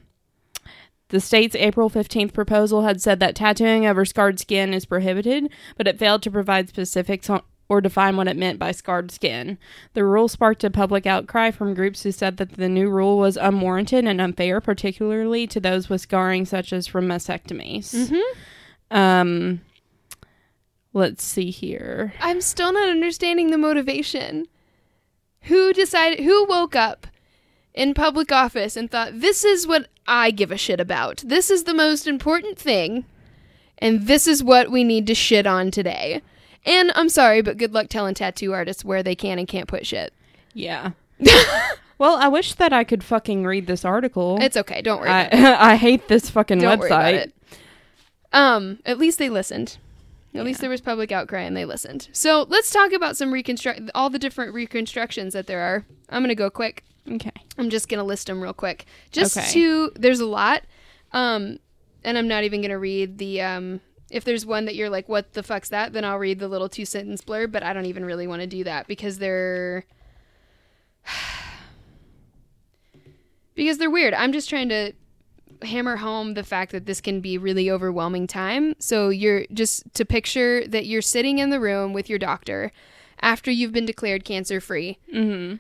the 1.08 1.20
state's 1.20 1.56
April 1.56 1.88
15th 1.88 2.32
proposal 2.32 2.82
had 2.82 3.00
said 3.00 3.20
that 3.20 3.34
tattooing 3.34 3.86
over 3.86 4.04
scarred 4.04 4.38
skin 4.38 4.74
is 4.74 4.84
prohibited, 4.84 5.50
but 5.76 5.88
it 5.88 5.98
failed 5.98 6.22
to 6.22 6.30
provide 6.30 6.68
specifics 6.68 7.30
on, 7.30 7.42
or 7.68 7.80
define 7.80 8.16
what 8.16 8.28
it 8.28 8.36
meant 8.36 8.58
by 8.58 8.72
scarred 8.72 9.10
skin. 9.10 9.58
The 9.94 10.04
rule 10.04 10.28
sparked 10.28 10.64
a 10.64 10.70
public 10.70 11.06
outcry 11.06 11.50
from 11.50 11.74
groups 11.74 12.02
who 12.02 12.12
said 12.12 12.36
that 12.38 12.52
the 12.52 12.68
new 12.68 12.88
rule 12.88 13.18
was 13.18 13.36
unwarranted 13.36 14.06
and 14.06 14.20
unfair, 14.20 14.60
particularly 14.60 15.46
to 15.48 15.60
those 15.60 15.88
with 15.88 16.00
scarring 16.00 16.44
such 16.44 16.72
as 16.72 16.86
from 16.86 17.06
mastectomies. 17.06 17.94
Mm-hmm. 17.94 18.96
Um, 18.96 19.60
let's 20.92 21.24
see 21.24 21.50
here. 21.50 22.14
I'm 22.20 22.40
still 22.40 22.72
not 22.72 22.88
understanding 22.88 23.50
the 23.50 23.58
motivation. 23.58 24.46
Who 25.42 25.72
decided? 25.72 26.20
Who 26.20 26.44
woke 26.46 26.74
up 26.74 27.06
in 27.78 27.94
public 27.94 28.32
office 28.32 28.76
and 28.76 28.90
thought, 28.90 29.20
"This 29.20 29.44
is 29.44 29.66
what 29.66 29.88
I 30.06 30.30
give 30.30 30.50
a 30.50 30.58
shit 30.58 30.80
about. 30.80 31.22
This 31.24 31.50
is 31.50 31.64
the 31.64 31.74
most 31.74 32.06
important 32.06 32.58
thing, 32.58 33.04
and 33.78 34.06
this 34.06 34.26
is 34.26 34.42
what 34.42 34.70
we 34.70 34.84
need 34.84 35.06
to 35.06 35.14
shit 35.14 35.46
on 35.46 35.70
today." 35.70 36.20
And 36.66 36.92
I'm 36.94 37.08
sorry, 37.08 37.40
but 37.40 37.56
good 37.56 37.72
luck 37.72 37.88
telling 37.88 38.14
tattoo 38.14 38.52
artists 38.52 38.84
where 38.84 39.02
they 39.02 39.14
can 39.14 39.38
and 39.38 39.46
can't 39.46 39.68
put 39.68 39.86
shit. 39.86 40.12
Yeah. 40.52 40.90
well, 41.98 42.16
I 42.16 42.28
wish 42.28 42.54
that 42.54 42.72
I 42.72 42.84
could 42.84 43.04
fucking 43.04 43.44
read 43.44 43.66
this 43.66 43.84
article. 43.84 44.38
It's 44.40 44.56
okay. 44.56 44.82
Don't 44.82 45.00
worry. 45.00 45.10
I. 45.10 45.72
I 45.72 45.76
hate 45.76 46.08
this 46.08 46.28
fucking 46.28 46.58
Don't 46.58 46.80
worry 46.80 46.88
about 46.88 47.04
website. 47.04 47.14
it. 47.14 47.34
Um, 48.32 48.80
at 48.84 48.98
least 48.98 49.18
they 49.18 49.30
listened. 49.30 49.78
At 50.34 50.44
least 50.44 50.60
there 50.60 50.68
was 50.70 50.80
public 50.80 51.10
outcry 51.10 51.40
and 51.40 51.56
they 51.56 51.64
listened. 51.64 52.08
So 52.12 52.44
let's 52.48 52.70
talk 52.70 52.92
about 52.92 53.16
some 53.16 53.32
reconstruct 53.32 53.80
all 53.94 54.10
the 54.10 54.18
different 54.18 54.52
reconstructions 54.52 55.32
that 55.32 55.46
there 55.46 55.60
are. 55.60 55.86
I'm 56.10 56.22
gonna 56.22 56.34
go 56.34 56.50
quick. 56.50 56.84
Okay. 57.10 57.30
I'm 57.56 57.70
just 57.70 57.88
gonna 57.88 58.04
list 58.04 58.26
them 58.26 58.40
real 58.40 58.52
quick. 58.52 58.84
Just 59.10 59.36
Okay. 59.36 59.50
to 59.52 59.92
there's 59.96 60.20
a 60.20 60.26
lot, 60.26 60.62
um, 61.12 61.58
and 62.04 62.16
I'm 62.18 62.28
not 62.28 62.44
even 62.44 62.62
gonna 62.62 62.78
read 62.78 63.18
the 63.18 63.40
um. 63.42 63.80
If 64.10 64.24
there's 64.24 64.46
one 64.46 64.64
that 64.64 64.74
you're 64.74 64.88
like, 64.88 65.06
what 65.08 65.34
the 65.34 65.42
fuck's 65.42 65.68
that? 65.68 65.92
Then 65.92 66.02
I'll 66.04 66.18
read 66.18 66.38
the 66.38 66.48
little 66.48 66.68
two 66.70 66.86
sentence 66.86 67.20
blurb. 67.20 67.52
But 67.52 67.62
I 67.62 67.72
don't 67.74 67.84
even 67.86 68.04
really 68.06 68.26
want 68.26 68.40
to 68.40 68.46
do 68.46 68.64
that 68.64 68.86
because 68.86 69.18
they're 69.18 69.84
because 73.54 73.78
they're 73.78 73.90
weird. 73.90 74.14
I'm 74.14 74.32
just 74.32 74.48
trying 74.48 74.68
to 74.70 74.92
hammer 75.62 75.96
home 75.96 76.34
the 76.34 76.44
fact 76.44 76.72
that 76.72 76.86
this 76.86 77.00
can 77.00 77.20
be 77.20 77.36
really 77.36 77.70
overwhelming 77.70 78.26
time. 78.26 78.74
So 78.78 79.08
you're 79.08 79.44
just 79.52 79.92
to 79.94 80.04
picture 80.04 80.66
that 80.68 80.86
you're 80.86 81.02
sitting 81.02 81.38
in 81.38 81.50
the 81.50 81.60
room 81.60 81.92
with 81.92 82.08
your 82.08 82.18
doctor 82.18 82.70
after 83.20 83.50
you've 83.50 83.72
been 83.72 83.84
declared 83.86 84.24
cancer 84.24 84.60
free 84.60 84.98
Mm-hmm. 85.12 85.56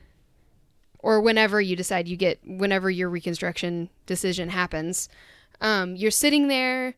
Or 1.00 1.20
whenever 1.20 1.60
you 1.60 1.76
decide 1.76 2.08
you 2.08 2.16
get 2.16 2.38
whenever 2.44 2.90
your 2.90 3.08
reconstruction 3.08 3.88
decision 4.06 4.50
happens. 4.50 5.08
Um, 5.60 5.96
you're 5.96 6.10
sitting 6.10 6.48
there. 6.48 6.94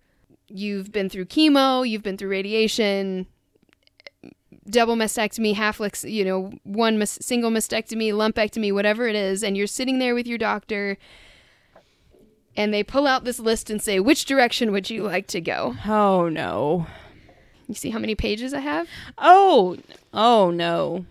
You've 0.49 0.93
been 0.93 1.09
through 1.09 1.27
chemo. 1.27 1.89
You've 1.89 2.03
been 2.03 2.17
through 2.17 2.31
radiation. 2.31 3.27
Double 4.69 4.97
mastectomy, 4.97 5.55
half 5.55 5.81
lex, 5.81 6.05
you 6.05 6.25
know, 6.25 6.53
one 6.65 6.99
mas- 6.99 7.19
single 7.25 7.51
mastectomy, 7.51 8.13
lumpectomy, 8.13 8.73
whatever 8.73 9.09
it 9.09 9.17
is, 9.17 9.43
and 9.43 9.57
you're 9.57 9.67
sitting 9.67 9.99
there 9.99 10.15
with 10.15 10.27
your 10.27 10.39
doctor, 10.39 10.97
and 12.57 12.73
they 12.73 12.83
pull 12.85 13.07
out 13.07 13.25
this 13.25 13.41
list 13.41 13.71
and 13.71 13.83
say, 13.83 13.99
"Which 13.99 14.27
direction 14.27 14.71
would 14.71 14.91
you 14.91 15.03
like 15.05 15.27
to 15.29 15.41
go?" 15.41 15.77
Oh 15.87 16.29
no. 16.29 16.87
You 17.67 17.75
see 17.75 17.91
how 17.91 17.99
many 18.01 18.15
pages 18.15 18.53
I 18.53 18.61
have? 18.61 18.89
Oh. 19.17 19.79
Oh 20.13 20.51
no. 20.51 21.07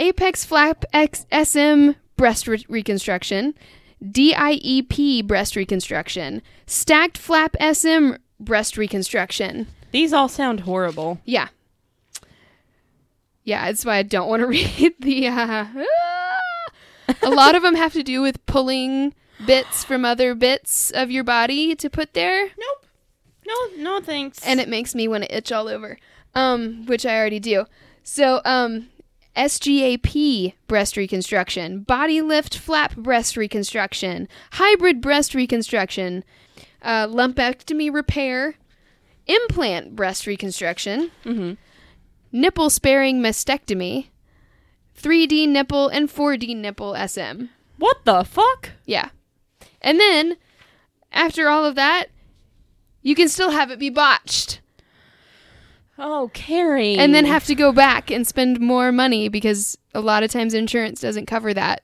Apex 0.00 0.44
Flap 0.44 0.84
X 0.92 1.26
SM 1.32 1.90
breast 2.16 2.48
re- 2.48 2.64
reconstruction, 2.68 3.54
DIEP 4.02 5.26
breast 5.26 5.54
reconstruction, 5.56 6.42
stacked 6.66 7.16
flap 7.18 7.54
SM 7.60 8.12
breast 8.38 8.76
reconstruction. 8.76 9.66
These 9.92 10.12
all 10.12 10.28
sound 10.28 10.60
horrible. 10.60 11.20
Yeah. 11.24 11.48
Yeah, 13.44 13.66
that's 13.66 13.84
why 13.84 13.96
I 13.96 14.02
don't 14.02 14.28
want 14.28 14.40
to 14.40 14.46
read 14.48 14.94
the. 15.00 15.28
Uh, 15.28 15.66
a 17.22 17.30
lot 17.30 17.54
of 17.54 17.62
them 17.62 17.74
have 17.74 17.92
to 17.94 18.02
do 18.02 18.22
with 18.22 18.44
pulling 18.46 19.14
bits 19.46 19.84
from 19.84 20.04
other 20.04 20.34
bits 20.34 20.90
of 20.90 21.10
your 21.10 21.24
body 21.24 21.74
to 21.74 21.90
put 21.90 22.12
there, 22.14 22.44
Nope. 22.58 22.86
No, 23.46 23.54
no 23.82 24.00
thanks. 24.00 24.46
and 24.46 24.60
it 24.60 24.68
makes 24.68 24.94
me 24.94 25.08
want 25.08 25.24
to 25.24 25.36
itch 25.36 25.50
all 25.50 25.66
over, 25.66 25.98
um, 26.34 26.86
which 26.86 27.04
I 27.04 27.16
already 27.18 27.40
do. 27.40 27.64
So, 28.04 28.40
um, 28.44 28.88
SGAP 29.40 30.52
breast 30.68 30.96
reconstruction, 30.98 31.80
body 31.80 32.20
lift 32.20 32.58
flap 32.58 32.94
breast 32.96 33.36
reconstruction, 33.38 34.28
hybrid 34.52 35.00
breast 35.00 35.34
reconstruction, 35.34 36.24
uh, 36.82 37.06
lumpectomy 37.06 37.92
repair, 37.92 38.56
implant 39.26 39.96
breast 39.96 40.26
reconstruction, 40.26 41.10
Mhm. 41.24 41.56
nipple 42.30 42.68
sparing 42.68 43.20
mastectomy, 43.22 44.08
3D 44.94 45.46
nipple 45.46 45.88
and 45.88 46.10
4D 46.10 46.54
nipple 46.54 46.94
SM. 46.94 47.48
what 47.78 48.04
the 48.04 48.22
fuck? 48.24 48.72
Yeah. 48.84 49.08
And 49.80 49.98
then 49.98 50.36
after 51.12 51.48
all 51.48 51.64
of 51.64 51.76
that, 51.76 52.08
you 53.00 53.14
can 53.14 53.30
still 53.30 53.52
have 53.52 53.70
it 53.70 53.78
be 53.78 53.88
botched 53.88 54.60
Oh, 56.02 56.30
Carrie. 56.32 56.94
and 56.96 57.14
then 57.14 57.26
have 57.26 57.44
to 57.44 57.54
go 57.54 57.72
back 57.72 58.10
and 58.10 58.26
spend 58.26 58.58
more 58.58 58.90
money 58.90 59.28
because 59.28 59.76
a 59.94 60.00
lot 60.00 60.22
of 60.22 60.30
times 60.30 60.54
insurance 60.54 61.00
doesn't 61.00 61.26
cover 61.26 61.52
that 61.54 61.82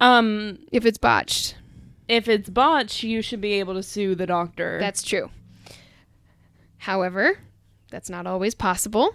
um 0.00 0.58
if 0.72 0.84
it's 0.86 0.98
botched. 0.98 1.54
if 2.08 2.26
it's 2.28 2.48
botched, 2.50 3.02
you 3.02 3.20
should 3.22 3.40
be 3.40 3.52
able 3.54 3.74
to 3.74 3.82
sue 3.82 4.14
the 4.14 4.26
doctor. 4.26 4.78
That's 4.80 5.02
true. 5.02 5.30
However, 6.78 7.38
that's 7.90 8.10
not 8.10 8.26
always 8.26 8.54
possible. 8.54 9.14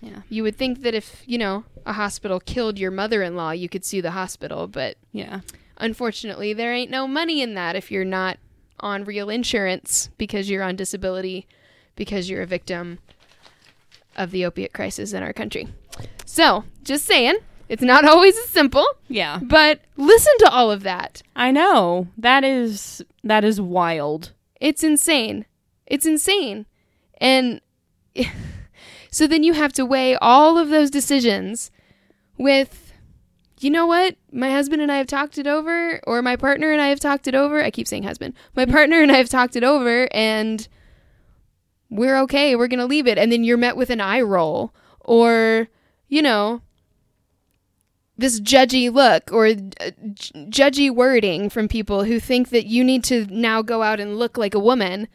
yeah. 0.00 0.22
You 0.28 0.42
would 0.42 0.56
think 0.56 0.82
that 0.82 0.94
if, 0.94 1.22
you 1.26 1.38
know, 1.38 1.64
a 1.86 1.92
hospital 1.94 2.40
killed 2.40 2.78
your 2.78 2.90
mother 2.90 3.22
in 3.22 3.36
law, 3.36 3.52
you 3.52 3.68
could 3.68 3.84
sue 3.84 4.02
the 4.02 4.10
hospital, 4.10 4.66
but 4.68 4.96
Yeah. 5.12 5.40
unfortunately, 5.78 6.52
there 6.52 6.72
ain't 6.74 6.90
no 6.90 7.06
money 7.06 7.40
in 7.40 7.54
that 7.54 7.76
if 7.76 7.90
you're 7.90 8.04
not 8.04 8.38
on 8.80 9.04
real 9.04 9.30
insurance 9.30 10.10
because 10.18 10.50
you're 10.50 10.62
on 10.62 10.74
disability 10.76 11.46
because 11.96 12.28
you're 12.30 12.42
a 12.42 12.46
victim 12.46 12.98
of 14.16 14.30
the 14.30 14.44
opiate 14.44 14.72
crisis 14.72 15.12
in 15.12 15.22
our 15.22 15.32
country. 15.32 15.68
So, 16.26 16.64
just 16.82 17.04
saying, 17.04 17.38
it's 17.68 17.82
not 17.82 18.04
always 18.04 18.36
as 18.36 18.48
simple, 18.48 18.86
Yeah. 19.08 19.38
but 19.42 19.80
listen 19.96 20.32
to 20.40 20.50
all 20.50 20.70
of 20.70 20.82
that. 20.82 21.22
I 21.36 21.50
know. 21.50 22.08
That 22.18 22.44
is 22.44 23.02
that 23.24 23.44
is 23.44 23.60
wild. 23.60 24.32
It's 24.60 24.84
insane. 24.84 25.46
It's 25.86 26.06
insane. 26.06 26.66
And 27.20 27.60
so 29.10 29.26
then 29.26 29.42
you 29.42 29.52
have 29.54 29.72
to 29.74 29.86
weigh 29.86 30.16
all 30.16 30.58
of 30.58 30.68
those 30.70 30.90
decisions 30.90 31.70
with, 32.38 32.92
you 33.60 33.70
know 33.70 33.86
what? 33.86 34.16
My 34.32 34.50
husband 34.50 34.82
and 34.82 34.90
I 34.90 34.96
have 34.96 35.06
talked 35.06 35.38
it 35.38 35.46
over, 35.46 36.00
or 36.06 36.20
my 36.22 36.36
partner 36.36 36.72
and 36.72 36.80
I 36.80 36.88
have 36.88 37.00
talked 37.00 37.26
it 37.28 37.34
over. 37.34 37.62
I 37.62 37.70
keep 37.70 37.86
saying 37.88 38.02
husband. 38.02 38.34
My 38.56 38.66
partner 38.66 39.00
and 39.02 39.10
I 39.12 39.16
have 39.16 39.28
talked 39.28 39.56
it 39.56 39.64
over, 39.64 40.08
and 40.12 40.66
we're 41.92 42.18
okay. 42.20 42.56
We're 42.56 42.68
going 42.68 42.80
to 42.80 42.86
leave 42.86 43.06
it. 43.06 43.18
And 43.18 43.30
then 43.30 43.44
you're 43.44 43.56
met 43.56 43.76
with 43.76 43.90
an 43.90 44.00
eye 44.00 44.22
roll, 44.22 44.74
or, 45.00 45.68
you 46.08 46.22
know, 46.22 46.62
this 48.16 48.40
judgy 48.40 48.92
look 48.92 49.32
or 49.32 49.46
uh, 49.46 49.90
judgy 50.48 50.94
wording 50.94 51.50
from 51.50 51.66
people 51.68 52.04
who 52.04 52.20
think 52.20 52.50
that 52.50 52.66
you 52.66 52.84
need 52.84 53.04
to 53.04 53.26
now 53.26 53.62
go 53.62 53.82
out 53.82 54.00
and 54.00 54.18
look 54.18 54.38
like 54.38 54.54
a 54.54 54.58
woman. 54.58 55.08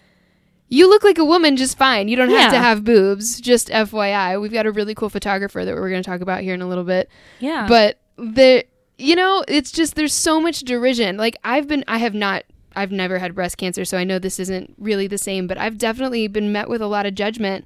You 0.70 0.90
look 0.90 1.04
like 1.04 1.18
a 1.18 1.26
woman 1.26 1.56
just 1.56 1.78
fine. 1.78 2.10
You 2.10 2.18
don't 2.18 2.30
have 2.30 2.52
to 2.52 2.60
have 2.60 2.84
boobs. 2.84 3.40
Just 3.40 3.70
FYI, 3.70 4.42
we've 4.42 4.52
got 4.52 4.66
a 4.66 4.72
really 4.72 4.94
cool 4.94 5.10
photographer 5.10 5.64
that 5.64 5.74
we're 5.74 5.90
going 5.90 6.04
to 6.04 6.10
talk 6.10 6.20
about 6.20 6.42
here 6.42 6.54
in 6.54 6.62
a 6.62 6.68
little 6.68 6.84
bit. 6.84 7.10
Yeah. 7.40 7.68
But 7.68 8.00
the 8.18 8.66
you 8.98 9.16
know, 9.16 9.46
it's 9.48 9.72
just 9.72 9.96
there's 9.96 10.14
so 10.14 10.42
much 10.42 10.62
derision. 10.62 11.16
Like 11.16 11.38
I've 11.44 11.68
been 11.68 11.86
I 11.88 12.00
have 12.00 12.14
not 12.14 12.44
I've 12.78 12.92
never 12.92 13.20
had 13.20 13.36
breast 13.36 13.58
cancer, 13.58 13.84
so 13.86 13.98
I 13.98 14.04
know 14.04 14.20
this 14.20 14.40
isn't 14.40 14.74
really 14.78 15.08
the 15.08 15.18
same, 15.18 15.48
but 15.48 15.58
I've 15.58 15.78
definitely 15.78 16.28
been 16.28 16.52
met 16.52 16.70
with 16.70 16.82
a 16.82 16.88
lot 16.88 17.06
of 17.06 17.16
judgment 17.16 17.66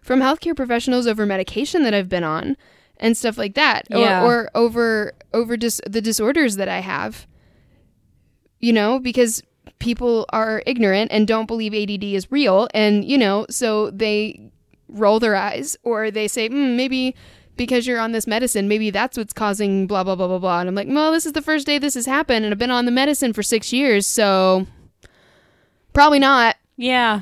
from 0.00 0.20
healthcare 0.20 0.56
professionals 0.56 1.06
over 1.06 1.26
medication 1.26 1.82
that 1.82 1.92
I've 1.94 2.08
been 2.08 2.24
on 2.24 2.56
and 2.98 3.16
stuff 3.16 3.36
like 3.36 3.54
that 3.54 3.86
Yeah. 3.90 4.24
or, 4.24 4.26
or 4.44 4.50
over 4.54 5.12
over 5.34 5.56
dis- 5.56 5.80
the 5.86 6.00
disorders 6.00 6.56
that 6.56 6.68
I 6.68 6.78
have. 6.80 7.26
You 8.58 8.72
know, 8.72 8.98
because 8.98 9.42
people 9.78 10.24
are 10.30 10.62
ignorant 10.66 11.12
and 11.12 11.28
don't 11.28 11.46
believe 11.46 11.74
ADD 11.74 12.04
is 12.04 12.30
real 12.32 12.68
and 12.72 13.04
you 13.04 13.18
know, 13.18 13.46
so 13.50 13.90
they 13.90 14.50
roll 14.88 15.20
their 15.20 15.36
eyes 15.36 15.76
or 15.82 16.10
they 16.10 16.26
say, 16.28 16.48
mm, 16.48 16.76
maybe 16.76 17.14
because 17.56 17.86
you're 17.86 17.98
on 18.00 18.12
this 18.12 18.26
medicine, 18.26 18.68
maybe 18.68 18.90
that's 18.90 19.16
what's 19.16 19.32
causing 19.32 19.86
blah, 19.86 20.04
blah, 20.04 20.14
blah, 20.14 20.26
blah, 20.28 20.38
blah. 20.38 20.60
And 20.60 20.68
I'm 20.68 20.74
like, 20.74 20.88
well, 20.88 21.12
this 21.12 21.26
is 21.26 21.32
the 21.32 21.42
first 21.42 21.66
day 21.66 21.78
this 21.78 21.94
has 21.94 22.06
happened, 22.06 22.44
and 22.44 22.52
I've 22.52 22.58
been 22.58 22.70
on 22.70 22.84
the 22.84 22.90
medicine 22.90 23.32
for 23.32 23.42
six 23.42 23.72
years, 23.72 24.06
so 24.06 24.66
probably 25.92 26.18
not. 26.18 26.56
yeah. 26.76 27.20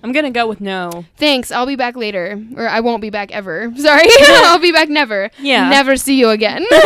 I'm 0.00 0.12
gonna 0.12 0.30
go 0.30 0.46
with 0.46 0.60
no. 0.60 1.04
Thanks. 1.16 1.50
I'll 1.50 1.66
be 1.66 1.74
back 1.74 1.96
later. 1.96 2.40
Or 2.56 2.68
I 2.68 2.78
won't 2.78 3.02
be 3.02 3.10
back 3.10 3.32
ever. 3.32 3.72
Sorry. 3.76 4.04
I'll 4.28 4.60
be 4.60 4.70
back 4.70 4.88
never. 4.88 5.28
Yeah. 5.40 5.68
Never 5.68 5.96
see 5.96 6.16
you 6.16 6.28
again. 6.28 6.64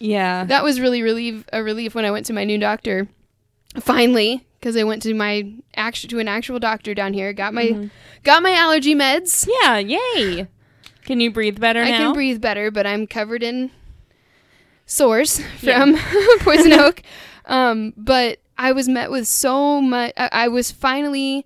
Yeah. 0.00 0.44
that 0.44 0.62
was 0.64 0.80
really 0.80 1.02
relief 1.02 1.44
a 1.52 1.62
relief 1.62 1.94
when 1.94 2.04
I 2.04 2.10
went 2.10 2.26
to 2.26 2.32
my 2.32 2.44
new 2.44 2.58
doctor. 2.58 3.08
Finally, 3.80 4.44
because 4.64 4.78
I 4.78 4.82
went 4.84 5.02
to 5.02 5.12
my 5.12 5.52
actual 5.76 6.08
to 6.08 6.18
an 6.20 6.26
actual 6.28 6.58
doctor 6.58 6.94
down 6.94 7.12
here, 7.12 7.34
got 7.34 7.52
my 7.52 7.66
Mm-hmm. 7.66 7.86
got 8.22 8.42
my 8.42 8.52
allergy 8.52 8.94
meds. 8.94 9.46
Yeah, 9.62 9.76
yay. 9.76 10.46
Can 11.04 11.20
you 11.20 11.30
breathe 11.30 11.60
better 11.60 11.82
I 11.82 11.90
now? 11.90 11.98
can 11.98 12.12
breathe 12.14 12.40
better, 12.40 12.70
but 12.70 12.86
I'm 12.86 13.06
covered 13.06 13.42
in 13.42 13.70
sores 14.86 15.40
Yeah. 15.60 15.84
from 15.84 16.38
poison 16.40 16.72
oak. 16.80 17.02
Um, 17.44 17.92
but 17.96 18.38
I 18.56 18.72
was 18.72 18.88
met 18.88 19.10
with 19.10 19.26
so 19.28 19.82
much. 19.82 20.14
I, 20.16 20.30
I 20.32 20.48
was 20.48 20.70
finally 20.70 21.44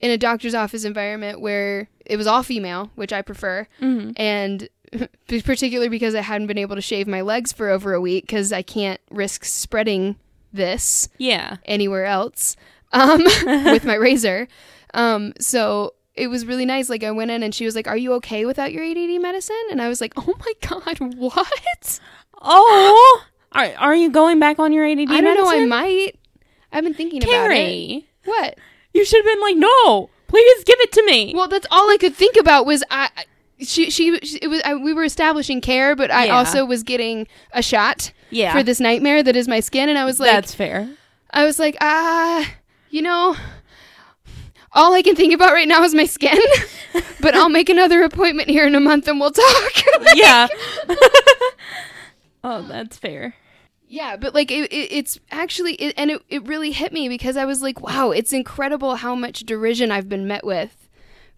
in 0.00 0.10
a 0.10 0.16
doctor's 0.16 0.54
office 0.54 0.84
environment 0.86 1.42
where 1.42 1.88
it 2.06 2.16
was 2.16 2.26
all 2.26 2.42
female, 2.42 2.90
which 2.94 3.12
I 3.12 3.20
prefer, 3.20 3.66
Mhm. 3.82 4.12
and 4.16 4.68
particularly 5.28 5.88
because 5.90 6.14
I 6.14 6.20
hadn't 6.22 6.46
been 6.46 6.56
able 6.58 6.76
to 6.76 6.80
shave 6.82 7.06
my 7.06 7.20
legs 7.20 7.52
for 7.52 7.68
over 7.68 7.92
a 7.92 8.00
week 8.00 8.24
because 8.24 8.50
I 8.50 8.62
can't 8.62 9.00
risk 9.10 9.44
spreading 9.44 10.16
this 10.54 11.08
Yeah. 11.18 11.56
anywhere 11.66 12.06
else 12.06 12.56
um, 12.92 13.22
with 13.44 13.84
my 13.84 13.94
razor. 13.94 14.48
Um, 14.94 15.32
so 15.40 15.94
it 16.14 16.28
was 16.28 16.46
really 16.46 16.64
nice. 16.64 16.88
Like 16.88 17.02
I 17.04 17.10
went 17.10 17.30
in 17.32 17.42
and 17.42 17.54
she 17.54 17.64
was 17.64 17.74
like, 17.74 17.88
"Are 17.88 17.96
you 17.96 18.12
okay 18.14 18.44
without 18.46 18.72
your 18.72 18.84
ADD 18.84 19.20
medicine?" 19.20 19.56
And 19.70 19.82
I 19.82 19.88
was 19.88 20.00
like, 20.00 20.12
"Oh 20.16 20.34
my 20.38 20.52
god, 20.68 20.98
what? 21.16 22.00
Oh, 22.40 23.24
are 23.52 23.72
are 23.78 23.94
you 23.94 24.10
going 24.10 24.38
back 24.38 24.58
on 24.58 24.72
your 24.72 24.86
ADD 24.86 25.10
I 25.10 25.20
don't 25.20 25.36
know. 25.36 25.50
I 25.50 25.64
might. 25.66 26.12
I've 26.72 26.84
been 26.84 26.94
thinking 26.94 27.22
about 27.22 27.50
it. 27.50 28.04
What? 28.24 28.58
you 28.92 29.04
should 29.04 29.24
have 29.24 29.32
been 29.34 29.40
like, 29.40 29.56
no, 29.56 30.08
please 30.28 30.64
give 30.64 30.78
it 30.80 30.92
to 30.92 31.04
me. 31.04 31.32
Well, 31.34 31.48
that's 31.48 31.66
all 31.70 31.90
I 31.90 31.96
could 31.98 32.14
think 32.14 32.36
about 32.36 32.64
was 32.64 32.84
I. 32.90 33.10
She, 33.60 33.90
she- 33.90 34.18
it 34.42 34.48
was. 34.48 34.60
I, 34.64 34.74
we 34.74 34.92
were 34.92 35.04
establishing 35.04 35.60
care, 35.60 35.94
but 35.94 36.10
I 36.10 36.26
Yeah. 36.26 36.38
also 36.38 36.64
was 36.64 36.82
getting 36.82 37.26
a 37.52 37.62
shot 37.62 38.12
yeah, 38.30 38.52
for 38.52 38.62
this 38.62 38.80
nightmare 38.80 39.22
that 39.22 39.36
is 39.36 39.46
my 39.48 39.60
skin, 39.60 39.88
and 39.88 39.96
I 39.98 40.04
was 40.04 40.18
like, 40.18 40.30
that's 40.30 40.54
fair. 40.54 40.88
I 41.30 41.44
was 41.44 41.58
like, 41.58 41.76
ah, 41.80 42.48
you 42.90 43.02
know, 43.02 43.36
all 44.72 44.92
I 44.94 45.02
can 45.02 45.14
think 45.16 45.32
about 45.32 45.52
right 45.52 45.68
now 45.68 45.82
is 45.84 45.94
my 45.94 46.04
skin. 46.04 46.38
but 47.20 47.34
I'll 47.34 47.48
make 47.48 47.68
another 47.68 48.02
appointment 48.02 48.48
here 48.48 48.66
in 48.66 48.74
a 48.74 48.80
month 48.80 49.06
and 49.08 49.20
we'll 49.20 49.30
talk. 49.32 49.72
Like, 50.00 50.16
yeah. 50.16 50.48
oh, 52.44 52.62
that's 52.62 52.96
fair. 52.96 53.34
Yeah, 53.88 54.16
but 54.16 54.34
like 54.34 54.50
it, 54.50 54.72
it, 54.72 54.92
it's 54.92 55.18
actually, 55.30 55.74
it, 55.74 55.94
and 55.96 56.10
it, 56.10 56.22
it 56.28 56.46
really 56.46 56.72
hit 56.72 56.92
me 56.92 57.08
because 57.08 57.36
I 57.36 57.44
was 57.44 57.62
like, 57.62 57.80
wow, 57.80 58.10
it's 58.10 58.32
incredible 58.32 58.96
how 58.96 59.14
much 59.14 59.40
derision 59.40 59.90
I've 59.90 60.08
been 60.08 60.26
met 60.26 60.44
with 60.44 60.83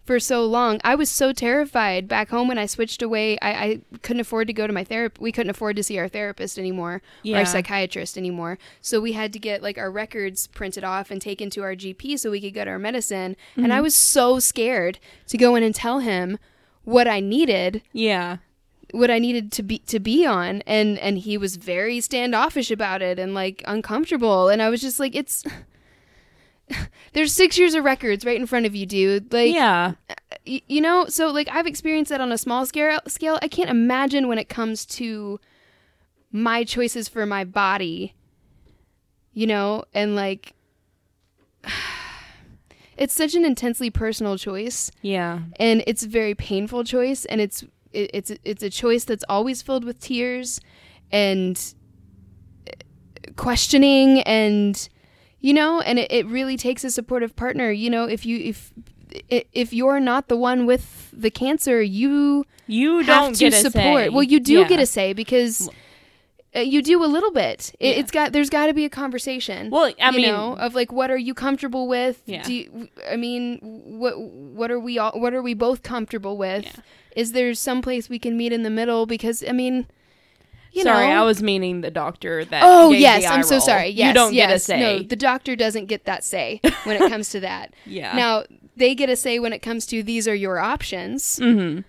for 0.07 0.19
so 0.19 0.45
long. 0.45 0.79
I 0.83 0.95
was 0.95 1.09
so 1.09 1.33
terrified 1.33 2.07
back 2.07 2.29
home 2.29 2.47
when 2.47 2.57
I 2.57 2.65
switched 2.65 3.01
away. 3.01 3.37
I, 3.41 3.49
I 3.51 3.81
couldn't 4.01 4.21
afford 4.21 4.47
to 4.47 4.53
go 4.53 4.65
to 4.65 4.73
my 4.73 4.83
therapist. 4.83 5.21
We 5.21 5.31
couldn't 5.31 5.51
afford 5.51 5.75
to 5.75 5.83
see 5.83 5.99
our 5.99 6.07
therapist 6.07 6.57
anymore 6.57 6.93
or 6.95 7.01
Yeah. 7.23 7.39
our 7.39 7.45
psychiatrist 7.45 8.17
anymore. 8.17 8.57
So 8.81 8.99
we 8.99 9.11
had 9.11 9.33
to 9.33 9.39
get 9.39 9.61
like 9.61 9.77
our 9.77 9.91
records 9.91 10.47
printed 10.47 10.83
off 10.83 11.11
and 11.11 11.21
taken 11.21 11.49
to 11.51 11.61
our 11.61 11.75
GP 11.75 12.17
so 12.17 12.31
we 12.31 12.41
could 12.41 12.53
get 12.53 12.67
our 12.67 12.79
medicine. 12.79 13.35
And 13.55 13.71
I 13.71 13.75
mm-hmm. 13.75 13.83
was 13.83 13.95
so 13.95 14.39
scared 14.39 14.97
to 15.27 15.37
go 15.37 15.55
in 15.55 15.63
and 15.63 15.75
tell 15.75 15.99
him 15.99 16.39
what 16.83 17.07
I 17.07 17.19
needed 17.19 17.81
Yeah. 17.91 18.37
what 18.91 19.11
I 19.11 19.19
needed 19.19 19.51
to 19.51 19.63
be 19.63 19.79
to 19.79 19.99
be 19.99 20.25
on 20.25 20.63
and 20.65 20.97
and 20.99 21.17
he 21.17 21.37
was 21.37 21.57
very 21.57 21.99
standoffish 21.99 22.71
about 22.71 23.01
it 23.01 23.19
and 23.19 23.33
like 23.33 23.61
uncomfortable 23.67 24.47
and 24.47 24.61
I 24.61 24.69
was 24.69 24.79
just 24.79 24.97
like 24.97 25.13
it's 25.13 25.43
there's 27.13 27.33
6 27.33 27.57
years 27.57 27.73
of 27.75 27.83
records 27.83 28.25
right 28.25 28.39
in 28.39 28.45
front 28.45 28.65
of 28.65 28.75
you 28.75 28.85
dude. 28.85 29.31
Like 29.31 29.53
yeah. 29.53 29.93
y- 30.45 30.61
you 30.67 30.81
know 30.81 31.05
so 31.07 31.29
like 31.29 31.47
I've 31.51 31.67
experienced 31.67 32.09
that 32.09 32.21
on 32.21 32.31
a 32.31 32.37
small 32.37 32.65
scale 32.65 32.99
scale. 33.07 33.39
I 33.41 33.47
can't 33.47 33.69
imagine 33.69 34.27
when 34.27 34.37
it 34.37 34.49
comes 34.49 34.85
to 34.97 35.39
my 36.31 36.63
choices 36.63 37.07
for 37.07 37.25
my 37.25 37.43
body 37.43 38.13
you 39.37 39.45
know? 39.45 39.83
And 39.93 40.15
like 40.15 40.53
it's 42.97 43.13
such 43.13 43.35
an 43.35 43.45
intensely 43.45 43.91
personal 43.91 44.35
choice. 44.35 44.89
Yeah. 45.03 45.41
and 45.59 45.83
it's 45.85 46.01
a 46.01 46.07
very 46.07 46.33
painful 46.33 46.83
choice. 46.83 47.23
And 47.25 47.39
it's 47.39 47.61
it, 47.93 48.09
it's 48.15 48.31
it's 48.43 48.63
a 48.63 48.69
choice 48.71 49.03
that's 49.03 49.23
always 49.29 49.61
filled 49.61 49.85
with 49.85 49.99
tears 49.99 50.59
and 51.11 51.55
uh, 52.67 52.71
questioning 53.35 54.21
and 54.21 54.89
you 55.39 55.53
know 55.53 55.79
and 55.81 55.99
it, 55.99 56.11
it 56.11 56.25
really 56.27 56.57
takes 56.57 56.83
a 56.83 56.89
supportive 56.91 57.35
partner 57.35 57.71
you 57.71 57.89
know 57.89 58.05
if 58.05 58.25
you 58.25 58.37
if 58.37 58.73
if 59.29 59.73
you're 59.73 59.99
not 59.99 60.27
the 60.27 60.37
one 60.37 60.65
with 60.65 61.09
the 61.13 61.29
cancer 61.31 61.81
you 61.81 62.45
You 62.67 63.03
don't 63.03 63.33
to 63.33 63.39
get 63.39 63.53
a 63.53 63.57
support 63.57 64.05
say. 64.05 64.09
well 64.09 64.23
you 64.23 64.39
do 64.39 64.53
Yeah. 64.59 64.67
get 64.67 64.79
a 64.79 64.85
say 64.85 65.13
because 65.13 65.69
uh, 66.55 66.59
you 66.59 66.81
do 66.81 67.03
a 67.03 67.07
little 67.07 67.31
bit 67.31 67.73
it, 67.79 67.87
Yeah. 67.93 67.99
it's 68.01 68.11
got 68.11 68.33
there's 68.33 68.49
got 68.49 68.65
to 68.67 68.73
be 68.73 68.85
a 68.85 68.89
conversation 68.89 69.69
Well, 69.69 69.93
I 70.01 70.09
you 70.11 70.17
mean, 70.17 70.27
know 70.27 70.55
of 70.57 70.75
like 70.75 70.91
what 70.91 71.09
are 71.11 71.17
you 71.17 71.33
comfortable 71.33 71.87
with 71.87 72.21
Yeah. 72.25 72.43
do 72.43 72.53
you, 72.53 72.89
i 73.09 73.15
mean 73.15 73.59
what 74.01 74.19
what 74.19 74.71
are 74.71 74.79
we 74.79 74.97
all 74.97 75.11
what 75.19 75.33
are 75.33 75.41
we 75.41 75.53
both 75.53 75.83
comfortable 75.83 76.37
with 76.37 76.65
Yeah. 76.65 76.81
is 77.15 77.31
there 77.31 77.53
some 77.53 77.81
place 77.81 78.09
we 78.09 78.19
can 78.19 78.35
meet 78.37 78.51
in 78.51 78.63
the 78.63 78.69
middle 78.69 79.05
because 79.05 79.43
i 79.47 79.51
mean 79.53 79.87
you 80.71 80.83
sorry, 80.83 81.07
know 81.07 81.21
I 81.21 81.25
was 81.25 81.41
meaning 81.41 81.81
the 81.81 81.91
doctor 81.91 82.45
that. 82.45 82.61
oh 82.63 82.91
yes 82.91 83.25
i'm 83.25 83.43
so 83.43 83.55
roll. 83.55 83.61
sorry 83.61 83.87
yes 83.89 84.07
you 84.07 84.13
don't 84.13 84.33
yes. 84.33 84.47
get 84.49 84.55
a 84.55 84.59
say. 84.59 84.79
no 84.79 84.99
the 85.03 85.15
doctor 85.15 85.55
doesn't 85.55 85.85
get 85.85 86.05
that 86.05 86.23
say 86.23 86.59
when 86.83 87.01
it 87.01 87.09
comes 87.09 87.29
to 87.29 87.39
that 87.41 87.73
yeah. 87.85 88.15
now 88.15 88.43
they 88.75 88.93
get 88.95 89.09
a 89.09 89.15
say 89.15 89.39
when 89.39 89.53
it 89.53 89.59
comes 89.59 89.85
to 89.87 90.03
these 90.03 90.27
are 90.27 90.35
your 90.35 90.59
options 90.59 91.39
Mm-hmm. 91.39 91.81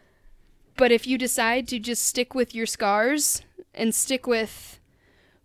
but 0.77 0.91
if 0.93 1.07
you 1.07 1.19
decide 1.19 1.69
to 1.69 1.79
just 1.79 2.05
stick 2.05 2.35
with 2.35 2.55
your 2.55 2.67
scars 2.67 3.43
and 3.75 3.95
stick 3.95 4.27
with 4.27 4.79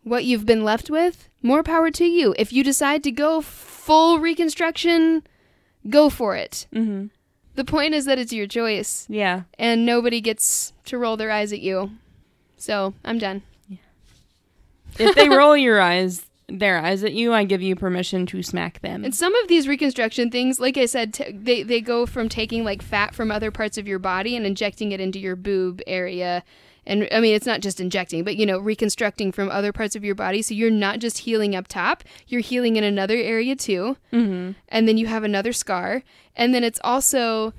what 0.04 0.26
you've 0.26 0.46
been 0.46 0.66
left 0.66 0.90
with, 0.90 1.30
more 1.42 1.64
power 1.64 1.90
to 1.92 2.04
you. 2.06 2.36
If 2.38 2.52
you 2.52 2.62
decide 2.64 3.04
to 3.04 3.12
go 3.12 3.40
full 3.40 4.20
reconstruction, 4.20 5.24
go 5.90 6.10
for 6.10 6.36
it. 6.36 6.68
Mm-hmm. 6.74 7.06
The 7.56 7.64
point 7.64 7.94
is 7.94 8.04
that 8.06 8.20
it's 8.20 8.34
your 8.34 8.48
choice 8.48 9.06
Yeah. 9.10 9.44
and 9.58 9.86
nobody 9.86 10.20
gets 10.20 10.74
to 10.86 10.98
roll 10.98 11.16
their 11.16 11.32
eyes 11.32 11.54
at 11.54 11.62
you. 11.62 11.92
So, 12.64 12.94
I'm 13.04 13.18
done. 13.18 13.42
If 14.98 15.16
they 15.16 15.28
roll 15.28 15.58
your 15.58 15.82
eyes, 15.82 16.26
their 16.48 16.80
eyes 16.80 17.04
at 17.04 17.12
you, 17.12 17.34
I 17.34 17.44
give 17.44 17.62
you 17.62 17.76
permission 17.76 18.26
to 18.28 18.42
smack 18.42 18.80
them. 18.80 19.04
And 19.04 19.14
some 19.14 19.36
of 19.36 19.50
these 19.50 19.68
reconstruction 19.68 20.32
things, 20.32 20.62
like 20.62 20.78
I 20.78 20.86
said, 20.86 21.14
t- 21.14 21.30
they 21.30 21.64
they 21.64 21.82
go 21.82 22.06
from 22.06 22.30
taking 22.30 22.64
like 22.64 22.82
fat 22.82 23.14
from 23.14 23.32
other 23.32 23.52
parts 23.52 23.78
of 23.78 23.86
your 23.86 24.00
body 24.00 24.38
and 24.38 24.46
injecting 24.46 24.94
it 24.94 25.02
into 25.02 25.20
your 25.20 25.36
boob 25.36 25.82
area. 25.86 26.42
And 26.86 27.06
I 27.12 27.20
mean, 27.20 27.36
it's 27.36 27.46
not 27.46 27.60
just 27.60 27.82
injecting, 27.82 28.24
but 28.24 28.38
you 28.38 28.46
know, 28.46 28.60
reconstructing 28.60 29.34
from 29.34 29.50
other 29.50 29.74
parts 29.74 29.98
of 29.98 30.06
your 30.06 30.16
body. 30.16 30.42
So 30.42 30.54
you're 30.54 30.72
not 30.72 31.00
just 31.00 31.18
healing 31.18 31.58
up 31.58 31.68
top, 31.68 32.06
you're 32.28 32.40
healing 32.40 32.78
in 32.78 32.86
another 32.86 33.18
area 33.18 33.58
too. 33.58 33.98
mm-hmm. 34.14 34.54
And 34.70 34.88
then 34.88 34.98
you 34.98 35.08
have 35.08 35.26
another 35.26 35.52
scar. 35.52 36.04
And 36.34 36.56
then 36.56 36.64
it's 36.64 36.80
also, 36.82 37.52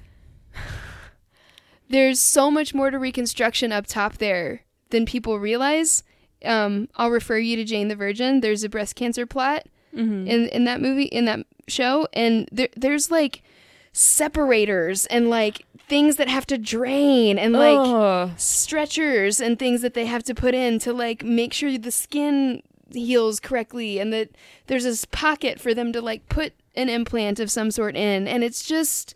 there's 1.91 2.21
so 2.21 2.51
much 2.51 2.73
more 2.73 2.91
to 2.91 2.99
reconstruction 2.99 3.71
up 3.71 3.87
top 3.87 4.17
there 4.17 4.64
than 4.91 5.07
people 5.07 5.39
realize. 5.39 6.03
Um, 6.45 6.89
I'll 6.97 7.11
refer 7.11 7.39
you 7.39 7.57
to 7.57 7.65
Jane 7.65 7.89
the 7.89 7.97
Virgin. 7.97 8.41
There's 8.41 8.65
a 8.65 8.69
breast 8.69 8.97
cancer 8.97 9.27
plot 9.27 9.67
Mm-hmm. 9.95 10.27
in 10.27 10.49
in 10.49 10.65
that 10.65 10.81
movie 10.81 11.05
in 11.05 11.25
that 11.27 11.47
show 11.69 12.09
and 12.13 12.49
there 12.51 12.69
there's 12.77 13.13
like 13.13 13.45
separators 13.93 15.07
and 15.07 15.31
like 15.31 15.65
things 15.89 16.17
that 16.17 16.29
have 16.29 16.47
to 16.47 16.59
drain 16.59 17.39
and 17.39 17.53
like 17.53 17.79
Ugh. 17.79 18.31
stretchers 18.37 19.41
and 19.41 19.59
things 19.59 19.83
that 19.83 19.95
they 19.95 20.07
have 20.07 20.23
to 20.25 20.35
put 20.35 20.55
in 20.55 20.79
to 20.81 20.93
like 20.93 21.23
make 21.25 21.53
sure 21.53 21.79
the 21.79 21.91
skin 21.91 22.63
heals 22.93 23.39
correctly 23.41 23.99
and 23.99 24.13
that 24.13 24.31
there's 24.67 24.85
this 24.85 25.05
pocket 25.05 25.61
for 25.61 25.75
them 25.75 25.93
to 25.93 26.01
like 26.03 26.29
put 26.29 26.53
an 26.75 26.89
implant 26.89 27.39
of 27.39 27.51
some 27.51 27.71
sort 27.71 27.97
in 27.97 28.27
and 28.27 28.43
it's 28.43 28.65
just 28.65 29.15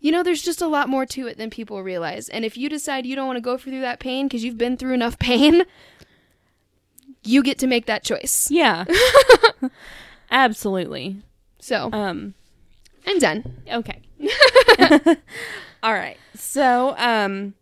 you 0.00 0.12
know 0.12 0.22
there's 0.22 0.42
just 0.42 0.60
a 0.62 0.66
lot 0.66 0.88
more 0.88 1.06
to 1.06 1.26
it 1.26 1.36
than 1.38 1.50
people 1.50 1.82
realize 1.82 2.28
and 2.28 2.44
if 2.44 2.56
you 2.56 2.68
decide 2.68 3.06
you 3.06 3.16
don't 3.16 3.26
want 3.26 3.36
to 3.36 3.40
go 3.40 3.56
through 3.56 3.80
that 3.80 3.98
pain 4.00 4.26
because 4.26 4.44
you've 4.44 4.58
been 4.58 4.76
through 4.76 4.92
enough 4.94 5.18
pain 5.18 5.62
you 7.24 7.42
get 7.42 7.58
to 7.58 7.66
make 7.66 7.86
that 7.86 8.04
choice 8.04 8.48
Yeah. 8.50 8.84
Absolutely. 10.30 11.22
so 11.60 11.90
Um. 11.92 12.34
i'm 13.06 13.18
done 13.18 13.56
Okay. 13.72 14.02
All 15.82 15.92
right. 15.92 16.16
So, 16.34 16.94
um, 16.98 17.54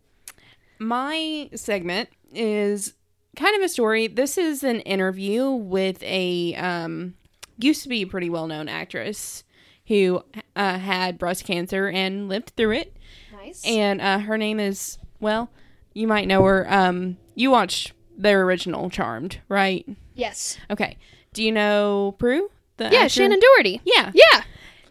my 0.79 1.49
segment 1.53 2.09
is 2.33 2.93
kind 3.35 3.55
of 3.57 3.61
a 3.61 3.69
story. 3.69 4.07
This 4.07 4.37
is 4.37 4.63
an 4.63 4.79
interview 4.81 5.49
with 5.51 6.01
a 6.03 6.55
um, 6.55 7.15
used 7.59 7.83
to 7.83 7.89
be 7.89 8.01
a 8.03 8.07
pretty 8.07 8.29
well 8.29 8.47
known 8.47 8.67
actress 8.69 9.43
who 9.87 10.23
uh, 10.55 10.77
had 10.79 11.17
breast 11.17 11.45
cancer 11.45 11.87
and 11.89 12.27
lived 12.29 12.53
through 12.57 12.71
it. 12.71 12.95
nice 13.33 13.63
And 13.65 14.01
uh, 14.01 14.19
her 14.19 14.37
name 14.37 14.59
is, 14.59 14.97
well, 15.19 15.49
you 15.93 16.07
might 16.07 16.27
know 16.27 16.43
her. 16.43 16.65
Um, 16.71 17.17
you 17.35 17.51
watched 17.51 17.93
their 18.17 18.41
original 18.43 18.89
Charmed, 18.89 19.39
right? 19.49 19.85
yes 20.13 20.57
Okay. 20.71 20.97
Do 21.33 21.43
you 21.43 21.51
know 21.51 22.15
Prue? 22.17 22.49
The 22.77 22.85
yeah 22.85 23.01
actor? 23.01 23.21
shannen 23.23 23.39
doherty 23.41 23.81
Yeah. 23.85 24.11
yeah 24.13 24.43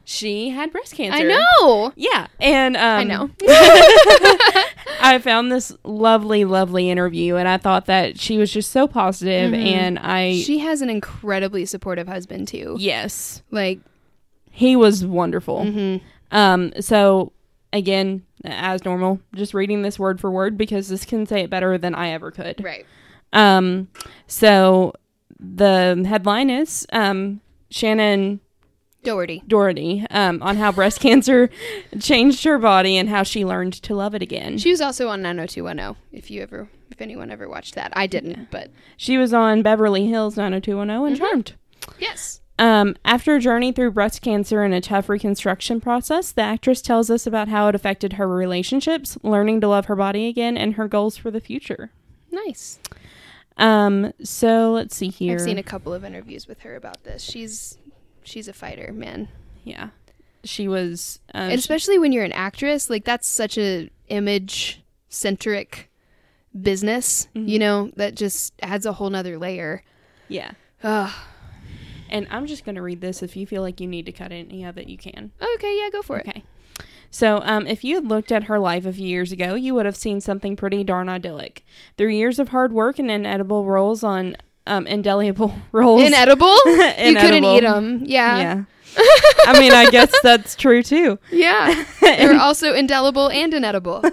She 0.05 0.51
had 0.51 0.71
breast 0.71 0.95
cancer. 0.95 1.19
i 1.19 1.23
know 1.23 1.93
Yeah, 1.97 2.27
and 2.41 2.77
um, 2.77 2.83
i 2.83 3.05
know 3.05 3.31
I 5.01 5.19
found 5.23 5.51
this 5.53 5.73
lovely, 5.85 6.45
lovely 6.45 6.89
interview, 6.91 7.37
and 7.37 7.47
I 7.49 7.57
thought 7.59 7.87
that 7.87 8.19
she 8.19 8.39
was 8.39 8.51
just 8.51 8.71
so 8.71 8.87
positive, 8.87 9.53
Mhm. 9.53 9.67
and 9.67 9.99
I 9.99 10.41
she 10.41 10.59
has 10.61 10.81
an 10.83 10.89
incredibly 10.91 11.65
supportive 11.67 12.09
husband 12.09 12.49
too 12.49 12.77
yes, 12.79 13.43
like 13.51 13.81
he 14.55 14.77
was 14.77 15.05
wonderful. 15.05 15.61
mhm. 15.65 16.01
Um, 16.31 16.73
so 16.81 17.33
again, 17.73 18.23
as 18.45 18.85
normal, 18.85 19.21
just 19.35 19.53
reading 19.55 19.83
this 19.83 19.99
word 19.99 20.21
for 20.21 20.31
word 20.31 20.57
because 20.57 20.89
this 20.89 21.05
can 21.05 21.27
say 21.27 21.41
it 21.43 21.51
better 21.51 21.77
than 21.79 21.95
I 21.95 22.11
ever 22.11 22.31
could. 22.31 22.63
right 22.63 22.87
Um, 23.33 23.89
so 24.27 24.93
the 25.41 26.05
headline 26.09 26.51
is 26.51 26.87
um 26.93 27.41
Shannen 27.71 28.39
doherty 29.03 29.43
Doherty 29.47 30.07
um 30.11 30.43
on 30.43 30.57
how 30.57 30.73
breast 30.73 31.01
cancer 31.07 31.51
changed 32.01 32.45
her 32.45 32.59
body 32.59 32.97
and 32.97 33.09
how 33.09 33.23
she 33.25 33.45
learned 33.45 33.75
to 33.83 33.95
love 33.95 34.15
it 34.15 34.23
again. 34.23 34.57
she 34.59 34.71
was 34.71 34.81
also 34.81 35.09
on 35.09 35.21
90210 35.23 35.97
if 36.13 36.31
you 36.31 36.41
ever 36.43 36.69
if 36.91 37.01
anyone 37.03 37.31
ever 37.31 37.49
watched 37.49 37.75
that 37.75 37.93
i 37.97 38.07
didn't 38.07 38.51
but 38.51 38.71
She 38.97 39.19
was 39.19 39.35
on 39.35 39.63
Beverly 39.63 40.07
Hills 40.07 40.37
90210 40.37 41.07
and 41.07 41.17
Mhm. 41.17 41.19
Charmed. 41.19 41.53
yes 41.99 42.41
Um, 42.59 42.95
after 43.05 43.35
a 43.35 43.41
journey 43.41 43.73
through 43.73 43.91
breast 43.93 44.23
cancer 44.23 44.63
and 44.63 44.73
a 44.73 44.81
tough 44.81 45.09
reconstruction 45.09 45.81
process, 45.81 46.31
the 46.31 46.43
actress 46.43 46.81
tells 46.81 47.11
us 47.11 47.27
about 47.27 47.49
how 47.49 47.67
it 47.69 47.75
affected 47.75 48.13
her 48.15 48.29
relationships, 48.29 49.19
learning 49.25 49.61
to 49.63 49.69
love 49.69 49.87
her 49.87 49.97
body 49.97 50.29
again, 50.29 50.57
and 50.57 50.75
her 50.75 50.87
goals 50.87 51.17
for 51.17 51.31
the 51.33 51.41
future. 51.41 51.91
nice 52.31 52.79
Um, 53.57 54.13
so 54.23 54.73
let's 54.73 54.95
see 54.97 55.09
here. 55.09 55.35
i've 55.35 55.41
seen 55.41 55.59
a 55.59 55.63
couple 55.63 55.93
of 55.95 56.05
interviews 56.05 56.47
with 56.49 56.61
her 56.61 56.75
about 56.77 57.03
this 57.05 57.23
she's 57.23 57.79
she's 58.25 58.49
a 58.49 58.53
fighter 58.53 58.93
man 58.93 59.29
yeah, 59.65 59.89
she 60.45 60.69
was. 60.69 61.21
Um, 61.33 61.45
and 61.51 61.59
especially 61.59 61.99
when 61.99 62.13
you're 62.13 62.25
an 62.25 62.33
actress 62.33 62.91
like 62.91 63.05
that's 63.05 63.27
such 63.27 63.57
a 63.59 63.91
image 64.09 64.83
centric 65.09 65.89
business 66.61 67.29
Mhm. 67.35 67.49
you 67.49 67.59
know 67.59 67.91
that 67.97 68.15
just 68.15 68.53
adds 68.63 68.87
a 68.87 68.93
whole 68.95 69.11
nother 69.11 69.39
layer 69.39 69.83
yeah, 70.29 70.53
Ugh. 70.83 71.13
And 72.15 72.27
I'm 72.31 72.47
just 72.47 72.65
gonna 72.65 72.83
read 72.83 73.01
this. 73.01 73.23
If 73.23 73.37
you 73.37 73.47
feel 73.47 73.63
like 73.63 73.81
you 73.81 73.87
need 73.87 74.07
to 74.07 74.13
cut 74.13 74.33
any 74.33 74.65
of 74.65 74.79
it, 74.79 74.89
you 74.89 74.97
can. 74.97 75.33
okay 75.57 75.79
yeah 75.81 75.91
go 75.91 76.03
for 76.03 76.19
it 76.19 76.29
Okay. 76.29 76.43
So, 77.11 77.41
um, 77.45 77.69
if 77.69 77.85
you 77.85 77.95
had 77.95 78.09
looked 78.09 78.33
at 78.33 78.45
her 78.45 78.59
life 78.59 78.85
a 78.87 78.93
few 78.93 79.07
years 79.07 79.31
ago, 79.31 79.55
you 79.55 79.73
would 79.75 79.87
have 79.87 79.95
seen 79.95 80.21
something 80.21 80.57
pretty 80.57 80.83
darn 80.83 81.09
idyllic. 81.09 81.65
Through 81.97 82.09
years 82.09 82.41
of 82.41 82.49
hard 82.49 82.73
work 82.73 82.99
and 82.99 83.09
inedible 83.09 83.65
rolls 83.67 84.03
on, 84.03 84.37
um, 84.67 84.85
indelible 84.89 85.55
rolls. 85.73 86.03
inedible 86.03 86.57
you 86.67 87.15
couldn't 87.15 87.45
eat 87.45 87.61
them 87.61 88.03
yeah 88.05 88.39
yeah. 88.39 88.65
I 89.47 89.59
mean, 89.59 89.73
I 89.73 89.91
guess 89.91 90.13
that's 90.23 90.55
true 90.57 90.83
too. 90.83 91.19
Yeah. 91.31 91.85
They're 92.01 92.41
also 92.41 92.75
indelible 92.75 93.29
and 93.31 93.53
inedible. 93.53 94.03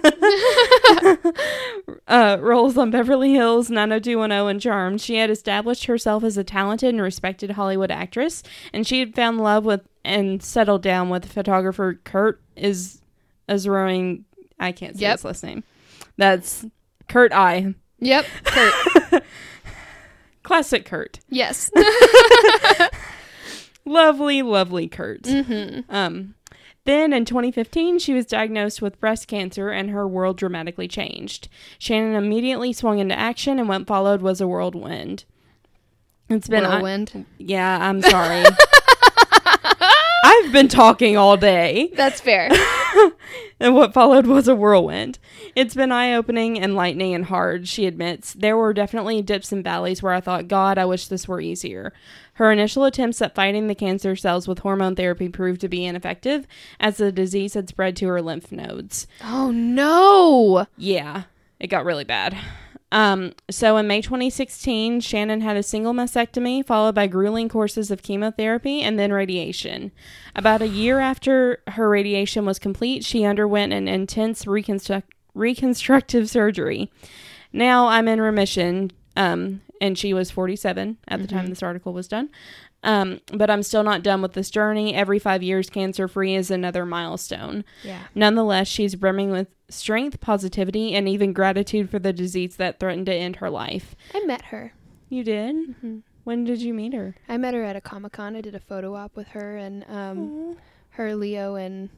uh, 2.08 2.38
roles 2.40 2.76
on 2.76 2.90
Beverly 2.90 3.32
Hills, 3.32 3.70
90210, 3.70 4.48
and 4.50 4.60
Charmed. 4.60 5.00
She 5.00 5.16
had 5.16 5.30
established 5.30 5.86
herself 5.86 6.24
as 6.24 6.36
a 6.36 6.44
talented 6.44 6.90
and 6.90 7.02
respected 7.02 7.50
Hollywood 7.52 7.90
actress, 7.90 8.42
and 8.72 8.86
she 8.86 9.00
had 9.00 9.14
found 9.14 9.40
love 9.40 9.64
with 9.64 9.82
and 10.04 10.42
settled 10.42 10.82
down 10.82 11.08
with 11.08 11.30
photographer 11.32 12.00
Kurt 12.04 12.40
is 12.56 13.00
Azroing. 13.48 14.24
I 14.58 14.72
can't 14.72 14.96
say 14.96 15.02
Yep. 15.02 15.12
his 15.18 15.24
last 15.24 15.44
name. 15.44 15.64
That's 16.16 16.64
Kurt 17.08 17.32
I. 17.32 17.74
Yep. 18.00 18.26
Kurt. 18.44 19.22
Classic 20.42 20.84
Kurt. 20.84 21.20
Yes. 21.28 21.70
Lovely, 23.84 24.42
lovely 24.42 24.88
Kurt. 24.88 25.22
Mm-hmm. 25.22 25.94
Um, 25.94 26.34
then 26.84 27.12
in 27.12 27.24
2015, 27.24 27.98
she 28.00 28.12
was 28.12 28.26
diagnosed 28.26 28.82
with 28.82 28.98
breast 29.00 29.28
cancer 29.28 29.70
and 29.70 29.90
her 29.90 30.06
world 30.06 30.36
dramatically 30.36 30.88
changed. 30.88 31.48
Shannen 31.78 32.16
immediately 32.16 32.72
swung 32.72 32.98
into 32.98 33.16
action, 33.16 33.58
and 33.58 33.68
what 33.68 33.86
followed 33.86 34.20
was 34.20 34.40
a 34.40 34.48
whirlwind. 34.48 35.24
It's 36.28 36.48
been 36.48 36.64
Whirlwind. 36.64 37.26
yeah, 37.38 37.78
I'm 37.80 38.00
sorry. 38.02 38.44
I've 40.32 40.50
been 40.52 40.68
talking 40.68 41.16
all 41.16 41.36
day, 41.36 41.90
That's 41.94 42.20
fair. 42.20 42.48
and 43.60 43.74
what 43.74 43.92
followed 43.92 44.26
was 44.26 44.48
a 44.48 44.54
whirlwind. 44.54 45.18
It's 45.54 45.74
been 45.74 45.92
eye 45.92 46.14
opening, 46.14 46.56
enlightening, 46.56 47.14
and 47.14 47.26
hard, 47.26 47.68
she 47.68 47.84
admits. 47.84 48.32
There 48.32 48.56
were 48.56 48.72
definitely 48.72 49.20
dips 49.20 49.52
and 49.52 49.62
valleys 49.62 50.02
where 50.02 50.14
I 50.14 50.22
thought, 50.22 50.48
God, 50.48 50.78
I 50.78 50.86
wish 50.86 51.06
this 51.06 51.28
were 51.28 51.40
easier. 51.40 51.92
Her 52.34 52.50
initial 52.50 52.84
attempts 52.84 53.20
at 53.20 53.34
fighting 53.34 53.66
the 53.66 53.74
cancer 53.74 54.16
cells 54.16 54.48
with 54.48 54.60
hormone 54.60 54.96
therapy 54.96 55.28
proved 55.28 55.60
to 55.60 55.68
be 55.68 55.84
ineffective, 55.84 56.46
as 56.80 56.96
the 56.96 57.12
disease 57.12 57.52
had 57.52 57.68
spread 57.68 57.94
to 57.96 58.08
her 58.08 58.22
lymph 58.22 58.50
nodes. 58.50 59.06
Oh 59.22 59.50
no. 59.50 60.66
Yeah, 60.78 61.24
it 61.60 61.66
got 61.66 61.84
really 61.84 62.04
bad. 62.04 62.38
Um, 62.92 63.32
so 63.50 63.78
in 63.78 63.86
May 63.86 64.02
2016, 64.02 65.00
Shannen 65.00 65.40
had 65.40 65.56
a 65.56 65.62
single 65.62 65.94
mastectomy 65.94 66.64
followed 66.64 66.94
by 66.94 67.06
grueling 67.06 67.48
courses 67.48 67.90
of 67.90 68.02
chemotherapy 68.02 68.82
and 68.82 68.98
then 68.98 69.14
radiation. 69.14 69.92
About 70.36 70.60
a 70.60 70.68
year 70.68 71.00
after 71.00 71.62
her 71.68 71.88
radiation 71.88 72.44
was 72.44 72.58
complete, 72.58 73.02
she 73.02 73.24
underwent 73.24 73.72
an 73.72 73.88
intense 73.88 74.46
reconstruct- 74.46 75.14
reconstructive 75.34 76.28
surgery. 76.28 76.92
Now 77.50 77.88
I'm 77.88 78.08
in 78.08 78.20
remission, 78.20 78.92
um, 79.16 79.62
and 79.80 79.96
she 79.96 80.12
was 80.12 80.30
47 80.30 80.98
at 81.08 81.20
the 81.20 81.26
time 81.26 81.46
this 81.46 81.62
article 81.62 81.94
was 81.94 82.06
done. 82.08 82.28
Um, 82.84 83.20
but 83.32 83.48
I'm 83.50 83.62
still 83.62 83.82
not 83.84 84.02
done 84.02 84.22
with 84.22 84.32
this 84.32 84.50
journey. 84.50 84.94
Every 84.94 85.18
five 85.18 85.42
years, 85.42 85.70
cancer 85.70 86.08
free 86.08 86.34
is 86.34 86.50
another 86.50 86.84
milestone. 86.84 87.64
Yeah. 87.84 88.02
Nonetheless, 88.14 88.66
she's 88.66 88.94
brimming 88.96 89.30
with 89.30 89.46
strength, 89.68 90.20
positivity, 90.20 90.94
and 90.94 91.08
even 91.08 91.32
gratitude 91.32 91.88
for 91.90 91.98
the 92.00 92.12
disease 92.12 92.56
that 92.56 92.80
threatened 92.80 93.06
to 93.06 93.14
end 93.14 93.36
her 93.36 93.50
life. 93.50 93.94
I 94.14 94.24
met 94.24 94.46
her. 94.46 94.72
You 95.08 95.22
did? 95.22 95.76
hmm 95.80 95.98
When 96.24 96.42
did 96.44 96.60
you 96.60 96.74
meet 96.74 96.92
her? 96.94 97.14
I 97.28 97.36
met 97.36 97.54
her 97.54 97.62
at 97.62 97.76
a 97.76 97.80
Comic 97.80 98.12
Con. 98.12 98.34
I 98.34 98.40
did 98.40 98.54
a 98.54 98.60
photo 98.60 98.94
op 98.96 99.14
with 99.14 99.28
her 99.28 99.56
and 99.56 99.84
um, 99.88 100.56
her, 100.90 101.14
Leo, 101.14 101.54
and 101.54 101.88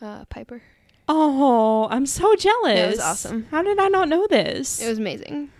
uh, 0.00 0.24
Piper. 0.26 0.62
Oh, 1.08 1.88
I'm 1.90 2.06
so 2.06 2.34
jealous. 2.36 2.78
It 2.78 2.90
was 2.90 3.00
awesome. 3.00 3.46
How 3.50 3.62
did 3.62 3.78
I 3.78 3.88
not 3.88 4.08
know 4.08 4.26
this? 4.28 4.80
It 4.80 4.88
was 4.88 4.98
amazing. 4.98 5.50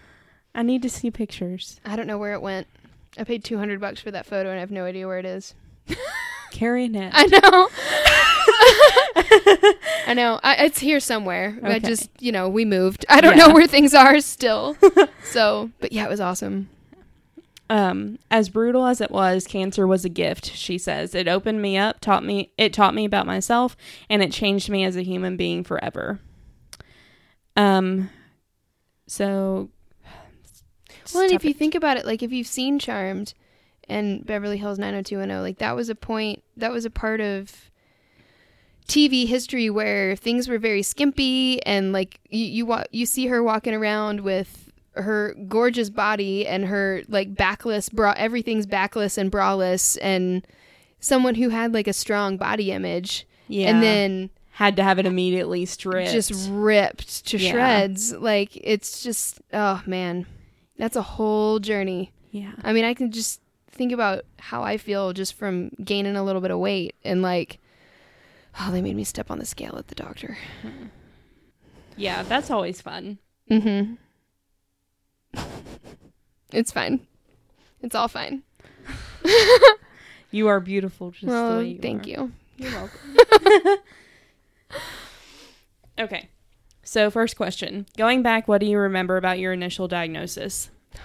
I 0.54 0.62
need 0.62 0.82
to 0.82 0.90
see 0.90 1.10
pictures. 1.10 1.80
I 1.84 1.96
don't 1.96 2.06
know 2.06 2.18
where 2.18 2.32
it 2.32 2.42
went. 2.42 2.66
I 3.18 3.24
paid 3.24 3.44
two 3.44 3.58
hundred 3.58 3.80
bucks 3.80 4.00
for 4.00 4.10
that 4.10 4.26
photo, 4.26 4.50
and 4.50 4.58
I 4.58 4.60
have 4.60 4.70
no 4.70 4.84
idea 4.84 5.06
where 5.06 5.18
it 5.18 5.24
is. 5.26 5.54
Carrying 6.52 6.94
it. 6.94 7.12
I 7.14 7.26
know. 7.26 7.68
I 10.06 10.14
know. 10.14 10.38
I, 10.42 10.64
it's 10.64 10.78
here 10.78 11.00
somewhere. 11.00 11.58
I 11.62 11.78
just, 11.78 12.10
you 12.20 12.32
know, 12.32 12.48
we 12.48 12.64
moved. 12.64 13.04
I 13.08 13.20
don't 13.20 13.36
Yeah. 13.36 13.46
know 13.48 13.54
where 13.54 13.66
things 13.66 13.94
are 13.94 14.20
still. 14.20 14.76
so, 15.24 15.70
but 15.80 15.92
yeah, 15.92 16.04
it 16.04 16.10
was 16.10 16.20
awesome. 16.20 16.68
Um, 17.68 18.18
as 18.30 18.48
brutal 18.48 18.86
as 18.86 19.00
it 19.00 19.10
was, 19.10 19.46
cancer 19.46 19.86
was 19.86 20.04
a 20.04 20.08
gift, 20.08 20.52
she 20.54 20.78
says. 20.78 21.14
It 21.14 21.26
opened 21.26 21.60
me 21.60 21.76
up, 21.76 22.00
taught 22.00 22.24
me 22.24 22.52
it 22.56 22.72
taught 22.72 22.94
me 22.94 23.04
about 23.04 23.26
myself, 23.26 23.76
and 24.08 24.22
it 24.22 24.30
changed 24.30 24.70
me 24.70 24.84
as 24.84 24.96
a 24.96 25.02
human 25.02 25.36
being 25.36 25.64
forever. 25.64 26.20
Um 27.56 28.10
so 29.08 29.70
Well, 31.14 31.24
and 31.24 31.32
if 31.32 31.44
you 31.44 31.54
think 31.54 31.74
about 31.74 31.96
it, 31.96 32.04
like 32.06 32.22
if 32.22 32.32
you've 32.32 32.46
seen 32.46 32.78
Charmed 32.78 33.34
and 33.88 34.24
Beverly 34.26 34.56
Hills 34.58 34.78
90210, 34.78 35.42
like 35.42 35.58
that 35.58 35.76
was 35.76 35.88
a 35.88 35.94
point, 35.94 36.42
that 36.56 36.72
was 36.72 36.84
a 36.84 36.90
part 36.90 37.20
of 37.20 37.70
TV 38.88 39.26
history 39.26 39.68
where 39.68 40.14
things 40.14 40.48
were 40.48 40.58
very 40.58 40.82
skimpy 40.82 41.60
and 41.66 41.92
like 41.92 42.20
you 42.30 42.44
you, 42.44 42.66
wa- 42.66 42.84
you 42.92 43.04
see 43.04 43.26
her 43.26 43.42
walking 43.42 43.74
around 43.74 44.20
with 44.20 44.70
her 44.94 45.34
gorgeous 45.48 45.90
body 45.90 46.46
and 46.46 46.64
her 46.66 47.02
like 47.08 47.34
backless 47.34 47.88
bra 47.88 48.14
everything's 48.16 48.64
backless 48.64 49.18
and 49.18 49.30
braless 49.32 49.98
and 50.00 50.46
someone 51.00 51.34
who 51.34 51.48
had 51.48 51.74
like 51.74 51.88
a 51.88 51.92
strong 51.92 52.36
body 52.36 52.70
image 52.70 53.26
yeah, 53.48 53.68
and 53.70 53.82
then 53.82 54.30
had 54.52 54.76
to 54.76 54.82
have 54.82 54.98
it 54.98 55.04
immediately 55.04 55.66
stripped. 55.66 56.10
just 56.12 56.48
ripped 56.50 57.26
to 57.26 57.38
Yeah. 57.38 57.50
shreds 57.50 58.12
like 58.14 58.50
it's 58.54 59.02
just 59.02 59.40
oh 59.52 59.82
man 59.84 60.26
that's 60.78 60.96
a 60.96 61.02
whole 61.02 61.58
journey 61.58 62.12
yeah. 62.36 62.52
I 62.62 62.74
mean, 62.74 62.84
I 62.84 62.92
can 62.92 63.10
just 63.12 63.40
think 63.70 63.92
about 63.92 64.26
how 64.38 64.62
I 64.62 64.76
feel 64.76 65.14
just 65.14 65.32
from 65.34 65.70
gaining 65.82 66.16
a 66.16 66.22
little 66.22 66.42
bit 66.42 66.50
of 66.50 66.58
weight 66.58 66.94
and 67.02 67.22
like, 67.22 67.58
oh, 68.60 68.70
they 68.70 68.82
made 68.82 68.94
me 68.94 69.04
step 69.04 69.30
on 69.30 69.38
the 69.38 69.46
scale 69.46 69.76
at 69.78 69.88
the 69.88 69.94
doctor. 69.94 70.36
Yeah, 71.96 72.24
that's 72.24 72.50
always 72.50 72.82
fun. 72.82 73.18
Mm-hmm. 73.50 73.94
it's 76.52 76.70
fine. 76.70 77.06
It's 77.80 77.94
all 77.94 78.08
fine. 78.08 78.42
You 80.32 80.48
are 80.48 80.60
beautiful 80.60 81.12
just 81.12 81.26
the 81.26 81.56
way 81.58 81.68
you 81.68 81.78
thank 81.78 82.04
are. 82.04 82.08
you. 82.08 82.32
You're 82.58 82.72
welcome. 82.72 83.78
okay. 85.98 86.28
So, 86.88 87.10
first 87.10 87.36
question. 87.36 87.86
Going 87.96 88.22
back, 88.22 88.46
what 88.46 88.60
do 88.60 88.66
you 88.66 88.78
remember 88.78 89.16
about 89.16 89.40
your 89.40 89.52
initial 89.52 89.88
diagnosis? 89.88 90.70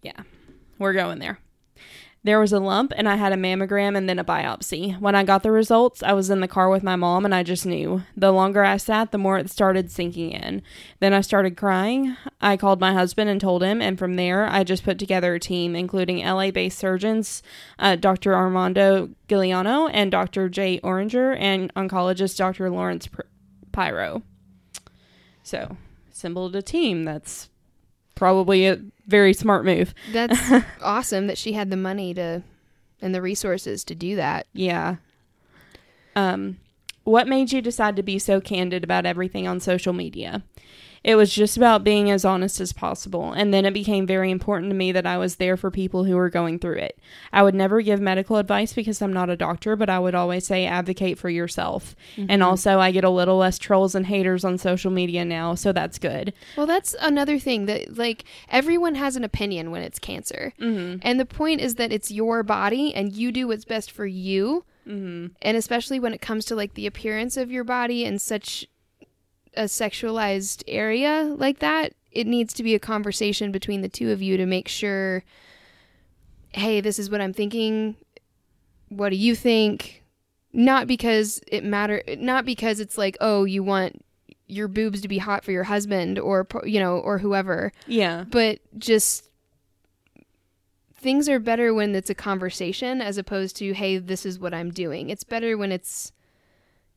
Yeah, 0.00 0.22
we're 0.78 0.92
going 0.92 1.18
there. 1.18 1.40
There 2.22 2.38
was 2.38 2.52
a 2.52 2.60
lump, 2.60 2.92
and 2.96 3.08
I 3.08 3.16
had 3.16 3.32
a 3.32 3.36
mammogram 3.36 3.96
and 3.96 4.08
then 4.08 4.20
a 4.20 4.24
biopsy. 4.24 4.98
When 5.00 5.16
I 5.16 5.24
got 5.24 5.42
the 5.42 5.50
results, 5.50 6.04
I 6.04 6.12
was 6.12 6.30
in 6.30 6.38
the 6.40 6.46
car 6.46 6.70
with 6.70 6.84
my 6.84 6.94
mom, 6.94 7.24
and 7.24 7.34
I 7.34 7.42
just 7.42 7.66
knew. 7.66 8.04
The 8.16 8.30
longer 8.30 8.62
I 8.62 8.76
sat, 8.76 9.10
the 9.10 9.18
more 9.18 9.38
it 9.38 9.50
started 9.50 9.90
sinking 9.90 10.30
in. 10.30 10.62
Then 11.00 11.12
I 11.12 11.20
started 11.20 11.56
crying. 11.56 12.16
I 12.40 12.56
called 12.56 12.78
my 12.78 12.92
husband 12.92 13.28
and 13.28 13.40
told 13.40 13.64
him, 13.64 13.82
and 13.82 13.98
from 13.98 14.14
there, 14.14 14.48
I 14.48 14.62
just 14.62 14.84
put 14.84 15.00
together 15.00 15.34
a 15.34 15.40
team, 15.40 15.74
including 15.74 16.24
LA 16.24 16.52
based 16.52 16.78
surgeons, 16.78 17.42
uh, 17.80 17.96
Dr. 17.96 18.36
Armando 18.36 19.10
Giuliano, 19.26 19.88
and 19.88 20.12
Dr. 20.12 20.48
Jay 20.48 20.78
Orringer, 20.84 21.36
and 21.40 21.74
oncologist 21.74 22.36
Dr. 22.36 22.70
Lawrence 22.70 23.08
Piro. 23.78 24.22
So, 25.44 25.76
assembled 26.10 26.56
a 26.56 26.62
team. 26.62 27.04
That's 27.04 27.48
probably 28.16 28.66
a 28.66 28.80
very 29.06 29.32
smart 29.32 29.64
move. 29.64 29.94
That's 30.12 30.64
awesome 30.82 31.28
that 31.28 31.38
she 31.38 31.52
had 31.52 31.70
the 31.70 31.76
money 31.76 32.12
to 32.14 32.42
and 33.00 33.14
the 33.14 33.22
resources 33.22 33.84
to 33.84 33.94
do 33.94 34.16
that. 34.16 34.48
Yeah. 34.52 34.96
Um, 36.16 36.58
what 37.04 37.28
made 37.28 37.52
you 37.52 37.62
decide 37.62 37.94
to 37.96 38.02
be 38.02 38.18
so 38.18 38.40
candid 38.40 38.82
about 38.82 39.06
everything 39.06 39.46
on 39.46 39.60
social 39.60 39.92
media? 39.92 40.42
It 41.04 41.14
was 41.14 41.32
just 41.32 41.56
about 41.56 41.84
being 41.84 42.10
as 42.10 42.24
honest 42.24 42.60
as 42.60 42.72
possible, 42.72 43.32
and 43.32 43.52
then 43.52 43.64
it 43.64 43.74
became 43.74 44.06
very 44.06 44.30
important 44.30 44.70
to 44.70 44.76
me 44.76 44.92
that 44.92 45.06
I 45.06 45.18
was 45.18 45.36
there 45.36 45.56
for 45.56 45.70
people 45.70 46.04
who 46.04 46.16
were 46.16 46.30
going 46.30 46.58
through 46.58 46.78
it. 46.78 46.98
I 47.32 47.42
would 47.42 47.54
never 47.54 47.80
give 47.80 48.00
medical 48.00 48.36
advice 48.36 48.72
because 48.72 49.00
I'm 49.00 49.12
not 49.12 49.30
a 49.30 49.36
doctor, 49.36 49.76
but 49.76 49.88
I 49.88 49.98
would 49.98 50.14
always 50.14 50.46
say 50.46 50.66
advocate 50.66 51.18
for 51.18 51.30
yourself. 51.30 51.94
And 52.28 52.42
also, 52.42 52.78
I 52.78 52.90
get 52.90 53.04
a 53.04 53.10
little 53.10 53.38
less 53.38 53.58
trolls 53.58 53.94
and 53.94 54.06
haters 54.06 54.44
on 54.44 54.58
social 54.58 54.90
media 54.90 55.24
now, 55.24 55.54
so 55.54 55.72
that's 55.72 55.98
good. 55.98 56.32
Well, 56.56 56.66
that's 56.66 56.94
another 57.00 57.38
thing 57.38 57.66
that 57.66 57.96
like 57.96 58.24
everyone 58.48 58.96
has 58.96 59.16
an 59.16 59.24
opinion 59.24 59.70
when 59.70 59.82
it's 59.82 59.98
cancer. 59.98 60.52
Mm-hmm. 60.60 60.98
And 61.02 61.20
the 61.20 61.26
point 61.26 61.60
is 61.60 61.76
that 61.76 61.92
it's 61.92 62.10
your 62.10 62.42
body 62.42 62.94
and 62.94 63.12
you 63.12 63.32
do 63.32 63.48
what's 63.48 63.64
best 63.64 63.90
for 63.90 64.06
you. 64.06 64.64
Mm-hmm. 64.86 65.34
And 65.42 65.56
especially 65.56 66.00
when 66.00 66.14
it 66.14 66.20
comes 66.20 66.44
to 66.46 66.54
like 66.54 66.74
the 66.74 66.86
appearance 66.86 67.36
of 67.36 67.50
your 67.50 67.64
body 67.64 68.04
and 68.04 68.20
such 68.20 68.66
a 69.56 69.64
sexualized 69.64 70.62
area 70.68 71.34
like 71.36 71.58
that, 71.60 71.94
it 72.12 72.26
needs 72.26 72.52
to 72.54 72.62
be 72.62 72.74
a 72.74 72.78
conversation 72.78 73.52
between 73.52 73.82
the 73.82 73.88
two 73.88 74.10
of 74.10 74.22
you 74.22 74.36
to 74.36 74.46
make 74.46 74.68
sure 74.68 75.24
hey, 76.52 76.80
this 76.80 76.98
is 76.98 77.10
what 77.10 77.20
I'm 77.20 77.34
thinking. 77.34 77.94
What 78.88 79.10
do 79.10 79.16
you 79.16 79.34
think? 79.34 80.02
Not 80.52 80.86
because 80.86 81.40
it 81.46 81.62
matter 81.62 82.02
not 82.16 82.44
because 82.46 82.80
it's 82.80 82.96
like, 82.96 83.16
"Oh, 83.20 83.44
you 83.44 83.62
want 83.62 84.02
your 84.46 84.66
boobs 84.66 85.02
to 85.02 85.08
be 85.08 85.18
hot 85.18 85.44
for 85.44 85.52
your 85.52 85.64
husband 85.64 86.18
or 86.18 86.46
you 86.64 86.80
know, 86.80 86.98
or 86.98 87.18
whoever." 87.18 87.70
Yeah. 87.86 88.24
but 88.30 88.60
just 88.78 89.28
things 90.96 91.28
are 91.28 91.38
better 91.38 91.72
when 91.72 91.94
it's 91.94 92.10
a 92.10 92.14
conversation 92.14 93.00
as 93.00 93.18
opposed 93.18 93.56
to 93.56 93.72
hey 93.72 93.98
this 93.98 94.26
is 94.26 94.36
what 94.38 94.52
i'm 94.52 94.70
doing 94.70 95.10
it's 95.10 95.22
better 95.22 95.56
when 95.56 95.70
it's 95.70 96.10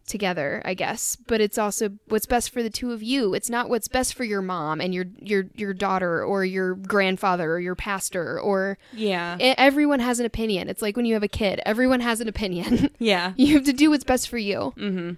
together 0.08 0.62
i 0.66 0.74
guess 0.74 1.16
but 1.28 1.40
it's 1.40 1.58
also 1.58 1.90
what's 2.08 2.26
best 2.26 2.50
for 2.50 2.62
the 2.64 2.70
two 2.70 2.92
of 2.92 3.02
you 3.04 3.34
it's 3.34 3.50
not 3.50 3.70
what's 3.70 3.88
best 3.88 4.14
for 4.14 4.24
your 4.24 4.42
mom 4.42 4.82
and 4.82 4.94
your 4.94 5.06
your 5.20 5.46
your 5.56 5.74
daughter 5.74 6.24
or 6.24 6.44
your 6.44 6.76
grandfather 6.76 7.52
or 7.54 7.60
your 7.60 7.76
pastor 7.76 8.40
or 8.40 8.78
Yeah. 8.94 9.38
everyone 9.40 10.00
has 10.00 10.20
an 10.20 10.26
opinion 10.26 10.68
it's 10.70 10.82
like 10.82 10.98
when 10.98 11.06
you 11.06 11.14
have 11.14 11.24
a 11.24 11.28
kid 11.30 11.62
everyone 11.66 12.00
has 12.02 12.20
an 12.22 12.28
opinion 12.28 12.90
yeah. 13.00 13.34
you 13.38 13.54
have 13.56 13.66
to 13.66 13.74
do 13.74 13.90
what's 13.90 14.04
best 14.04 14.28
for 14.30 14.38
you 14.38 14.74
Mm-hmm. 14.78 15.12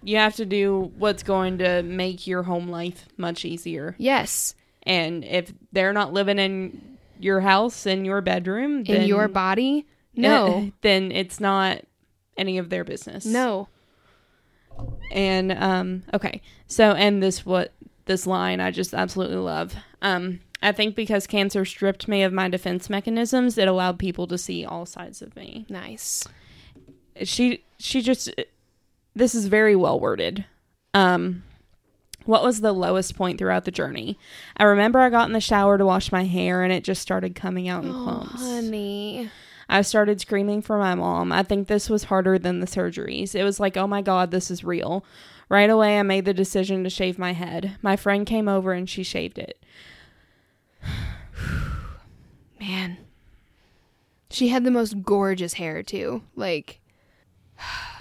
You 0.00 0.18
have 0.18 0.36
to 0.36 0.46
do 0.46 0.92
what's 0.96 1.24
going 1.24 1.58
to 1.58 1.82
make 1.82 2.28
your 2.28 2.44
home 2.44 2.68
life 2.68 3.06
much 3.16 3.44
easier. 3.44 3.96
yes 3.98 4.54
And 4.84 5.24
if 5.24 5.52
they're 5.72 5.92
not 5.92 6.12
living 6.12 6.38
in 6.38 6.98
your 7.18 7.40
house 7.40 7.84
in 7.84 8.04
your 8.04 8.20
bedroom, 8.20 8.78
in 8.78 8.84
then, 8.84 9.06
your 9.08 9.26
body 9.26 9.86
no 10.14 10.70
then 10.82 11.10
it's 11.10 11.40
not 11.40 11.82
any 12.36 12.58
of 12.58 12.70
their 12.70 12.84
business. 12.84 13.26
no 13.26 13.66
And 15.10 15.52
um 15.52 16.02
okay. 16.14 16.42
So 16.66 16.92
and 16.92 17.22
this 17.22 17.44
what 17.44 17.72
this 18.06 18.26
line 18.26 18.60
I 18.60 18.70
just 18.70 18.94
absolutely 18.94 19.36
love. 19.36 19.74
Um 20.02 20.40
I 20.62 20.72
think 20.72 20.96
because 20.96 21.26
cancer 21.26 21.64
stripped 21.64 22.08
me 22.08 22.22
of 22.22 22.32
my 22.32 22.48
defense 22.48 22.90
mechanisms, 22.90 23.58
it 23.58 23.68
allowed 23.68 23.98
people 23.98 24.26
to 24.26 24.38
see 24.38 24.64
all 24.64 24.86
sides 24.86 25.22
of 25.22 25.34
me. 25.36 25.66
nice 25.68 26.26
She 27.22 27.64
she 27.78 28.02
just 28.02 28.32
this 29.14 29.34
is 29.34 29.46
very 29.46 29.76
well 29.76 29.98
worded. 29.98 30.44
Um 30.94 31.44
what 32.24 32.44
was 32.44 32.60
the 32.60 32.72
lowest 32.72 33.16
point 33.16 33.38
throughout 33.38 33.64
the 33.64 33.70
journey? 33.70 34.18
I 34.58 34.64
remember 34.64 34.98
I 34.98 35.08
got 35.08 35.28
in 35.28 35.32
the 35.32 35.40
shower 35.40 35.78
to 35.78 35.86
wash 35.86 36.12
my 36.12 36.24
hair 36.24 36.62
and 36.62 36.72
it 36.72 36.84
just 36.84 37.00
started 37.00 37.34
coming 37.34 37.68
out 37.68 37.84
in 37.84 37.90
oh 37.90 38.02
clumps. 38.02 38.42
honey 38.42 39.30
I 39.68 39.82
started 39.82 40.20
screaming 40.20 40.62
for 40.62 40.78
my 40.78 40.94
mom. 40.94 41.30
I 41.32 41.42
think 41.42 41.68
this 41.68 41.90
was 41.90 42.04
harder 42.04 42.38
than 42.38 42.60
the 42.60 42.66
surgeries. 42.66 43.34
It 43.34 43.44
was 43.44 43.60
like, 43.60 43.76
oh 43.76 43.86
my 43.86 44.02
God, 44.02 44.30
this 44.30 44.50
is 44.50 44.64
real. 44.64 45.04
Right 45.48 45.70
away, 45.70 45.98
I 45.98 46.02
made 46.02 46.24
the 46.24 46.34
decision 46.34 46.84
to 46.84 46.90
shave 46.90 47.18
my 47.18 47.32
head. 47.32 47.76
My 47.82 47.96
friend 47.96 48.26
came 48.26 48.48
over 48.48 48.72
and 48.72 48.88
she 48.88 49.02
shaved 49.02 49.38
it. 49.38 49.62
man 52.60 52.98
she 54.30 54.48
had 54.48 54.64
the 54.64 54.70
most 54.70 55.02
gorgeous 55.02 55.54
hair 55.54 55.82
too 55.82 56.22
like 56.34 56.80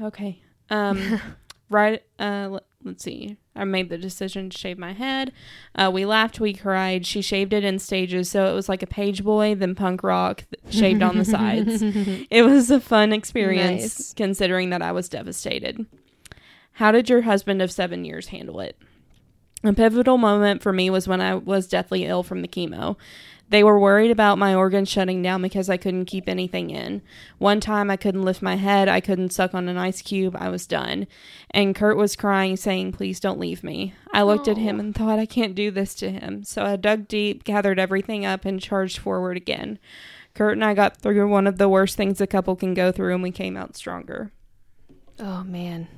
Okay. 0.00 0.42
Um, 0.70 1.20
right. 1.70 2.02
Uh, 2.18 2.48
let, 2.50 2.64
let's 2.84 3.04
see. 3.04 3.36
I 3.54 3.64
made 3.64 3.90
the 3.90 3.98
decision 3.98 4.48
to 4.50 4.56
shave 4.56 4.78
my 4.78 4.92
head. 4.94 5.30
Uh, 5.74 5.90
we 5.92 6.06
laughed, 6.06 6.40
we 6.40 6.54
cried. 6.54 7.04
She 7.04 7.20
shaved 7.20 7.52
it 7.52 7.64
in 7.64 7.78
stages, 7.78 8.30
so 8.30 8.50
it 8.50 8.54
was 8.54 8.68
like 8.68 8.82
a 8.82 8.86
page 8.86 9.22
boy, 9.22 9.54
then 9.54 9.74
punk 9.74 10.02
rock, 10.02 10.44
shaved 10.70 11.02
on 11.02 11.18
the 11.18 11.24
sides. 11.24 11.82
It 12.30 12.42
was 12.42 12.70
a 12.70 12.80
fun 12.80 13.12
experience, 13.12 13.82
Nice. 13.82 14.14
considering 14.14 14.70
that 14.70 14.80
I 14.82 14.92
was 14.92 15.08
devastated. 15.08 15.84
How 16.76 16.90
did 16.92 17.10
your 17.10 17.22
husband 17.22 17.60
of 17.60 17.70
seven 17.70 18.04
years 18.06 18.28
handle 18.28 18.60
it? 18.60 18.78
A 19.64 19.72
pivotal 19.74 20.16
moment 20.18 20.62
for 20.62 20.72
me 20.72 20.88
was 20.88 21.06
when 21.06 21.20
I 21.20 21.34
was 21.34 21.68
deathly 21.68 22.04
ill 22.06 22.22
from 22.22 22.40
the 22.42 22.48
chemo. 22.48 22.96
They 23.52 23.62
were 23.62 23.78
worried 23.78 24.10
about 24.10 24.38
my 24.38 24.54
organs 24.54 24.88
shutting 24.88 25.20
down 25.20 25.42
because 25.42 25.68
I 25.68 25.76
couldn't 25.76 26.06
keep 26.06 26.26
anything 26.26 26.70
in. 26.70 27.02
One 27.36 27.60
time 27.60 27.90
I 27.90 27.98
couldn't 27.98 28.22
lift 28.22 28.40
my 28.40 28.56
head, 28.56 28.88
I 28.88 29.00
couldn't 29.00 29.34
suck 29.34 29.52
on 29.52 29.68
an 29.68 29.76
ice 29.76 30.00
cube, 30.00 30.34
I 30.40 30.48
was 30.48 30.66
done. 30.66 31.06
And 31.50 31.74
Kurt 31.74 31.98
was 31.98 32.16
crying, 32.16 32.56
saying, 32.56 32.92
Please 32.92 33.20
don't 33.20 33.38
leave 33.38 33.62
me. 33.62 33.92
I 34.10 34.22
looked 34.22 34.48
at 34.48 34.56
him 34.56 34.80
and 34.80 34.94
thought, 34.94 35.18
I 35.18 35.26
can't 35.26 35.54
do 35.54 35.70
this 35.70 35.94
to 35.96 36.10
him. 36.10 36.44
So 36.44 36.64
I 36.64 36.76
dug 36.76 37.06
deep, 37.06 37.44
gathered 37.44 37.78
everything 37.78 38.24
up, 38.24 38.46
and 38.46 38.58
charged 38.58 38.96
forward 38.96 39.36
again. 39.36 39.78
Kurt 40.34 40.54
and 40.54 40.64
I 40.64 40.72
got 40.72 40.96
through 40.96 41.28
one 41.28 41.46
of 41.46 41.58
the 41.58 41.68
worst 41.68 41.94
things 41.94 42.22
a 42.22 42.26
couple 42.26 42.56
can 42.56 42.72
go 42.72 42.90
through, 42.90 43.12
and 43.12 43.22
we 43.22 43.30
came 43.30 43.58
out 43.58 43.76
stronger. 43.76 44.32
oh 45.20 45.44
man 45.44 45.88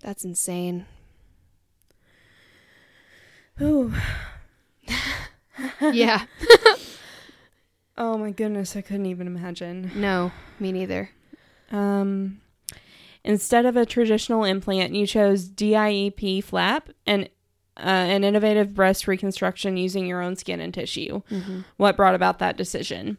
that's 0.00 0.22
insane 0.22 0.84
Ooh. 3.60 3.94
yeah 5.92 6.24
Oh 7.96 8.16
my 8.16 8.30
goodness, 8.30 8.74
I 8.74 8.80
couldn't 8.80 9.06
even 9.06 9.26
imagine. 9.26 9.90
no 9.94 10.32
me 10.58 10.72
neither 10.72 11.10
Um, 11.70 12.40
instead 13.24 13.66
of 13.66 13.76
a 13.76 13.84
traditional 13.86 14.44
implant, 14.44 14.94
you 14.94 15.06
chose 15.06 15.48
DIEP 15.48 16.42
flap 16.42 16.88
and 17.06 17.28
uh, 17.76 17.80
an 17.86 18.24
innovative 18.24 18.74
breast 18.74 19.06
reconstruction 19.08 19.76
using 19.76 20.06
your 20.06 20.20
own 20.22 20.36
skin 20.36 20.60
and 20.60 20.72
tissue. 20.74 21.22
What 21.76 21.96
brought 21.96 22.14
about 22.14 22.38
that 22.38 22.56
decision? 22.56 23.18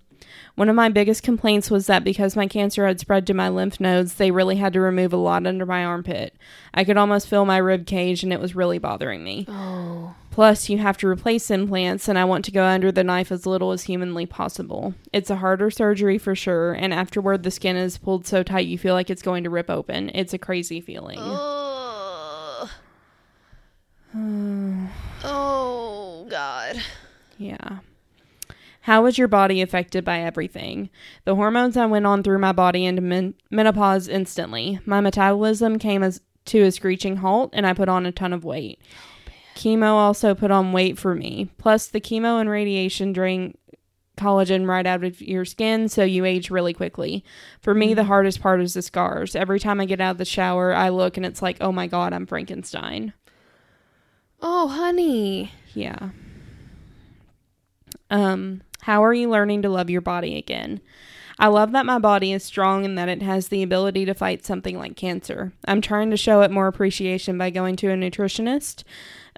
One 0.55 0.69
of 0.69 0.75
my 0.75 0.89
biggest 0.89 1.21
complaints 1.23 1.69
was 1.71 1.87
that 1.87 2.03
because 2.03 2.35
my 2.35 2.47
cancer 2.47 2.85
had 2.87 2.99
spread 2.99 3.27
to 3.27 3.33
my 3.33 3.49
lymph 3.49 3.79
nodes, 3.79 4.15
they 4.15 4.31
really 4.31 4.55
had 4.57 4.73
to 4.73 4.79
remove 4.81 5.11
a 5.13 5.17
lot 5.17 5.45
under 5.47 5.65
my 5.65 5.83
armpit. 5.83 6.35
I 6.73 6.83
could 6.83 6.97
almost 6.97 7.27
feel 7.27 7.45
my 7.45 7.57
rib 7.57 7.85
cage, 7.85 8.23
and 8.23 8.31
it 8.31 8.39
was 8.39 8.55
really 8.55 8.77
bothering 8.77 9.23
me. 9.23 9.45
oh 9.49 10.15
Plus, 10.33 10.67
you 10.67 10.79
have 10.79 10.97
to 10.97 11.07
replace 11.07 11.51
implants, 11.51 12.07
and 12.07 12.17
I 12.17 12.25
want 12.25 12.43
to 12.45 12.51
go 12.51 12.63
under 12.65 12.91
the 12.91 13.03
knife 13.03 13.31
as 13.31 13.45
little 13.45 13.71
as 13.71 13.83
humanly 13.83 14.25
possible. 14.25 14.95
It's 15.13 15.29
a 15.29 15.35
harder 15.35 15.69
surgery 15.69 16.17
for 16.17 16.33
sure, 16.33 16.73
and 16.73 16.91
afterward, 16.91 17.43
the 17.43 17.51
skin 17.51 17.75
is 17.77 17.99
pulled 17.99 18.25
so 18.25 18.41
tight 18.41 18.65
you 18.65 18.79
feel 18.79 18.95
like 18.95 19.11
it's 19.11 19.21
going 19.21 19.43
to 19.43 19.51
rip 19.51 19.69
open. 19.69 20.09
It's 20.11 20.33
a 20.33 20.39
crazy 20.39 20.81
feeling. 20.81 21.19
oh 21.21 22.67
oh 25.23 26.25
god 26.29 26.77
Yeah. 27.37 27.79
How 28.81 29.03
was 29.03 29.19
your 29.19 29.27
body 29.27 29.61
affected 29.61 30.03
by 30.03 30.19
everything? 30.21 30.89
The 31.25 31.35
hormones 31.35 31.77
I 31.77 31.85
went 31.85 32.07
on 32.07 32.23
through 32.23 32.39
my 32.39 32.53
body 32.53 32.85
into 32.85 33.03
men- 33.03 33.35
menopause 33.51 34.07
instantly. 34.07 34.79
My 34.83 34.99
metabolism 34.99 35.77
came 35.77 36.01
as 36.01 36.21
to 36.45 36.63
a 36.63 36.71
screeching 36.71 37.17
halt, 37.17 37.51
and 37.53 37.67
I 37.67 37.73
put 37.73 37.87
on 37.87 38.07
a 38.07 38.11
ton 38.11 38.33
of 38.33 38.43
weight. 38.43 38.79
Chemo 39.55 39.91
also 39.91 40.35
put 40.35 40.51
on 40.51 40.73
weight 40.73 40.97
for 40.97 41.15
me. 41.15 41.49
Plus, 41.57 41.87
the 41.87 42.01
chemo 42.01 42.39
and 42.39 42.49
radiation 42.49 43.13
drain 43.13 43.57
collagen 44.17 44.67
right 44.67 44.85
out 44.85 45.03
of 45.03 45.21
your 45.21 45.45
skin, 45.45 45.89
so 45.89 46.03
you 46.03 46.25
age 46.25 46.49
really 46.49 46.73
quickly. 46.73 47.23
For 47.61 47.73
me, 47.73 47.93
the 47.93 48.03
hardest 48.03 48.41
part 48.41 48.61
is 48.61 48.73
the 48.73 48.81
scars. 48.81 49.35
Every 49.35 49.59
time 49.59 49.81
I 49.81 49.85
get 49.85 50.01
out 50.01 50.11
of 50.11 50.17
the 50.17 50.25
shower, 50.25 50.73
I 50.73 50.89
look 50.89 51.17
and 51.17 51.25
it's 51.25 51.41
like, 51.41 51.57
oh 51.61 51.71
my 51.71 51.87
god, 51.87 52.13
I'm 52.13 52.25
Frankenstein. 52.25 53.13
oh 54.41 54.67
honey 54.67 55.51
Yeah. 55.73 56.09
Um, 58.09 58.61
how 58.81 59.03
are 59.03 59.13
you 59.13 59.29
learning 59.29 59.63
to 59.63 59.69
love 59.69 59.89
your 59.89 60.01
body 60.01 60.37
again? 60.37 60.81
I 61.39 61.47
love 61.47 61.71
that 61.71 61.85
my 61.85 61.97
body 61.97 62.31
is 62.31 62.43
strong 62.43 62.85
and 62.85 62.95
that 62.97 63.09
it 63.09 63.23
has 63.23 63.47
the 63.47 63.63
ability 63.63 64.05
to 64.05 64.13
fight 64.13 64.45
something 64.45 64.77
like 64.77 64.95
cancer. 64.95 65.51
I'm 65.65 65.81
trying 65.81 66.11
to 66.11 66.17
show 66.17 66.41
it 66.41 66.51
more 66.51 66.67
appreciation 66.67 67.39
by 67.39 67.49
going 67.49 67.75
to 67.77 67.89
a 67.89 67.95
nutritionist 67.95 68.83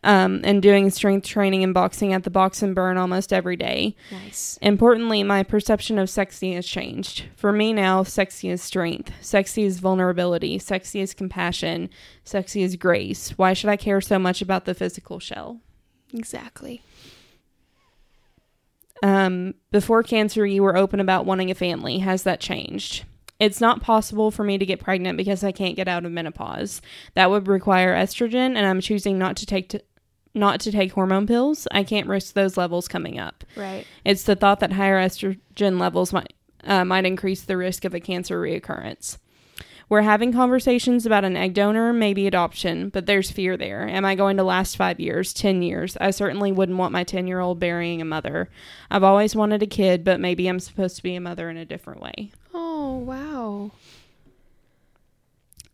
um, 0.06 0.42
and 0.44 0.62
doing 0.62 0.90
strength 0.92 1.28
training 1.28 1.64
and 1.64 1.74
boxing 1.74 2.14
at 2.14 2.24
the 2.24 2.30
Box 2.30 2.62
and 2.62 2.76
Burn 2.76 2.98
almost 2.98 3.34
every 3.34 3.58
day. 3.58 3.96
nice 4.12 4.58
Importantly, 4.62 5.24
my 5.24 5.44
perception 5.44 5.98
of 5.98 6.10
sexy 6.10 6.54
has 6.54 6.66
changed. 6.66 7.26
For 7.36 7.52
me 7.52 7.74
now, 7.74 8.04
sexy 8.04 8.50
is 8.50 8.62
strength, 8.62 9.12
sexy 9.20 9.64
is 9.64 9.80
vulnerability, 9.80 10.60
sexy 10.60 11.02
is 11.02 11.14
compassion, 11.14 11.90
sexy 12.24 12.62
is 12.62 12.76
grace. 12.76 13.32
Why 13.32 13.54
should 13.54 13.70
I 13.70 13.78
care 13.78 14.00
so 14.00 14.20
much 14.20 14.42
about 14.42 14.66
the 14.66 14.74
physical 14.76 15.20
shell? 15.20 15.60
exactly 16.14 16.82
Um, 19.04 19.56
before 19.72 20.04
cancer, 20.04 20.46
you 20.46 20.64
were 20.64 20.78
open 20.78 21.00
about 21.00 21.26
wanting 21.26 21.52
a 21.52 21.56
family. 21.56 22.00
Has 22.00 22.24
that 22.24 22.40
changed? 22.40 23.04
It's 23.40 23.60
not 23.60 23.82
possible 23.82 24.32
for 24.32 24.44
me 24.44 24.58
to 24.58 24.66
get 24.66 24.80
pregnant 24.80 25.18
because 25.18 25.44
I 25.44 25.52
can't 25.52 25.76
get 25.76 25.90
out 25.90 26.06
of 26.06 26.12
menopause. 26.12 26.82
That 27.16 27.30
would 27.30 27.48
require 27.48 27.94
estrogen, 27.94 28.56
and 28.56 28.66
I'm 28.66 28.80
choosing 28.80 29.18
not 29.18 29.36
to 29.38 29.46
take 29.46 29.70
to, 29.70 29.84
not 30.36 30.60
to 30.62 30.72
take 30.72 30.92
hormone 30.92 31.28
pills. 31.28 31.68
I 31.72 31.84
can't 31.84 32.08
risk 32.08 32.34
those 32.34 32.58
levels 32.58 32.88
coming 32.88 33.20
up. 33.20 33.44
right 33.56 33.86
It's 34.04 34.24
the 34.24 34.36
thought 34.36 34.60
that 34.60 34.74
higher 34.74 34.98
estrogen 34.98 35.80
levels 35.80 36.14
might 36.14 36.34
uh, 36.64 36.84
might 36.84 37.06
increase 37.06 37.44
the 37.44 37.58
risk 37.58 37.86
of 37.86 37.94
a 37.94 38.00
cancer 38.00 38.42
reoccurrence. 38.42 39.18
We're 39.88 40.02
having 40.02 40.34
conversations 40.34 41.06
about 41.06 41.26
an 41.26 41.38
egg 41.38 41.54
donor, 41.54 41.94
maybe 41.94 42.26
adoption, 42.26 42.90
but 42.90 43.06
there's 43.06 43.30
fear 43.30 43.56
there. 43.56 43.88
Am 43.88 44.04
I 44.04 44.16
going 44.16 44.38
to 44.38 44.44
last 44.44 44.78
five 44.78 45.00
years, 45.00 45.32
10 45.32 45.62
years? 45.62 45.96
I 46.02 46.10
certainly 46.10 46.52
wouldn't 46.52 46.80
want 46.80 46.92
my 46.92 47.04
10 47.04 47.28
year 47.28 47.40
old 47.40 47.60
burying 47.60 48.02
a 48.02 48.06
mother. 48.06 48.50
I've 48.90 49.04
always 49.04 49.36
wanted 49.36 49.62
a 49.62 49.68
kid, 49.68 50.04
but 50.04 50.20
maybe 50.20 50.48
I'm 50.48 50.60
supposed 50.60 50.96
to 50.98 51.04
be 51.04 51.14
a 51.16 51.22
mother 51.22 51.52
in 51.52 51.58
a 51.58 51.66
different 51.66 52.02
way. 52.02 52.32
oh 52.54 52.96
wow 52.98 53.72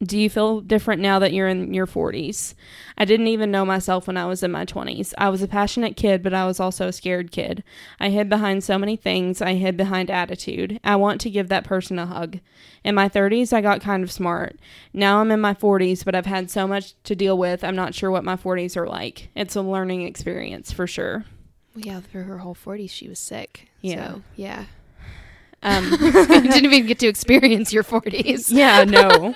Do 0.04 0.18
you 0.18 0.32
feel 0.32 0.62
different 0.62 1.02
now 1.02 1.20
that 1.20 1.32
you're 1.32 1.47
in 1.47 1.76
your 1.76 1.86
40s? 1.86 2.56
I 2.97 3.06
didn't 3.06 3.28
even 3.28 3.52
know 3.52 3.64
myself 3.64 4.08
when 4.08 4.18
I 4.18 4.26
was 4.26 4.41
in 4.41 4.52
my 4.52 4.66
20s. 4.66 5.14
I 5.16 5.30
was 5.30 5.43
a 5.43 5.47
passionate 5.47 5.95
kid, 5.95 6.24
but 6.24 6.34
I 6.34 6.47
was 6.47 6.60
also 6.60 6.88
a 6.88 6.93
scared 6.93 7.32
kid. 7.32 7.64
I 7.99 8.10
hid 8.10 8.28
behind 8.28 8.64
so 8.64 8.80
many 8.80 8.95
things. 8.95 9.43
I 9.43 9.54
hid 9.54 9.78
behind 9.78 10.10
attitude. 10.10 10.80
I 10.84 10.95
want 10.95 11.22
to 11.22 11.30
give 11.30 11.49
that 11.49 11.66
person 11.66 11.99
a 11.99 12.08
hug. 12.08 12.39
In 12.84 12.95
my 12.95 13.10
30s, 13.10 13.54
I 13.54 13.62
got 13.62 13.82
kind 13.82 14.04
of 14.04 14.12
smart. 14.12 14.58
Now 14.91 15.20
I'm 15.22 15.30
in 15.30 15.39
my 15.39 15.54
40s, 15.54 16.04
but 16.04 16.16
I've 16.16 16.26
had 16.26 16.49
so 16.49 16.66
much 16.66 16.95
to 17.04 17.16
deal 17.16 17.38
with, 17.38 17.64
I'm 17.64 17.76
not 17.76 17.93
sure 17.93 18.10
what 18.10 18.24
my 18.24 18.36
40s 18.36 18.76
are 18.76 18.88
like. 18.88 19.30
It's 19.36 19.56
a 19.56 19.62
learning 19.62 20.02
experience 20.02 20.72
for 20.72 20.88
sure. 20.88 21.26
Well, 21.76 21.86
yeah, 21.86 21.99
through 21.99 22.24
her 22.24 22.39
whole 22.39 22.56
40s, 22.56 22.89
she 22.89 23.08
was 23.08 23.20
sick. 23.20 23.70
Yeah. 23.82 24.14
So, 24.14 24.22
yeah. 24.36 24.66
Um, 25.64 25.86
you 25.91 25.97
didn't 26.28 26.66
even 26.66 26.86
get 26.88 26.99
to 26.99 27.07
experience 27.07 27.72
your 27.72 27.84
40s. 27.84 28.47
yeah, 28.51 28.84
no. 28.84 29.34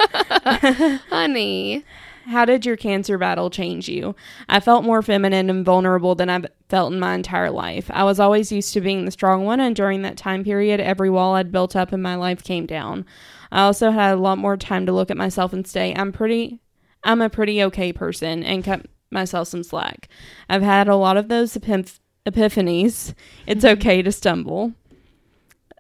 Honey. 1.09 1.84
How 2.26 2.43
did 2.43 2.65
your 2.65 2.76
cancer 2.76 3.19
battle 3.19 3.51
change 3.51 3.88
you? 3.88 4.15
I 4.49 4.59
felt 4.59 4.84
more 4.84 5.03
feminine 5.03 5.47
and 5.47 5.63
vulnerable 5.63 6.15
than 6.15 6.28
I've 6.28 6.47
felt 6.69 6.91
in 6.91 6.99
my 6.99 7.13
entire 7.13 7.51
life. 7.51 7.86
I 7.93 8.03
was 8.03 8.19
always 8.19 8.51
used 8.51 8.73
to 8.73 8.82
being 8.82 9.05
the 9.05 9.11
strong 9.11 9.45
one, 9.45 9.59
and 9.59 9.76
during 9.76 10.01
that 10.01 10.17
time 10.17 10.43
period, 10.43 10.80
every 10.80 11.11
wall 11.11 11.36
I'd 11.36 11.51
built 11.51 11.76
up 11.76 11.93
in 11.93 12.01
my 12.01 12.15
life 12.15 12.43
came 12.43 12.65
down. 12.65 13.05
I 13.51 13.61
also 13.61 13.91
had 13.91 14.13
a 14.15 14.19
lot 14.19 14.39
more 14.39 14.57
time 14.57 14.88
to 14.88 14.91
look 14.91 15.11
at 15.11 15.17
myself 15.17 15.53
and 15.53 15.67
say, 15.67 15.93
I'm 15.95 16.11
pretty, 16.11 16.61
I'm 17.03 17.21
a 17.21 17.30
pretty 17.30 17.61
okay 17.65 17.93
person, 17.93 18.43
and 18.43 18.63
cut 18.63 18.88
myself 19.11 19.47
some 19.49 19.61
slack. 19.63 20.09
I've 20.49 20.63
had 20.63 20.88
a 20.88 20.95
lot 20.95 21.17
of 21.17 21.28
those 21.28 21.53
epiph- 21.53 21.99
epiphanies. 22.26 23.13
It's 23.45 23.63
okay 23.63 24.01
to 24.01 24.11
stumble. 24.11 24.73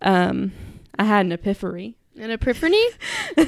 Um, 0.01 0.51
I 0.97 1.03
had 1.03 1.25
an 1.25 1.31
epiphany. 1.31 1.95
An 2.19 2.31
epiphany? 2.31 2.77
Is 3.37 3.47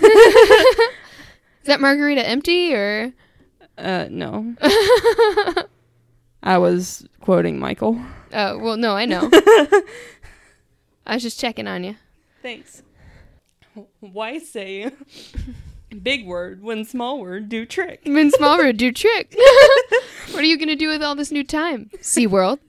that 1.65 1.79
margarita 1.79 2.27
empty 2.27 2.73
or? 2.73 3.13
Uh, 3.77 4.07
no. 4.09 4.55
I 6.43 6.57
was 6.57 7.05
quoting 7.21 7.59
Michael. 7.59 8.01
Oh, 8.33 8.57
well, 8.57 8.77
no, 8.77 8.93
I 8.93 9.05
know. 9.05 9.29
I 11.05 11.13
was 11.13 11.23
just 11.23 11.39
checking 11.39 11.67
on 11.67 11.83
you. 11.83 11.95
Thanks. 12.41 12.83
Why 13.99 14.39
say 14.39 14.91
big 16.01 16.25
word 16.25 16.63
when 16.63 16.83
small 16.85 17.19
word 17.19 17.49
do 17.49 17.65
trick? 17.65 18.01
When 18.05 18.31
small 18.31 18.57
word 18.57 18.77
do 18.77 18.91
trick. 18.91 19.35
what 20.31 20.39
are 20.39 20.47
you 20.47 20.57
going 20.57 20.67
to 20.69 20.75
do 20.75 20.89
with 20.89 21.03
all 21.03 21.15
this 21.15 21.31
new 21.31 21.43
time? 21.43 21.89
SeaWorld. 21.97 22.59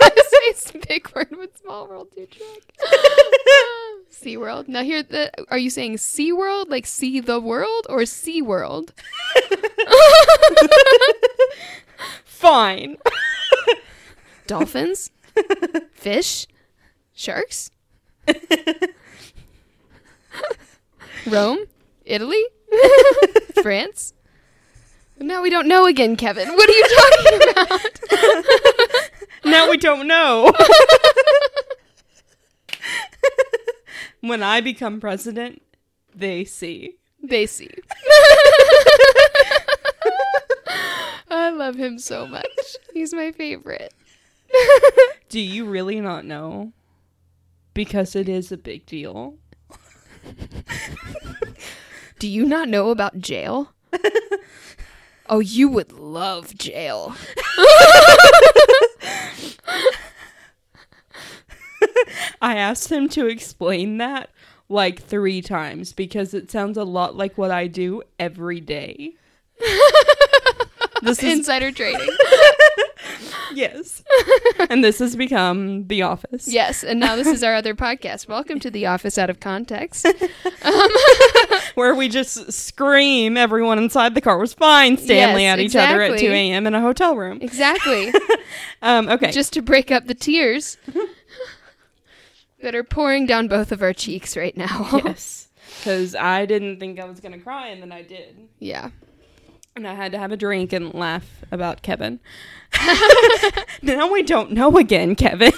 I 0.00 0.10
say 0.16 0.38
it's 0.50 0.63
big 0.88 1.10
word 1.14 1.36
with 1.36 1.56
small 1.58 1.86
world 1.88 2.08
do 2.14 2.26
trick. 2.26 2.62
SeaWorld. 4.10 4.68
Now 4.68 4.82
here 4.82 5.02
the 5.02 5.30
are 5.50 5.58
you 5.58 5.70
saying 5.70 5.96
SeaWorld 5.96 6.70
like 6.70 6.86
see 6.86 7.20
the 7.20 7.40
world 7.40 7.86
or 7.88 8.00
SeaWorld? 8.00 8.90
Fine. 12.24 12.98
Dolphins? 14.46 15.10
Fish? 15.92 16.46
Sharks? 17.14 17.70
Rome? 21.26 21.64
Italy? 22.04 22.44
France? 23.62 24.12
Now 25.18 25.42
we 25.42 25.50
don't 25.50 25.68
know 25.68 25.86
again, 25.86 26.16
Kevin. 26.16 26.48
What 26.54 26.68
are 26.68 26.72
you 26.72 26.88
talking 26.98 27.50
about? 27.50 27.80
Now 29.44 29.70
we 29.70 29.76
don't 29.76 30.06
know. 30.06 30.52
when 34.20 34.42
I 34.42 34.60
become 34.60 35.00
president, 35.00 35.62
they 36.14 36.44
see. 36.44 36.96
They 37.22 37.46
see. 37.46 37.70
I 41.30 41.50
love 41.50 41.76
him 41.76 41.98
so 41.98 42.26
much. 42.26 42.76
He's 42.92 43.12
my 43.12 43.32
favorite. 43.32 43.92
Do 45.28 45.40
you 45.40 45.66
really 45.66 46.00
not 46.00 46.24
know? 46.24 46.72
Because 47.74 48.14
it 48.14 48.28
is 48.28 48.52
a 48.52 48.56
big 48.56 48.86
deal. 48.86 49.36
Do 52.18 52.28
you 52.28 52.44
not 52.46 52.68
know 52.68 52.90
about 52.90 53.18
jail? 53.18 53.72
oh, 55.28 55.40
you 55.40 55.68
would 55.68 55.92
love 55.92 56.54
jail. 56.54 57.14
I 62.42 62.56
asked 62.56 62.90
him 62.90 63.08
to 63.10 63.26
explain 63.26 63.98
that 63.98 64.30
like 64.68 65.02
three 65.02 65.42
times 65.42 65.92
because 65.92 66.34
it 66.34 66.50
sounds 66.50 66.76
a 66.76 66.84
lot 66.84 67.16
like 67.16 67.38
what 67.38 67.50
I 67.50 67.66
do 67.66 68.02
every 68.18 68.60
day. 68.60 69.14
this 71.02 71.22
is 71.22 71.38
Insider 71.38 71.70
trading. 71.70 72.08
yes, 73.54 74.02
and 74.70 74.82
this 74.82 74.98
has 74.98 75.16
become 75.16 75.86
The 75.86 76.02
Office. 76.02 76.48
Yes, 76.48 76.82
and 76.82 76.98
now 76.98 77.16
this 77.16 77.26
is 77.26 77.44
our 77.44 77.54
other 77.54 77.74
podcast. 77.74 78.28
Welcome 78.28 78.60
to 78.60 78.70
The 78.70 78.86
Office 78.86 79.18
Out 79.18 79.30
of 79.30 79.40
Context. 79.40 80.06
Um, 80.06 80.14
where 81.76 81.94
we 81.94 82.08
just 82.08 82.52
scream 82.52 83.36
everyone 83.36 83.78
inside 83.78 84.14
the 84.14 84.20
car 84.20 84.38
was 84.38 84.54
fine, 84.54 84.96
Stanley 84.96 85.42
Yes, 85.42 85.52
at 85.54 85.58
each 85.60 85.76
other 85.76 86.00
at 86.02 86.18
two 86.18 86.30
a.m. 86.30 86.66
in 86.66 86.74
a 86.74 86.80
hotel 86.80 87.16
room. 87.16 87.38
Exactly. 87.40 88.12
Um, 88.82 89.08
okay, 89.08 89.30
Just 89.32 89.54
to 89.54 89.62
break 89.62 89.90
up 89.90 90.06
the 90.06 90.14
tears 90.14 90.76
that 92.62 92.74
are 92.74 92.84
pouring 92.84 93.24
down 93.24 93.48
both 93.48 93.72
of 93.72 93.82
our 93.82 93.94
cheeks 93.94 94.36
right 94.36 94.54
now. 94.56 94.88
yes, 95.04 95.48
because 95.78 96.14
I 96.14 96.44
didn't 96.44 96.78
think 96.80 97.00
I 97.00 97.06
was 97.06 97.18
gonna 97.18 97.38
cry, 97.38 97.68
and 97.68 97.80
then 97.82 97.90
I 97.92 98.02
did. 98.02 98.36
yeah. 98.58 98.90
And 99.76 99.88
I 99.88 99.94
had 99.94 100.12
to 100.12 100.18
have 100.18 100.30
a 100.30 100.36
drink 100.36 100.72
and 100.72 100.94
laugh 100.94 101.42
about 101.50 101.82
Kevin. 101.82 102.20
now 103.82 104.12
we 104.12 104.22
don't 104.22 104.52
know 104.52 104.76
again, 104.76 105.16
Kevin. 105.16 105.52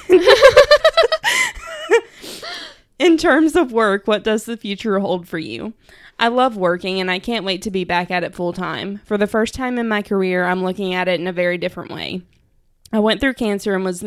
In 2.98 3.18
terms 3.18 3.56
of 3.56 3.72
work, 3.72 4.06
what 4.06 4.24
does 4.24 4.44
the 4.44 4.56
future 4.56 4.98
hold 4.98 5.28
for 5.28 5.38
you? 5.38 5.74
I 6.18 6.28
love 6.28 6.56
working 6.56 6.98
and 7.00 7.10
I 7.10 7.18
can't 7.18 7.44
wait 7.44 7.62
to 7.62 7.70
be 7.70 7.84
back 7.84 8.10
at 8.10 8.24
it 8.24 8.34
full 8.34 8.52
time. 8.52 9.00
For 9.04 9.18
the 9.18 9.26
first 9.26 9.54
time 9.54 9.78
in 9.78 9.88
my 9.88 10.00
career, 10.00 10.44
I'm 10.44 10.62
looking 10.62 10.94
at 10.94 11.08
it 11.08 11.20
in 11.20 11.26
a 11.26 11.32
very 11.32 11.58
different 11.58 11.90
way. 11.90 12.22
I 12.92 13.00
went 13.00 13.20
through 13.20 13.34
cancer 13.34 13.74
and 13.74 13.84
was 13.84 14.04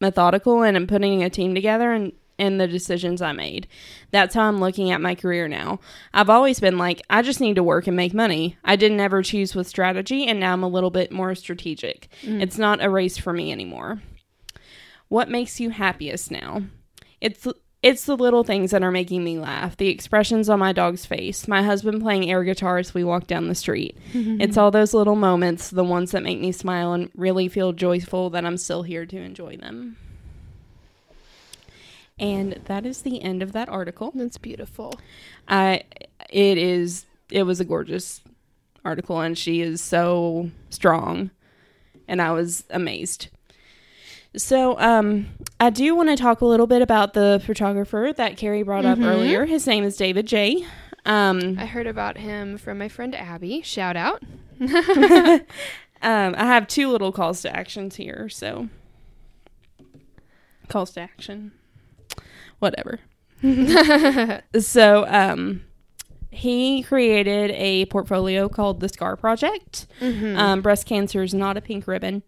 methodical 0.00 0.62
and 0.62 0.76
in 0.76 0.86
putting 0.86 1.22
a 1.22 1.30
team 1.30 1.54
together 1.54 1.92
and 1.92 2.12
in 2.38 2.58
the 2.58 2.66
decisions 2.66 3.22
I 3.22 3.32
made. 3.32 3.66
That's 4.10 4.34
how 4.34 4.42
I'm 4.42 4.58
looking 4.60 4.90
at 4.90 5.00
my 5.00 5.14
career 5.14 5.48
now. 5.48 5.80
I've 6.12 6.28
always 6.28 6.60
been 6.60 6.78
like, 6.78 7.02
I 7.08 7.22
just 7.22 7.40
need 7.40 7.56
to 7.56 7.62
work 7.62 7.86
and 7.86 7.96
make 7.96 8.12
money. 8.12 8.58
I 8.64 8.76
didn't 8.76 9.00
ever 9.00 9.22
choose 9.22 9.54
with 9.54 9.66
strategy, 9.66 10.26
and 10.26 10.38
now 10.38 10.52
I'm 10.52 10.62
a 10.62 10.68
little 10.68 10.90
bit 10.90 11.10
more 11.10 11.34
strategic. 11.34 12.08
Mm. 12.22 12.42
It's 12.42 12.58
not 12.58 12.84
a 12.84 12.90
race 12.90 13.16
for 13.16 13.32
me 13.32 13.52
anymore. 13.52 14.02
What 15.08 15.30
makes 15.30 15.60
you 15.60 15.70
happiest 15.70 16.30
now? 16.30 16.64
It's 17.20 17.46
it's 17.86 18.04
the 18.04 18.16
little 18.16 18.42
things 18.42 18.72
that 18.72 18.82
are 18.82 18.90
making 18.90 19.22
me 19.22 19.38
laugh. 19.38 19.76
The 19.76 19.86
expressions 19.86 20.48
on 20.48 20.58
my 20.58 20.72
dog's 20.72 21.06
face, 21.06 21.46
my 21.46 21.62
husband 21.62 22.02
playing 22.02 22.28
air 22.28 22.42
guitar 22.42 22.78
as 22.78 22.92
we 22.92 23.04
walk 23.04 23.28
down 23.28 23.46
the 23.46 23.54
street. 23.54 23.96
Mm-hmm. 24.12 24.40
It's 24.40 24.56
all 24.56 24.72
those 24.72 24.92
little 24.92 25.14
moments, 25.14 25.70
the 25.70 25.84
ones 25.84 26.10
that 26.10 26.24
make 26.24 26.40
me 26.40 26.50
smile 26.50 26.94
and 26.94 27.12
really 27.14 27.46
feel 27.46 27.72
joyful 27.72 28.28
that 28.30 28.44
I'm 28.44 28.56
still 28.56 28.82
here 28.82 29.06
to 29.06 29.16
enjoy 29.16 29.56
them. 29.56 29.96
And 32.18 32.54
that 32.64 32.84
is 32.84 33.02
the 33.02 33.22
end 33.22 33.40
of 33.40 33.52
that 33.52 33.68
article. 33.68 34.10
That's 34.16 34.38
beautiful. 34.38 34.98
I 35.46 35.84
it 36.28 36.58
is 36.58 37.06
it 37.30 37.44
was 37.44 37.60
a 37.60 37.64
gorgeous 37.64 38.20
article 38.84 39.20
and 39.20 39.38
she 39.38 39.60
is 39.60 39.80
so 39.80 40.50
strong 40.70 41.30
and 42.08 42.20
I 42.20 42.32
was 42.32 42.64
amazed. 42.68 43.28
So 44.36 44.78
um 44.78 45.26
I 45.58 45.70
do 45.70 45.94
want 45.94 46.10
to 46.10 46.16
talk 46.16 46.40
a 46.42 46.44
little 46.46 46.66
bit 46.66 46.82
about 46.82 47.14
the 47.14 47.42
photographer 47.44 48.12
that 48.16 48.36
Carrie 48.36 48.62
brought 48.62 48.84
up 48.84 48.98
Mhm. 48.98 49.06
earlier. 49.06 49.46
His 49.46 49.66
name 49.66 49.84
is 49.84 49.96
David 49.96 50.26
Jay 50.26 50.66
Um 51.04 51.56
I 51.58 51.66
heard 51.66 51.86
about 51.86 52.18
him 52.18 52.58
from 52.58 52.78
my 52.78 52.88
friend 52.88 53.14
Abby. 53.14 53.62
Shout 53.62 53.96
out. 53.96 54.22
um 54.60 55.42
I 56.02 56.44
have 56.44 56.66
two 56.66 56.88
little 56.90 57.12
calls 57.12 57.42
to 57.42 57.54
actions 57.56 57.96
here, 57.96 58.28
so 58.28 58.68
calls 60.68 60.90
to 60.92 61.00
action. 61.00 61.52
Whatever. 62.58 63.00
so 64.58 65.06
um 65.08 65.62
he 66.30 66.82
created 66.82 67.50
a 67.52 67.86
portfolio 67.86 68.48
called 68.50 68.80
the 68.80 68.88
Scar 68.90 69.16
Project. 69.16 69.86
Mhm. 70.02 70.36
Um, 70.36 70.60
breast 70.60 70.84
cancer 70.86 71.22
is 71.22 71.32
not 71.32 71.56
a 71.56 71.62
pink 71.62 71.86
ribbon. 71.86 72.22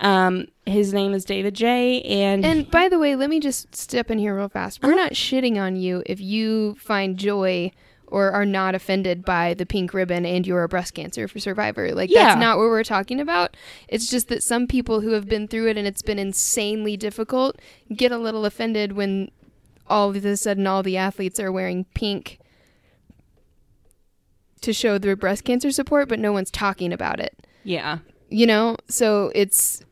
Um, 0.00 0.46
his 0.66 0.92
name 0.94 1.12
is 1.12 1.24
David 1.24 1.54
Jay 1.54 2.00
And, 2.02 2.44
And 2.44 2.70
by 2.70 2.88
the 2.88 2.98
way, 2.98 3.16
let 3.16 3.28
me 3.28 3.38
just 3.38 3.74
step 3.76 4.10
in 4.10 4.18
here 4.18 4.34
real 4.36 4.48
fast. 4.48 4.82
We're 4.82 4.94
not 4.94 5.12
shitting 5.12 5.60
on 5.60 5.76
you 5.76 6.02
if 6.06 6.20
you 6.20 6.74
find 6.76 7.16
joy 7.18 7.70
or 8.06 8.32
are 8.32 8.46
not 8.46 8.74
offended 8.74 9.24
by 9.24 9.54
the 9.54 9.64
pink 9.66 9.94
ribbon 9.94 10.26
and 10.26 10.46
you're 10.46 10.64
a 10.64 10.68
breast 10.68 10.94
cancer 10.94 11.28
for 11.28 11.38
survivor. 11.38 11.92
Like 11.94 12.10
Yeah. 12.10 12.24
that's 12.24 12.40
not 12.40 12.58
what 12.58 12.64
we're 12.64 12.82
talking 12.82 13.20
about. 13.20 13.56
It's 13.88 14.10
just 14.10 14.28
that 14.28 14.42
some 14.42 14.66
people 14.66 15.00
who 15.02 15.10
have 15.10 15.28
been 15.28 15.46
through 15.46 15.68
it 15.68 15.76
and 15.76 15.86
it's 15.86 16.02
been 16.02 16.18
insanely 16.18 16.96
difficult 16.96 17.60
get 17.94 18.10
a 18.10 18.18
little 18.18 18.44
offended 18.44 18.92
when 18.92 19.30
all 19.86 20.10
of 20.10 20.24
a 20.24 20.36
sudden 20.36 20.66
all 20.66 20.82
the 20.82 20.96
athletes 20.96 21.38
are 21.38 21.52
wearing 21.52 21.84
pink 21.94 22.38
to 24.62 24.72
show 24.72 24.98
their 24.98 25.16
breast 25.16 25.44
cancer 25.44 25.70
support, 25.70 26.08
but 26.08 26.18
no 26.18 26.32
one's 26.32 26.50
talking 26.50 26.92
about 26.92 27.20
it 27.20 27.46
yeah, 27.64 27.98
you 28.28 28.46
know 28.46 28.76
so 28.88 29.30
it's 29.34 29.82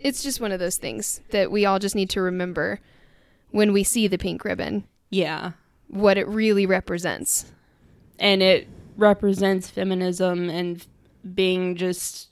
it's 0.00 0.22
just 0.22 0.40
one 0.40 0.52
of 0.52 0.58
those 0.58 0.76
things 0.76 1.20
that 1.30 1.50
we 1.50 1.64
all 1.64 1.78
just 1.78 1.94
need 1.94 2.10
to 2.10 2.20
remember 2.20 2.80
when 3.50 3.72
we 3.72 3.84
see 3.84 4.06
the 4.06 4.18
pink 4.18 4.44
ribbon 4.44 4.84
yeah, 5.10 5.52
what 5.88 6.16
it 6.16 6.26
really 6.28 6.66
represents 6.66 7.52
and 8.18 8.42
it 8.42 8.68
represents 8.96 9.70
feminism 9.70 10.48
and 10.50 10.86
being 11.34 11.76
just 11.76 12.28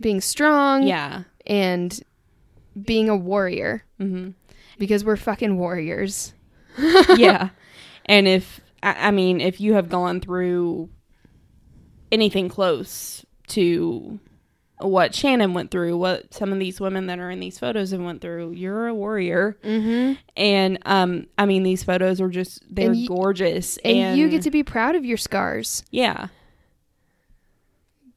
Being 0.00 0.20
strong 0.20 0.84
yeah. 0.84 1.24
and 1.46 2.00
being 2.80 3.08
a 3.08 3.16
warrior 3.16 3.84
hmm 3.98 4.30
because 4.78 5.04
we're 5.04 5.16
fucking 5.16 5.58
warriors. 5.58 6.32
yeah. 7.16 7.50
And 8.06 8.26
if 8.28 8.60
I 8.82 9.10
mean, 9.10 9.40
if 9.40 9.60
you 9.60 9.74
have 9.74 9.88
gone 9.88 10.20
through 10.20 10.88
anything 12.12 12.48
close 12.48 13.26
to 13.48 14.20
what 14.80 15.12
Shannen 15.12 15.52
went 15.54 15.70
through, 15.70 15.96
what 15.96 16.32
some 16.32 16.52
of 16.52 16.58
these 16.58 16.80
women 16.80 17.06
that 17.06 17.18
are 17.18 17.30
in 17.30 17.40
these 17.40 17.58
photos 17.58 17.90
have 17.90 18.00
went 18.00 18.20
through, 18.20 18.52
you're 18.52 18.86
a 18.86 18.94
warrior. 18.94 19.56
Mm-hmm. 19.64 20.14
And 20.36 20.78
um, 20.86 21.26
I 21.36 21.46
mean, 21.46 21.62
these 21.64 21.82
photos 21.82 22.20
are 22.20 22.28
just 22.28 22.62
they're 22.70 22.90
And 22.90 22.96
you- 22.96 23.08
gorgeous, 23.08 23.76
And, 23.78 24.18
you 24.18 24.28
get 24.28 24.42
to 24.42 24.50
be 24.50 24.62
proud 24.62 24.94
of 24.94 25.04
your 25.04 25.16
scars 25.16 25.82
yeah, 25.90 26.28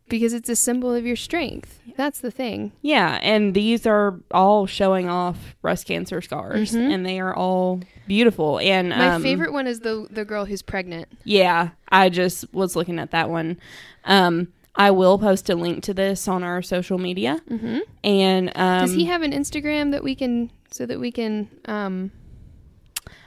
because 0.08 0.34
it's 0.34 0.50
a 0.50 0.56
symbol 0.56 0.94
of 0.94 1.06
your 1.06 1.16
strength. 1.16 1.80
That's 1.98 2.20
the 2.20 2.32
thing. 2.32 2.72
yeah. 2.82 3.20
And 3.22 3.54
these 3.54 3.86
are 3.86 4.20
all 4.32 4.66
showing 4.66 5.08
off 5.10 5.56
breast 5.62 5.86
cancer 5.88 6.22
scars, 6.22 6.74
Mhm. 6.74 6.94
and 6.94 7.06
they 7.06 7.20
are 7.20 7.34
all 7.36 7.82
beautiful. 8.08 8.60
And 8.60 8.90
My 8.90 9.12
um, 9.16 9.24
favorite 9.24 9.54
one 9.54 9.68
is 9.68 9.82
the 9.82 10.08
the 10.10 10.26
girl 10.26 10.46
who's 10.46 10.62
pregnant. 10.62 11.08
Yeah, 11.24 11.70
I 11.90 12.10
just 12.10 12.52
was 12.54 12.76
looking 12.76 13.00
at 13.00 13.12
that 13.12 13.30
one. 13.30 13.58
Um, 14.06 14.50
I 14.76 14.92
will 14.92 15.18
post 15.20 15.50
a 15.50 15.56
link 15.56 15.84
to 15.84 15.94
this 15.94 16.28
on 16.28 16.44
our 16.44 16.62
social 16.62 16.98
media. 16.98 17.42
Mm-hmm. 17.50 17.80
And 18.04 18.52
um, 18.56 18.86
Does 18.86 18.94
he 18.94 19.06
have 19.06 19.22
an 19.22 19.32
Instagram 19.34 19.92
that 19.92 20.04
we 20.04 20.16
can 20.16 20.50
so 20.72 20.86
that 20.86 21.00
we 21.00 21.12
can 21.12 21.50
um 21.66 22.12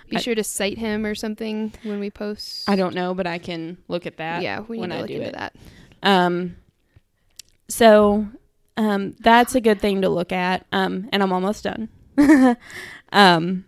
be 0.08 0.16
I- 0.16 0.20
sure 0.20 0.34
to 0.34 0.44
cite 0.44 0.78
him 0.78 1.04
or 1.04 1.14
something 1.14 1.72
when 1.82 2.00
we 2.00 2.10
post? 2.10 2.68
I 2.68 2.76
don't 2.76 2.94
know, 2.94 3.14
but 3.14 3.26
I 3.26 3.38
can 3.38 3.76
look 3.88 4.06
at 4.06 4.16
that. 4.16 4.42
yeah, 4.42 4.60
we 4.60 4.76
need 4.76 4.80
when 4.80 4.90
to 4.90 4.96
I 4.96 5.00
look 5.00 5.08
do 5.08 5.14
into 5.16 5.28
it. 5.28 5.34
that. 5.34 5.56
Um, 6.02 6.56
so 7.68 8.26
um, 8.76 9.12
that's 9.20 9.54
a 9.54 9.60
good 9.60 9.80
thing 9.80 10.02
to 10.02 10.08
look 10.08 10.32
at. 10.32 10.66
Um, 10.72 11.08
and 11.12 11.22
I'm 11.22 11.32
almost 11.32 11.64
done. 11.64 11.88
um, 13.12 13.64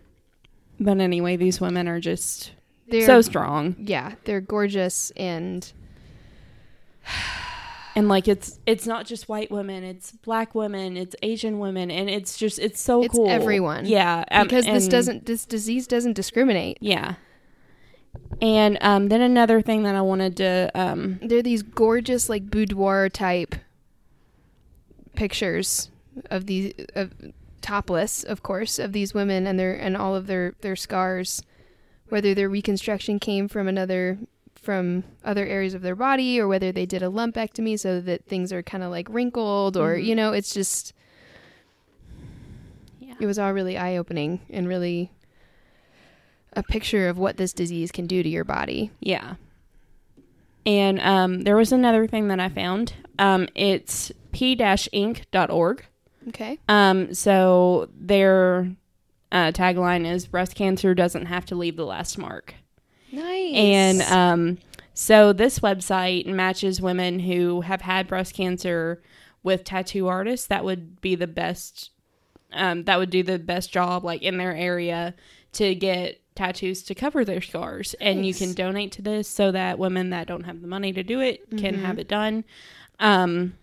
but 0.79 0.99
anyway, 0.99 1.35
these 1.37 1.59
women 1.61 1.87
are 1.87 1.99
just 1.99 2.51
They're 2.87 3.05
so 3.05 3.21
strong, 3.21 3.75
yeah, 3.79 4.13
they're 4.25 4.41
gorgeous 4.41 5.11
and 5.17 5.71
and 7.97 8.07
like 8.07 8.27
it's 8.27 8.59
it's 8.67 8.85
not 8.85 9.07
just 9.07 9.27
white 9.27 9.49
women; 9.49 9.83
it's 9.83 10.11
black 10.11 10.53
women, 10.53 10.95
it's 10.95 11.15
Asian 11.23 11.57
women, 11.57 11.89
and 11.89 12.11
it's 12.11 12.37
just 12.37 12.59
it's 12.59 12.79
so 12.79 13.01
It's 13.01 13.15
cool. 13.15 13.27
everyone. 13.27 13.87
Yeah, 13.87 14.23
um, 14.29 14.43
because 14.43 14.65
this 14.65 14.87
doesn't 14.87 15.25
this 15.25 15.47
disease 15.47 15.87
doesn't 15.87 16.13
discriminate. 16.13 16.77
Yeah. 16.79 17.15
And 18.39 18.77
um, 18.81 19.07
then 19.07 19.21
another 19.21 19.61
thing 19.63 19.81
that 19.83 19.95
I 19.95 20.01
wanted 20.01 20.37
to 20.37 20.69
um, 20.75 21.19
They're 21.23 21.41
these 21.41 21.63
gorgeous 21.63 22.29
like 22.29 22.51
boudoir 22.51 23.09
type 23.09 23.55
pictures 25.15 25.89
of 26.29 26.45
these 26.45 26.73
of 26.93 27.13
topless, 27.61 28.23
of 28.23 28.43
course, 28.43 28.77
of 28.77 28.93
these 28.93 29.15
women 29.15 29.47
and 29.47 29.59
their 29.59 29.73
and 29.73 29.97
all 29.97 30.15
of 30.15 30.27
their 30.27 30.53
their 30.61 30.75
scars, 30.75 31.41
whether 32.09 32.35
their 32.35 32.47
reconstruction 32.47 33.17
came 33.17 33.47
from 33.47 33.67
another 33.67 34.19
from 34.67 35.05
other 35.23 35.45
areas 35.45 35.73
of 35.73 35.81
their 35.81 35.95
body 35.95 36.37
or 36.41 36.45
whether 36.45 36.73
they 36.73 36.85
did 36.85 37.01
a 37.01 37.05
lumpectomy 37.07 37.79
so 37.79 38.01
that 38.01 38.25
things 38.25 38.51
are 38.51 38.61
kind 38.61 38.83
of 38.83 38.91
like 38.91 39.07
wrinkled 39.09 39.77
or 39.77 39.95
Mhm. 39.95 40.03
you 40.03 40.13
know 40.13 40.33
it's 40.33 40.53
just 40.53 40.91
Yeah. 42.99 43.13
it 43.17 43.25
was 43.25 43.39
all 43.39 43.53
really 43.53 43.77
eye 43.77 43.95
opening 43.95 44.41
and 44.49 44.67
really 44.67 45.09
a 46.51 46.63
picture 46.63 47.07
of 47.07 47.17
what 47.17 47.37
this 47.37 47.53
disease 47.53 47.93
can 47.93 48.07
do 48.07 48.21
to 48.21 48.27
your 48.27 48.43
body. 48.43 48.91
yeah. 48.99 49.35
And 50.65 50.99
um, 50.99 51.43
there 51.43 51.55
was 51.55 51.71
another 51.71 52.07
thing 52.07 52.27
that 52.27 52.41
I 52.41 52.49
found. 52.49 52.91
Um, 53.17 53.47
it's 53.55 54.11
p-ink.org. 54.33 55.85
Okay. 56.27 56.59
Um, 56.67 57.13
so 57.13 57.87
their 57.97 58.69
uh, 59.31 59.53
tagline 59.53 60.05
is 60.05 60.27
breast 60.27 60.55
cancer 60.55 60.93
doesn't 60.93 61.27
have 61.27 61.45
to 61.45 61.55
leave 61.55 61.77
the 61.77 61.85
last 61.85 62.17
mark. 62.17 62.53
Nice. 63.11 63.53
And 63.55 64.01
um, 64.03 64.57
so 64.93 65.33
this 65.33 65.59
website 65.59 66.25
matches 66.25 66.81
women 66.81 67.19
who 67.19 67.61
have 67.61 67.81
had 67.81 68.07
breast 68.07 68.33
cancer 68.33 69.01
with 69.43 69.63
tattoo 69.63 70.07
artists 70.07 70.47
that 70.47 70.65
would 70.65 70.99
be 71.01 71.15
the 71.15 71.27
best 71.27 71.91
um, 72.53 72.83
that 72.85 72.97
would 72.97 73.09
do 73.09 73.23
the 73.23 73.37
best 73.39 73.71
job 73.71 74.03
like 74.03 74.21
in 74.21 74.37
their 74.37 74.55
area 74.55 75.13
to 75.53 75.75
get 75.75 76.19
tattoos 76.35 76.83
to 76.83 76.93
cover 76.95 77.25
their 77.25 77.41
scars 77.41 77.93
and 77.99 78.25
you 78.25 78.33
can 78.33 78.53
donate 78.53 78.91
to 78.91 79.01
this 79.01 79.27
so 79.27 79.51
that 79.51 79.79
women 79.79 80.11
that 80.11 80.27
don't 80.27 80.43
have 80.43 80.61
the 80.61 80.67
money 80.67 80.93
to 80.93 81.01
do 81.03 81.19
it 81.19 81.41
can 81.57 81.75
Mhm. 81.75 81.81
have 81.81 81.97
it 81.99 82.07
done 82.07 82.43
um 82.99 83.53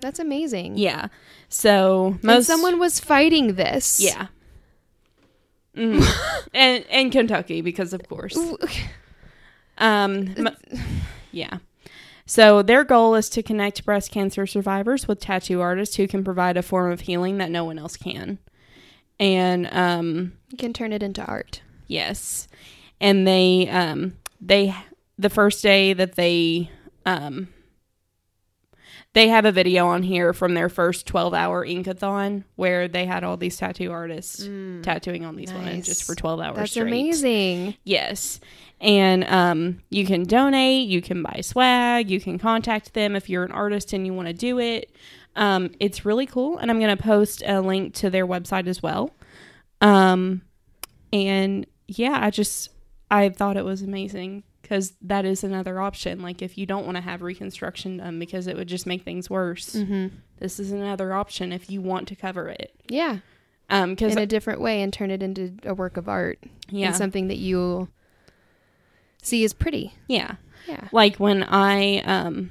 That's 0.00 0.18
amazing. 0.18 0.76
yeah 0.76 1.06
so 1.48 2.18
And 2.26 2.44
someone 2.44 2.78
was 2.78 2.98
fighting 3.00 3.54
this. 3.54 4.00
yeah 4.00 4.26
Mhm. 5.76 6.04
and 6.54 6.84
and 6.90 7.12
kentucky 7.12 7.60
because 7.60 7.92
of 7.92 8.06
course 8.08 8.36
Um, 9.78 10.48
yeah. 11.32 11.58
So 12.26 12.62
their 12.62 12.84
goal 12.84 13.14
is 13.14 13.28
to 13.30 13.42
connect 13.42 13.84
breast 13.84 14.10
cancer 14.12 14.46
survivors 14.46 15.08
with 15.08 15.20
tattoo 15.20 15.60
artists 15.60 15.96
who 15.96 16.06
can 16.06 16.22
provide 16.22 16.56
a 16.56 16.62
form 16.62 16.92
of 16.92 17.00
healing 17.02 17.38
that 17.38 17.50
no 17.50 17.64
one 17.64 17.78
else 17.78 17.96
can. 17.96 18.38
And 19.18 19.68
um, 19.72 20.32
You 20.50 20.58
can 20.58 20.72
turn 20.72 20.92
it 20.92 21.02
into 21.02 21.24
art. 21.24 21.62
yes, 21.86 22.46
and 23.00 23.26
they 23.26 23.68
um, 23.68 24.16
they 24.40 24.74
the 25.18 25.30
first 25.30 25.62
day 25.62 25.92
that 25.92 26.14
they 26.14 26.70
um, 27.06 27.48
they 29.12 29.28
have 29.28 29.44
a 29.44 29.52
video 29.52 29.86
on 29.88 30.02
here 30.02 30.32
from 30.32 30.54
their 30.54 30.68
first 30.68 31.06
12 31.06 31.34
hour 31.34 31.66
inkathon 31.66 32.44
where 32.54 32.86
they 32.86 33.06
had 33.06 33.24
all 33.24 33.36
these 33.36 33.56
tattoo 33.56 33.90
artists 33.90 34.48
tattooing 34.82 35.24
on 35.24 35.34
these 35.34 35.52
women 35.52 35.82
just 35.82 36.04
for 36.04 36.14
12 36.14 36.40
hours 36.40 36.56
That's 36.56 36.70
straight. 36.70 36.86
amazing. 36.86 37.74
Yes. 37.82 38.38
And 38.80 39.24
um, 39.24 39.80
you 39.90 40.06
can 40.06 40.22
donate, 40.22 40.88
you 40.88 41.02
can 41.02 41.22
buy 41.22 41.40
swag, 41.42 42.08
you 42.08 42.20
can 42.20 42.38
contact 42.38 42.94
them 42.94 43.16
if 43.16 43.28
you're 43.28 43.44
an 43.44 43.52
artist 43.52 43.92
and 43.92 44.06
you 44.06 44.14
want 44.14 44.28
to 44.28 44.34
do 44.34 44.58
it. 44.60 44.92
Um, 45.34 45.70
it's 45.80 46.04
really 46.04 46.26
cool. 46.26 46.58
And 46.58 46.70
I'm 46.70 46.78
going 46.78 46.96
to 46.96 47.02
post 47.02 47.42
a 47.44 47.60
link 47.60 47.94
to 47.94 48.10
their 48.10 48.26
website 48.26 48.68
as 48.68 48.80
well. 48.82 49.10
Um, 49.80 50.42
and 51.12 51.66
yeah, 51.88 52.18
I 52.22 52.30
just, 52.30 52.70
I 53.10 53.28
thought 53.30 53.56
it 53.56 53.64
was 53.64 53.82
amazing 53.82 54.44
because 54.70 54.92
that 55.02 55.24
is 55.24 55.42
another 55.42 55.80
option. 55.80 56.22
Like 56.22 56.42
if 56.42 56.56
you 56.56 56.64
don't 56.64 56.84
want 56.84 56.94
to 56.96 57.00
have 57.00 57.22
reconstruction 57.22 57.96
done 57.96 58.20
because 58.20 58.46
it 58.46 58.56
would 58.56 58.68
just 58.68 58.86
make 58.86 59.02
things 59.02 59.28
worse, 59.28 59.74
Mm-hmm. 59.74 60.14
this 60.38 60.60
is 60.60 60.70
another 60.70 61.12
option 61.12 61.50
if 61.52 61.68
you 61.68 61.80
want 61.80 62.06
to 62.06 62.14
cover 62.14 62.48
it. 62.48 62.72
Yeah. 62.88 63.18
Um, 63.68 63.90
because 63.90 64.12
In 64.12 64.18
a 64.22 64.26
different 64.26 64.60
way 64.60 64.80
and 64.82 64.92
turn 64.92 65.10
it 65.10 65.24
into 65.24 65.54
a 65.64 65.74
work 65.74 65.96
of 65.96 66.08
art 66.08 66.38
yeah, 66.68 66.86
and 66.88 66.96
something 66.96 67.26
that 67.28 67.38
you'll 67.38 67.88
see 69.22 69.42
is 69.42 69.52
pretty. 69.52 69.92
yeah. 70.06 70.36
Yeah. 70.68 70.88
like 70.92 71.16
when 71.16 71.42
I 71.42 71.98
um 72.02 72.50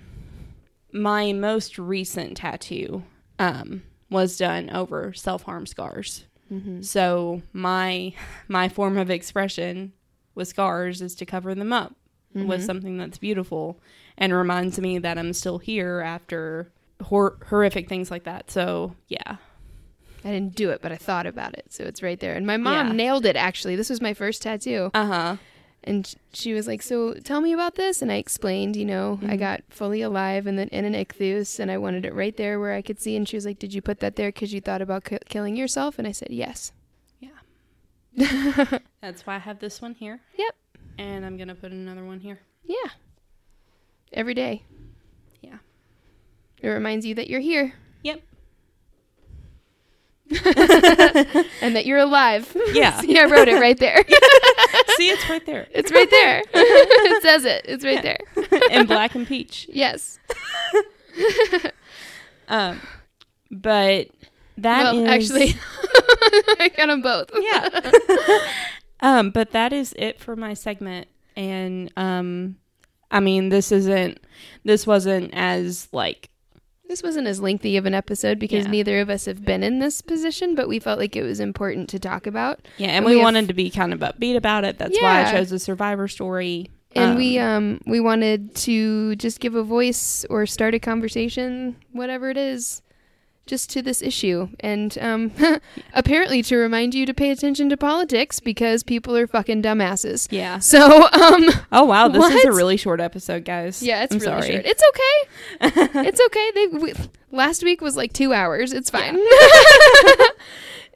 my 0.92 1.32
most 1.32 1.78
recent 1.78 2.36
tattoo 2.38 3.04
um 3.38 3.84
was 4.10 4.36
done 4.38 4.70
over 4.72 5.14
self-harm 5.14 5.68
scars. 5.68 6.26
Mm-hmm. 6.52 6.82
So 6.82 7.44
my 7.54 8.14
my 8.50 8.68
form 8.68 8.98
of 8.98 9.10
expression 9.10 9.94
with 10.36 10.48
scars 10.50 11.02
is 11.02 11.16
to 11.16 11.26
cover 11.26 11.54
them 11.56 11.72
up 11.72 11.96
Mm-hmm. 12.36 12.48
with 12.48 12.64
something 12.64 12.98
that's 13.00 13.18
beautiful 13.18 13.80
and 14.18 14.32
reminds 14.32 14.80
me 14.80 15.00
that 15.00 15.18
I'm 15.18 15.34
still 15.34 15.58
here 15.58 16.00
after 16.02 16.72
hor- 17.02 17.38
horrific 17.48 17.90
things 17.90 18.12
like 18.12 18.24
that. 18.26 18.52
So, 18.52 18.96
yeah. 19.08 19.38
I 20.24 20.32
didn't 20.32 20.54
do 20.54 20.70
it, 20.70 20.82
but 20.82 20.92
I 20.92 20.98
thought 20.98 21.26
about 21.26 21.56
it, 21.58 21.66
so 21.74 21.86
it's 21.86 22.04
right 22.04 22.20
there. 22.20 22.36
And 22.36 22.46
my 22.46 22.58
mom 22.58 22.88
Yeah. 22.90 22.94
nailed 22.94 23.26
it. 23.26 23.36
Actually, 23.36 23.76
this 23.78 23.90
was 23.90 24.00
my 24.02 24.14
first 24.14 24.42
tattoo, 24.44 24.92
Uh-huh. 24.94 25.38
and 25.84 26.14
she 26.34 26.54
was 26.54 26.68
like, 26.68 26.82
"So 26.84 27.14
tell 27.16 27.40
me 27.42 27.52
about 27.54 27.76
this." 27.76 28.02
And 28.04 28.12
I 28.12 28.16
explained, 28.18 28.76
you 28.76 28.86
know, 28.86 29.18
I 29.24 29.36
Mhm. 29.36 29.40
got 29.40 29.64
fully 29.70 30.02
alive 30.02 30.46
and 30.46 30.60
then 30.60 30.68
in 30.68 30.86
an 30.86 30.94
ichthus, 30.94 31.58
and 31.60 31.72
I 31.72 31.78
wanted 31.80 32.06
it 32.06 32.14
right 32.14 32.36
there 32.38 32.60
where 32.60 32.74
I 32.74 32.82
could 32.84 33.00
see. 33.00 33.16
And 33.16 33.28
she 33.28 33.38
was 33.38 33.46
like, 33.46 33.58
"Did 33.60 33.74
you 33.74 33.82
put 33.82 34.02
that 34.02 34.18
there 34.18 34.28
because 34.28 34.54
you 34.54 34.62
thought 34.62 34.82
about 34.84 35.06
ki- 35.06 35.18
killing 35.30 35.56
yourself?" 35.56 35.98
And 35.98 36.08
I 36.08 36.12
said, 36.12 36.30
"Yes." 36.32 36.74
Yeah. 37.22 37.30
That's 39.02 39.26
why 39.26 39.36
I 39.36 39.40
have 39.40 39.60
this 39.60 39.82
one 39.82 39.96
here. 39.96 40.20
Yep. 40.38 40.56
And 41.00 41.26
I'm 41.26 41.38
going 41.38 41.48
to 41.48 41.56
put 41.56 41.72
another 41.72 42.04
one 42.04 42.20
here. 42.20 42.40
Yeah. 42.66 42.90
Every 44.12 44.34
day. 44.34 44.64
Yeah. 45.42 45.58
It 46.62 46.68
reminds 46.68 47.06
you 47.06 47.16
that 47.16 47.30
you're 47.30 47.40
here 47.40 47.74
Yep. 48.04 48.22
and 51.62 51.76
that 51.76 51.86
you're 51.86 52.00
alive. 52.00 52.56
Yeah. 52.74 53.00
See, 53.00 53.18
I 53.18 53.26
wrote 53.26 53.48
it 53.48 53.60
right 53.60 53.78
there. 53.80 54.04
See, 54.98 55.10
it's 55.10 55.30
right 55.30 55.46
there. 55.46 55.68
it's 55.72 55.92
right 55.92 56.10
there. 56.10 56.44
it 56.54 57.24
says 57.24 57.46
it. 57.46 57.62
It's 57.66 57.84
right 57.86 58.04
Yeah. 58.04 58.18
there. 58.50 58.60
in 58.72 58.86
black 58.86 59.16
and 59.16 59.26
peach. 59.26 59.68
Yes. 59.72 60.20
Um, 62.50 62.82
but 63.52 64.08
that 64.58 64.84
well, 64.94 65.06
is- 65.06 65.32
actually, 65.32 65.56
I 66.60 66.70
got 66.76 66.88
them 66.88 67.02
both. 67.02 67.30
yeah. 67.40 67.70
Um, 69.02 69.30
but 69.32 69.52
that 69.52 69.74
is 69.74 69.94
it 69.98 70.20
for 70.20 70.36
my 70.36 70.54
segment, 70.54 71.08
and 71.36 71.92
um, 71.98 72.58
I 73.12 73.20
mean, 73.20 73.50
this 73.50 73.72
isn't 73.72 74.20
this 74.64 74.86
wasn't 74.88 75.32
as 75.34 75.88
like 75.92 76.30
This 76.88 77.04
wasn't 77.04 77.28
as 77.28 77.40
lengthy 77.40 77.78
of 77.78 77.86
an 77.86 77.94
episode 77.94 78.40
because 78.40 78.66
Yeah. 78.66 78.72
neither 78.72 79.00
of 79.00 79.10
us 79.10 79.26
have 79.26 79.46
been 79.46 79.62
in 79.64 79.78
this 79.80 80.02
position, 80.02 80.56
but 80.56 80.68
we 80.68 80.80
felt 80.80 80.98
like 81.00 81.16
it 81.16 81.22
was 81.24 81.40
important 81.40 81.88
to 81.90 82.00
talk 82.00 82.26
about. 82.26 82.68
yeah, 82.78 82.88
and 82.88 82.98
And 82.98 83.06
we, 83.06 83.12
we 83.14 83.18
have- 83.20 83.26
wanted 83.26 83.48
to 83.48 83.54
be 83.54 83.70
kind 83.70 83.94
of 83.94 84.00
upbeat 84.00 84.36
about 84.36 84.64
it. 84.66 84.78
That's 84.80 85.00
why 85.00 85.24
I 85.26 85.32
chose 85.32 85.52
a 85.52 85.60
survivor 85.60 86.08
story. 86.08 86.70
And 86.96 87.12
Um, 87.12 87.18
we 87.18 87.38
um 87.38 87.80
we 87.86 88.00
wanted 88.00 88.56
to 88.66 89.16
just 89.18 89.40
give 89.40 89.54
a 89.54 89.62
voice 89.64 90.26
or 90.32 90.48
start 90.48 90.74
a 90.74 90.80
conversation, 90.80 91.76
whatever 91.92 92.32
it 92.32 92.38
is, 92.38 92.82
just 93.50 93.70
to 93.72 93.82
this 93.82 94.02
issue. 94.04 94.48
And 94.60 94.96
um 95.02 95.32
apparently 95.94 96.44
to 96.44 96.56
remind 96.56 96.94
you 96.94 97.06
to 97.08 97.14
pay 97.14 97.32
attention 97.32 97.68
to 97.70 97.78
politics 97.78 98.40
because 98.40 98.84
people 98.84 99.18
are 99.18 99.26
fucking 99.28 99.64
dumbasses. 99.64 100.28
yeah. 100.32 100.60
So 100.60 101.08
um 101.08 101.50
Oh 101.72 101.84
wow, 101.86 102.08
this 102.08 102.24
is 102.36 102.46
a 102.46 102.52
really 102.52 102.78
short 102.78 103.02
episode, 103.02 103.44
guys. 103.46 103.82
yeah, 103.84 104.04
it's 104.04 104.14
I'm 104.14 104.20
really 104.20 104.42
sorry. 104.42 104.52
short. 104.54 104.66
It's 104.66 104.84
okay. 104.90 106.00
it's 106.08 106.22
okay. 106.28 106.52
They 106.54 106.68
we, 106.68 106.94
last 107.32 107.64
week 107.64 107.82
was 107.82 107.98
like 107.98 108.14
2 108.14 108.32
hours. 108.34 108.72
It's 108.72 108.90
fine. 108.92 109.18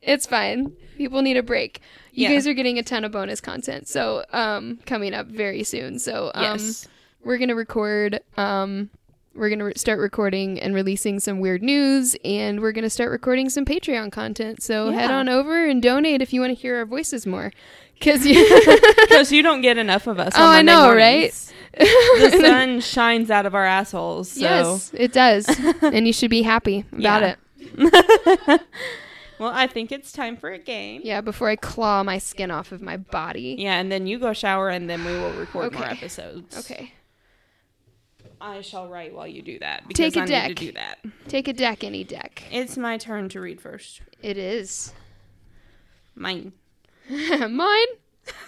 it's 0.02 0.26
fine. 0.26 0.72
People 0.98 1.22
need 1.24 1.38
a 1.38 1.44
break. 1.44 1.82
You 2.12 2.28
Yeah. 2.28 2.34
guys 2.34 2.46
are 2.48 2.54
getting 2.54 2.78
a 2.78 2.84
ton 2.84 3.04
of 3.04 3.12
bonus 3.12 3.42
content. 3.42 3.88
So 3.88 4.24
um 4.32 4.78
coming 4.86 5.14
up 5.16 5.26
very 5.28 5.64
soon. 5.64 5.98
So 6.00 6.32
um 6.36 6.44
yes. 6.60 6.88
we're 7.26 7.40
gonna 7.40 7.56
record 7.56 8.20
um 8.38 8.92
we're 9.35 9.49
gonna 9.49 9.65
re- 9.65 9.73
start 9.76 9.99
recording 9.99 10.60
and 10.60 10.76
releasing 10.76 11.19
some 11.19 11.39
weird 11.39 11.61
news 11.64 12.15
and 12.23 12.61
we're 12.61 12.72
gonna 12.72 12.89
start 12.89 13.10
recording 13.11 13.49
some 13.49 13.65
patreon 13.65 14.11
content 14.11 14.61
so 14.61 14.91
head 14.91 15.10
on 15.11 15.27
over 15.30 15.65
and 15.65 15.81
donate 15.81 16.22
if 16.22 16.31
you 16.34 16.39
want 16.41 16.55
to 16.55 16.61
hear 16.61 16.77
our 16.77 16.85
voices 16.85 17.26
more 17.26 17.51
because 17.99 18.26
you 18.26 18.35
you 19.38 19.41
don't 19.43 19.61
get 19.61 19.77
enough 19.77 20.07
of 20.07 20.19
us. 20.19 20.34
Oh, 20.35 20.45
I 20.45 20.61
know, 20.61 20.84
mornings. 20.85 21.51
The 21.77 22.30
sun 22.41 22.81
shines 22.81 23.31
out 23.31 23.45
of 23.45 23.55
our 23.55 23.65
assholes. 23.65 24.31
So. 24.31 24.39
yes 24.41 24.91
it 24.93 25.14
does 25.14 25.47
and 25.81 26.05
you 26.05 26.14
should 26.14 26.30
be 26.30 26.41
happy 26.43 26.85
about 26.91 27.22
Yeah. 27.22 27.35
it 27.77 28.61
Well, 29.39 29.51
I 29.53 29.65
think 29.68 29.91
it's 29.91 30.11
time 30.11 30.38
for 30.38 30.51
a 30.51 30.60
game. 30.60 31.01
yeah 31.03 31.19
before 31.22 31.49
i 31.49 31.55
claw 31.55 32.03
my 32.03 32.18
skin 32.19 32.51
off 32.51 32.72
of 32.72 32.81
my 32.81 32.97
body 32.97 33.55
Yeah, 33.57 33.80
and 33.80 33.91
then 33.91 34.05
you 34.07 34.19
go 34.19 34.31
shower, 34.34 34.69
and 34.69 34.89
then 34.89 35.03
we 35.03 35.11
will 35.11 35.31
record 35.34 35.73
more 35.73 35.85
episodes. 35.85 36.57
okay 36.60 36.93
I 38.45 38.60
shall 38.61 38.90
write 38.90 39.14
while 39.15 39.26
you 39.28 39.41
do 39.41 39.57
that 39.60 39.88
because 39.88 40.14
Take 40.14 40.18
a 40.18 40.24
I 40.24 40.26
deck. 40.26 40.48
need 40.49 40.57
to 40.57 40.65
do 40.65 40.72
that. 40.74 40.99
take 41.30 41.48
a 41.48 41.53
deck 41.53 41.82
any 41.84 42.03
deck 42.03 42.44
It's 42.52 42.76
my 42.78 42.98
turn 42.98 43.30
to 43.30 43.40
read 43.40 43.61
first. 43.61 44.02
it 44.22 44.38
is 44.38 44.94
Mine. 46.15 46.52
mine 47.10 47.88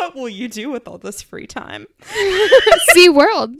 what 0.00 0.14
will 0.14 0.28
you 0.28 0.48
do 0.48 0.70
with 0.70 0.86
all 0.88 0.98
this 0.98 1.22
free 1.22 1.46
time? 1.46 1.86
sea 2.94 3.08
world 3.08 3.54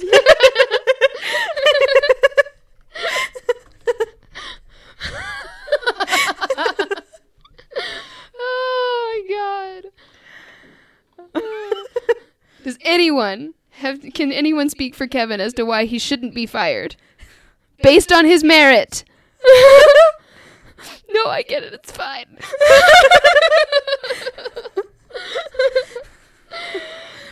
oh 8.40 9.22
my 9.26 9.34
god. 11.34 11.92
Does 12.68 12.76
anyone 12.82 13.54
have 13.80 14.02
can 14.12 14.30
anyone 14.30 14.68
speak 14.68 14.94
for 14.94 15.06
Kevin 15.06 15.40
as 15.40 15.54
to 15.54 15.62
why 15.64 15.86
he 15.86 15.98
shouldn't 15.98 16.34
be 16.34 16.44
fired? 16.44 16.96
Based 17.82 18.12
on 18.12 18.26
his 18.26 18.44
merit. 18.44 19.04
no, 21.08 21.24
I 21.28 21.40
get 21.48 21.62
it. 21.62 21.72
It's 21.72 21.90
fine. 21.90 22.36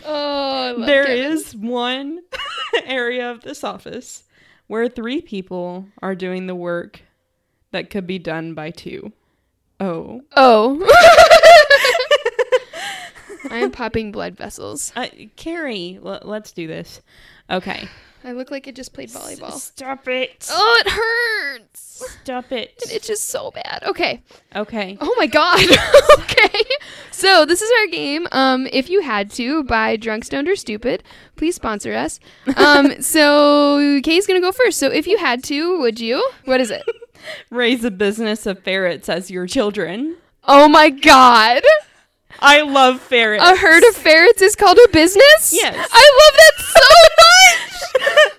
oh, 0.05 0.51
I 0.51 0.71
love 0.71 0.87
There 0.87 1.05
Kevin. 1.05 1.31
is 1.33 1.55
one 1.55 2.21
area 2.83 3.29
of 3.29 3.41
this 3.41 3.63
office 3.63 4.23
where 4.65 4.89
three 4.89 5.21
people 5.21 5.85
are 6.01 6.15
doing 6.15 6.47
the 6.47 6.55
work 6.55 7.01
that 7.69 7.91
could 7.91 8.07
be 8.07 8.17
done 8.17 8.55
by 8.55 8.71
two. 8.71 9.11
Oh. 9.79 10.21
Oh. 10.35 10.83
I 13.49 13.57
am 13.57 13.71
popping 13.71 14.11
blood 14.11 14.35
vessels. 14.35 14.91
Uh, 14.97 15.07
Carrie, 15.35 15.99
l- 16.03 16.21
let's 16.23 16.51
do 16.51 16.65
this. 16.67 17.01
Okay. 17.49 17.87
I 18.23 18.31
look 18.31 18.49
like 18.51 18.67
I 18.67 18.71
just 18.71 18.93
played 18.93 19.09
volleyball. 19.09 19.53
Stop 19.53 20.07
it. 20.07 20.49
Oh, 20.51 20.83
it 20.85 20.89
hurts. 20.91 22.03
Stop 22.23 22.51
it. 22.51 22.73
It's 22.89 23.07
just 23.07 23.29
so 23.29 23.51
bad. 23.51 23.83
Okay. 23.85 24.21
Okay. 24.55 24.97
Oh 24.99 25.13
my 25.17 25.27
god. 25.27 25.59
okay. 26.19 26.63
So 27.11 27.45
this 27.45 27.61
is 27.61 27.71
our 27.79 27.87
game. 27.87 28.27
Um, 28.31 28.67
if 28.71 28.89
you 28.89 29.01
had 29.01 29.29
to 29.31 29.63
buy 29.63 29.95
Drunk 29.97 30.25
Stoned 30.25 30.49
or 30.49 30.55
Stupid, 30.55 31.03
please 31.35 31.55
sponsor 31.55 31.93
us. 31.93 32.19
Um, 32.57 33.01
so 33.01 34.01
Kay's 34.03 34.27
gonna 34.27 34.41
go 34.41 34.51
first. 34.51 34.79
So 34.79 34.87
if 34.91 35.07
you 35.07 35.17
had 35.17 35.43
to, 35.45 35.79
would 35.79 35.99
you? 35.99 36.27
What 36.45 36.59
is 36.59 36.71
it? 36.71 36.83
Raise 37.49 37.83
a 37.85 37.91
business 37.91 38.45
of 38.45 38.59
ferrets 38.63 39.09
as 39.09 39.31
your 39.31 39.47
children. 39.47 40.17
Oh 40.43 40.67
my 40.67 40.89
god. 40.89 41.61
I 42.39 42.61
love 42.61 43.01
ferrets. 43.01 43.43
A 43.43 43.55
herd 43.55 43.83
of 43.89 43.95
ferrets 43.95 44.41
is 44.41 44.55
called 44.55 44.77
a 44.77 44.87
business? 44.89 45.51
Yes. 45.53 45.75
I 45.91 46.11
love 46.21 46.33
that 46.37 46.53
so 46.65 48.29
much. 48.29 48.33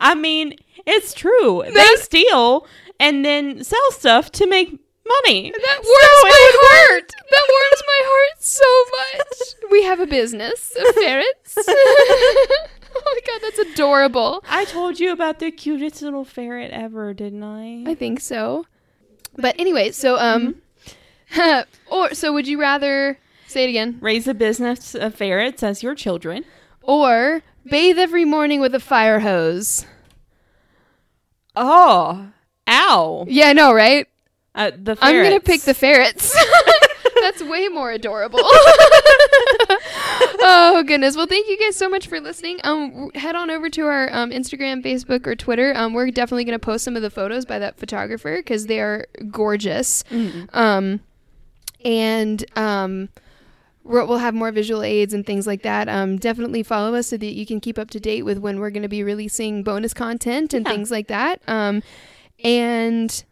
I 0.00 0.14
mean, 0.14 0.56
it's 0.86 1.12
true. 1.14 1.62
They 1.72 1.86
steal 1.96 2.66
and 2.98 3.24
then 3.24 3.62
sell 3.64 3.90
stuff 3.92 4.32
to 4.32 4.46
make 4.46 4.68
money. 5.24 5.50
That 5.50 5.80
warms 5.82 5.86
So 6.20 6.28
my 6.28 6.50
heart. 6.62 7.12
That 7.30 7.46
warms 7.48 7.82
my 7.86 8.00
heart 8.04 8.42
so 8.42 8.84
much. 9.18 9.70
We 9.70 9.82
have 9.84 10.00
a 10.00 10.06
business 10.06 10.74
of 10.76 10.94
ferrets. 10.94 11.56
oh 11.68 13.02
my 13.04 13.18
god, 13.26 13.40
that's 13.42 13.58
adorable. 13.72 14.42
I 14.48 14.64
told 14.64 14.98
you 14.98 15.12
about 15.12 15.38
the 15.38 15.50
cutest 15.50 16.02
little 16.02 16.24
ferret 16.24 16.70
ever, 16.72 17.14
didn't 17.14 17.42
I? 17.42 17.84
I 17.86 17.94
think 17.94 18.20
so. 18.20 18.66
But 19.36 19.54
anyway, 19.60 19.90
so 19.92 20.16
um 20.18 20.56
or 21.90 22.14
so 22.14 22.32
would 22.32 22.46
you 22.48 22.60
rather 22.60 23.18
say 23.46 23.64
it 23.64 23.68
again 23.70 23.98
Raise 24.00 24.26
a 24.28 24.34
business 24.34 24.94
of 24.94 25.14
ferrets 25.14 25.62
as 25.62 25.82
your 25.82 25.94
children. 25.94 26.44
or 26.82 27.42
bathe 27.64 27.98
every 27.98 28.24
morning 28.24 28.60
with 28.60 28.74
a 28.74 28.80
fire 28.80 29.20
hose? 29.20 29.86
Oh, 31.56 32.28
ow! 32.68 33.24
Yeah, 33.28 33.48
I 33.48 33.52
know, 33.52 33.72
right? 33.72 34.06
Uh, 34.54 34.70
the 34.70 34.96
ferrets. 34.96 34.98
I'm 35.02 35.14
going 35.14 35.38
to 35.38 35.40
pick 35.44 35.62
the 35.62 35.74
ferrets. 35.74 36.36
That's 37.20 37.42
way 37.42 37.68
more 37.68 37.90
adorable. 37.90 38.40
oh 40.42 40.82
goodness! 40.86 41.16
Well, 41.16 41.26
thank 41.26 41.48
you 41.48 41.58
guys 41.58 41.76
so 41.76 41.88
much 41.88 42.06
for 42.06 42.20
listening. 42.20 42.60
Um, 42.64 43.10
head 43.14 43.34
on 43.36 43.50
over 43.50 43.68
to 43.70 43.82
our 43.82 44.12
um, 44.12 44.30
Instagram, 44.30 44.82
Facebook, 44.84 45.26
or 45.26 45.34
Twitter. 45.36 45.72
Um, 45.76 45.92
we're 45.92 46.10
definitely 46.10 46.44
going 46.44 46.58
to 46.58 46.64
post 46.64 46.84
some 46.84 46.96
of 46.96 47.02
the 47.02 47.10
photos 47.10 47.44
by 47.44 47.58
that 47.58 47.78
photographer 47.78 48.36
because 48.36 48.66
they 48.66 48.80
are 48.80 49.06
gorgeous. 49.30 50.02
Um, 50.52 51.00
and 51.84 52.44
um, 52.56 53.08
we'll 53.84 54.18
have 54.18 54.34
more 54.34 54.52
visual 54.52 54.82
aids 54.82 55.12
and 55.14 55.24
things 55.26 55.46
like 55.46 55.62
that. 55.62 55.88
Um, 55.88 56.16
definitely 56.18 56.62
follow 56.62 56.94
us 56.94 57.08
so 57.08 57.16
that 57.16 57.32
you 57.34 57.46
can 57.46 57.60
keep 57.60 57.78
up 57.78 57.90
to 57.90 58.00
date 58.00 58.22
with 58.22 58.38
when 58.38 58.60
we're 58.60 58.70
going 58.70 58.82
to 58.82 58.88
be 58.88 59.02
releasing 59.02 59.62
bonus 59.62 59.94
content 59.94 60.52
and 60.54 60.64
Yeah. 60.66 60.72
things 60.72 60.90
like 60.90 61.08
that. 61.08 61.40
Um, 61.48 61.82
and 62.44 63.24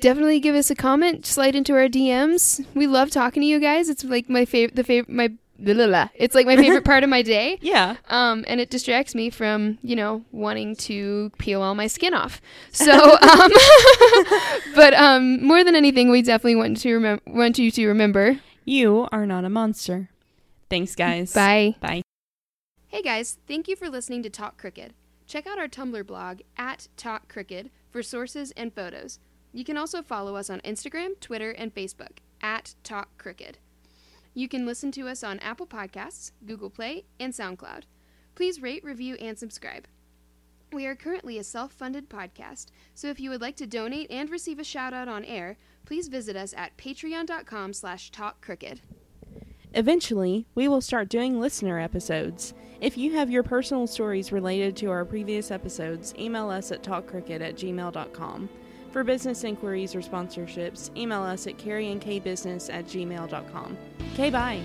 definitely 0.00 0.40
give 0.40 0.54
us 0.54 0.70
a 0.70 0.74
comment. 0.74 1.26
Slide 1.26 1.54
into 1.54 1.74
our 1.74 1.88
DMs. 1.88 2.64
We 2.74 2.86
love 2.86 3.10
talking 3.10 3.42
to 3.42 3.46
you 3.46 3.60
guys. 3.60 3.88
It's 3.88 4.04
like 4.04 4.28
my 4.28 4.44
favorite. 4.44 4.76
The 4.76 4.84
favorite. 4.84 5.12
My 5.14 5.32
blah, 5.62 5.74
blah, 5.74 5.86
blah. 5.86 6.08
It's 6.14 6.34
like 6.34 6.46
my 6.46 6.56
favorite 6.56 6.84
part 6.84 7.04
of 7.04 7.10
my 7.10 7.22
day. 7.22 7.58
Yeah. 7.72 7.96
Um, 8.08 8.44
and 8.48 8.60
it 8.60 8.70
distracts 8.70 9.14
me 9.14 9.30
from, 9.30 9.78
you 9.82 9.96
know, 9.96 10.24
wanting 10.30 10.76
to 10.76 11.30
peel 11.38 11.62
all 11.62 11.74
my 11.74 11.86
skin 11.86 12.12
off. 12.12 12.40
So, 12.70 12.92
um, 13.22 13.50
but 14.74 14.94
um, 14.94 15.42
more 15.44 15.64
than 15.64 15.74
anything, 15.74 16.10
we 16.10 16.22
definitely 16.22 16.56
want 16.56 16.78
to 16.78 17.00
remem- 17.00 17.20
want 17.26 17.58
you 17.58 17.70
to 17.70 17.86
remember. 17.86 18.40
You 18.64 19.08
are 19.12 19.26
not 19.26 19.44
a 19.44 19.50
monster. 19.50 20.10
Thanks, 20.68 20.94
guys. 20.94 21.32
Bye. 21.32 21.76
Bye. 21.80 22.02
Hey 22.88 23.00
guys, 23.00 23.38
thank 23.48 23.68
you 23.68 23.76
for 23.76 23.88
listening 23.88 24.22
to 24.22 24.28
Talk 24.28 24.58
Crooked. 24.58 24.92
Check 25.26 25.46
out 25.46 25.58
our 25.58 25.66
Tumblr 25.68 26.06
blog 26.06 26.40
at 26.58 26.88
Talk 26.98 27.26
Crooked 27.26 27.70
for 27.90 28.02
sources 28.02 28.52
and 28.54 28.74
photos. 28.74 29.18
You 29.52 29.64
can 29.64 29.78
also 29.78 30.02
follow 30.02 30.36
us 30.36 30.50
on 30.50 30.60
Instagram, 30.60 31.18
Twitter, 31.18 31.52
and 31.52 31.74
Facebook 31.74 32.18
at 32.42 32.74
Talk 32.84 33.16
Crooked. 33.16 33.56
You 34.34 34.48
can 34.48 34.64
listen 34.64 34.90
to 34.92 35.08
us 35.08 35.22
on 35.22 35.38
Apple 35.40 35.66
Podcasts, 35.66 36.32
Google 36.46 36.70
Play, 36.70 37.04
and 37.20 37.32
SoundCloud. 37.32 37.82
Please 38.34 38.62
rate, 38.62 38.82
review, 38.82 39.16
and 39.16 39.38
subscribe. 39.38 39.86
We 40.72 40.86
are 40.86 40.94
currently 40.94 41.36
a 41.36 41.44
self-funded 41.44 42.08
podcast, 42.08 42.68
so 42.94 43.08
if 43.08 43.20
you 43.20 43.28
would 43.28 43.42
like 43.42 43.56
to 43.56 43.66
donate 43.66 44.10
and 44.10 44.30
receive 44.30 44.58
a 44.58 44.64
shout-out 44.64 45.06
on 45.06 45.22
air, 45.26 45.58
please 45.84 46.08
visit 46.08 46.34
us 46.34 46.54
at 46.56 46.78
patreon.com 46.78 47.74
slash 47.74 48.10
talkcrooked. 48.10 48.80
Eventually, 49.74 50.46
we 50.54 50.68
will 50.68 50.80
start 50.80 51.10
doing 51.10 51.38
listener 51.38 51.78
episodes. 51.78 52.54
If 52.80 52.96
you 52.96 53.12
have 53.14 53.30
your 53.30 53.42
personal 53.42 53.86
stories 53.86 54.32
related 54.32 54.74
to 54.78 54.90
our 54.90 55.04
previous 55.04 55.50
episodes, 55.50 56.14
email 56.18 56.48
us 56.48 56.72
at 56.72 56.82
talkcrooked 56.82 57.40
at 57.40 57.56
gmail.com. 57.56 58.48
For 58.92 59.02
business 59.02 59.42
inquiries 59.42 59.94
or 59.94 60.00
sponsorships, 60.00 60.94
email 60.94 61.22
us 61.22 61.46
at 61.46 61.56
carrieandkbusiness 61.56 62.72
at 62.72 62.84
gmail.com. 62.84 63.78
Okay, 64.12 64.28
bye. 64.28 64.60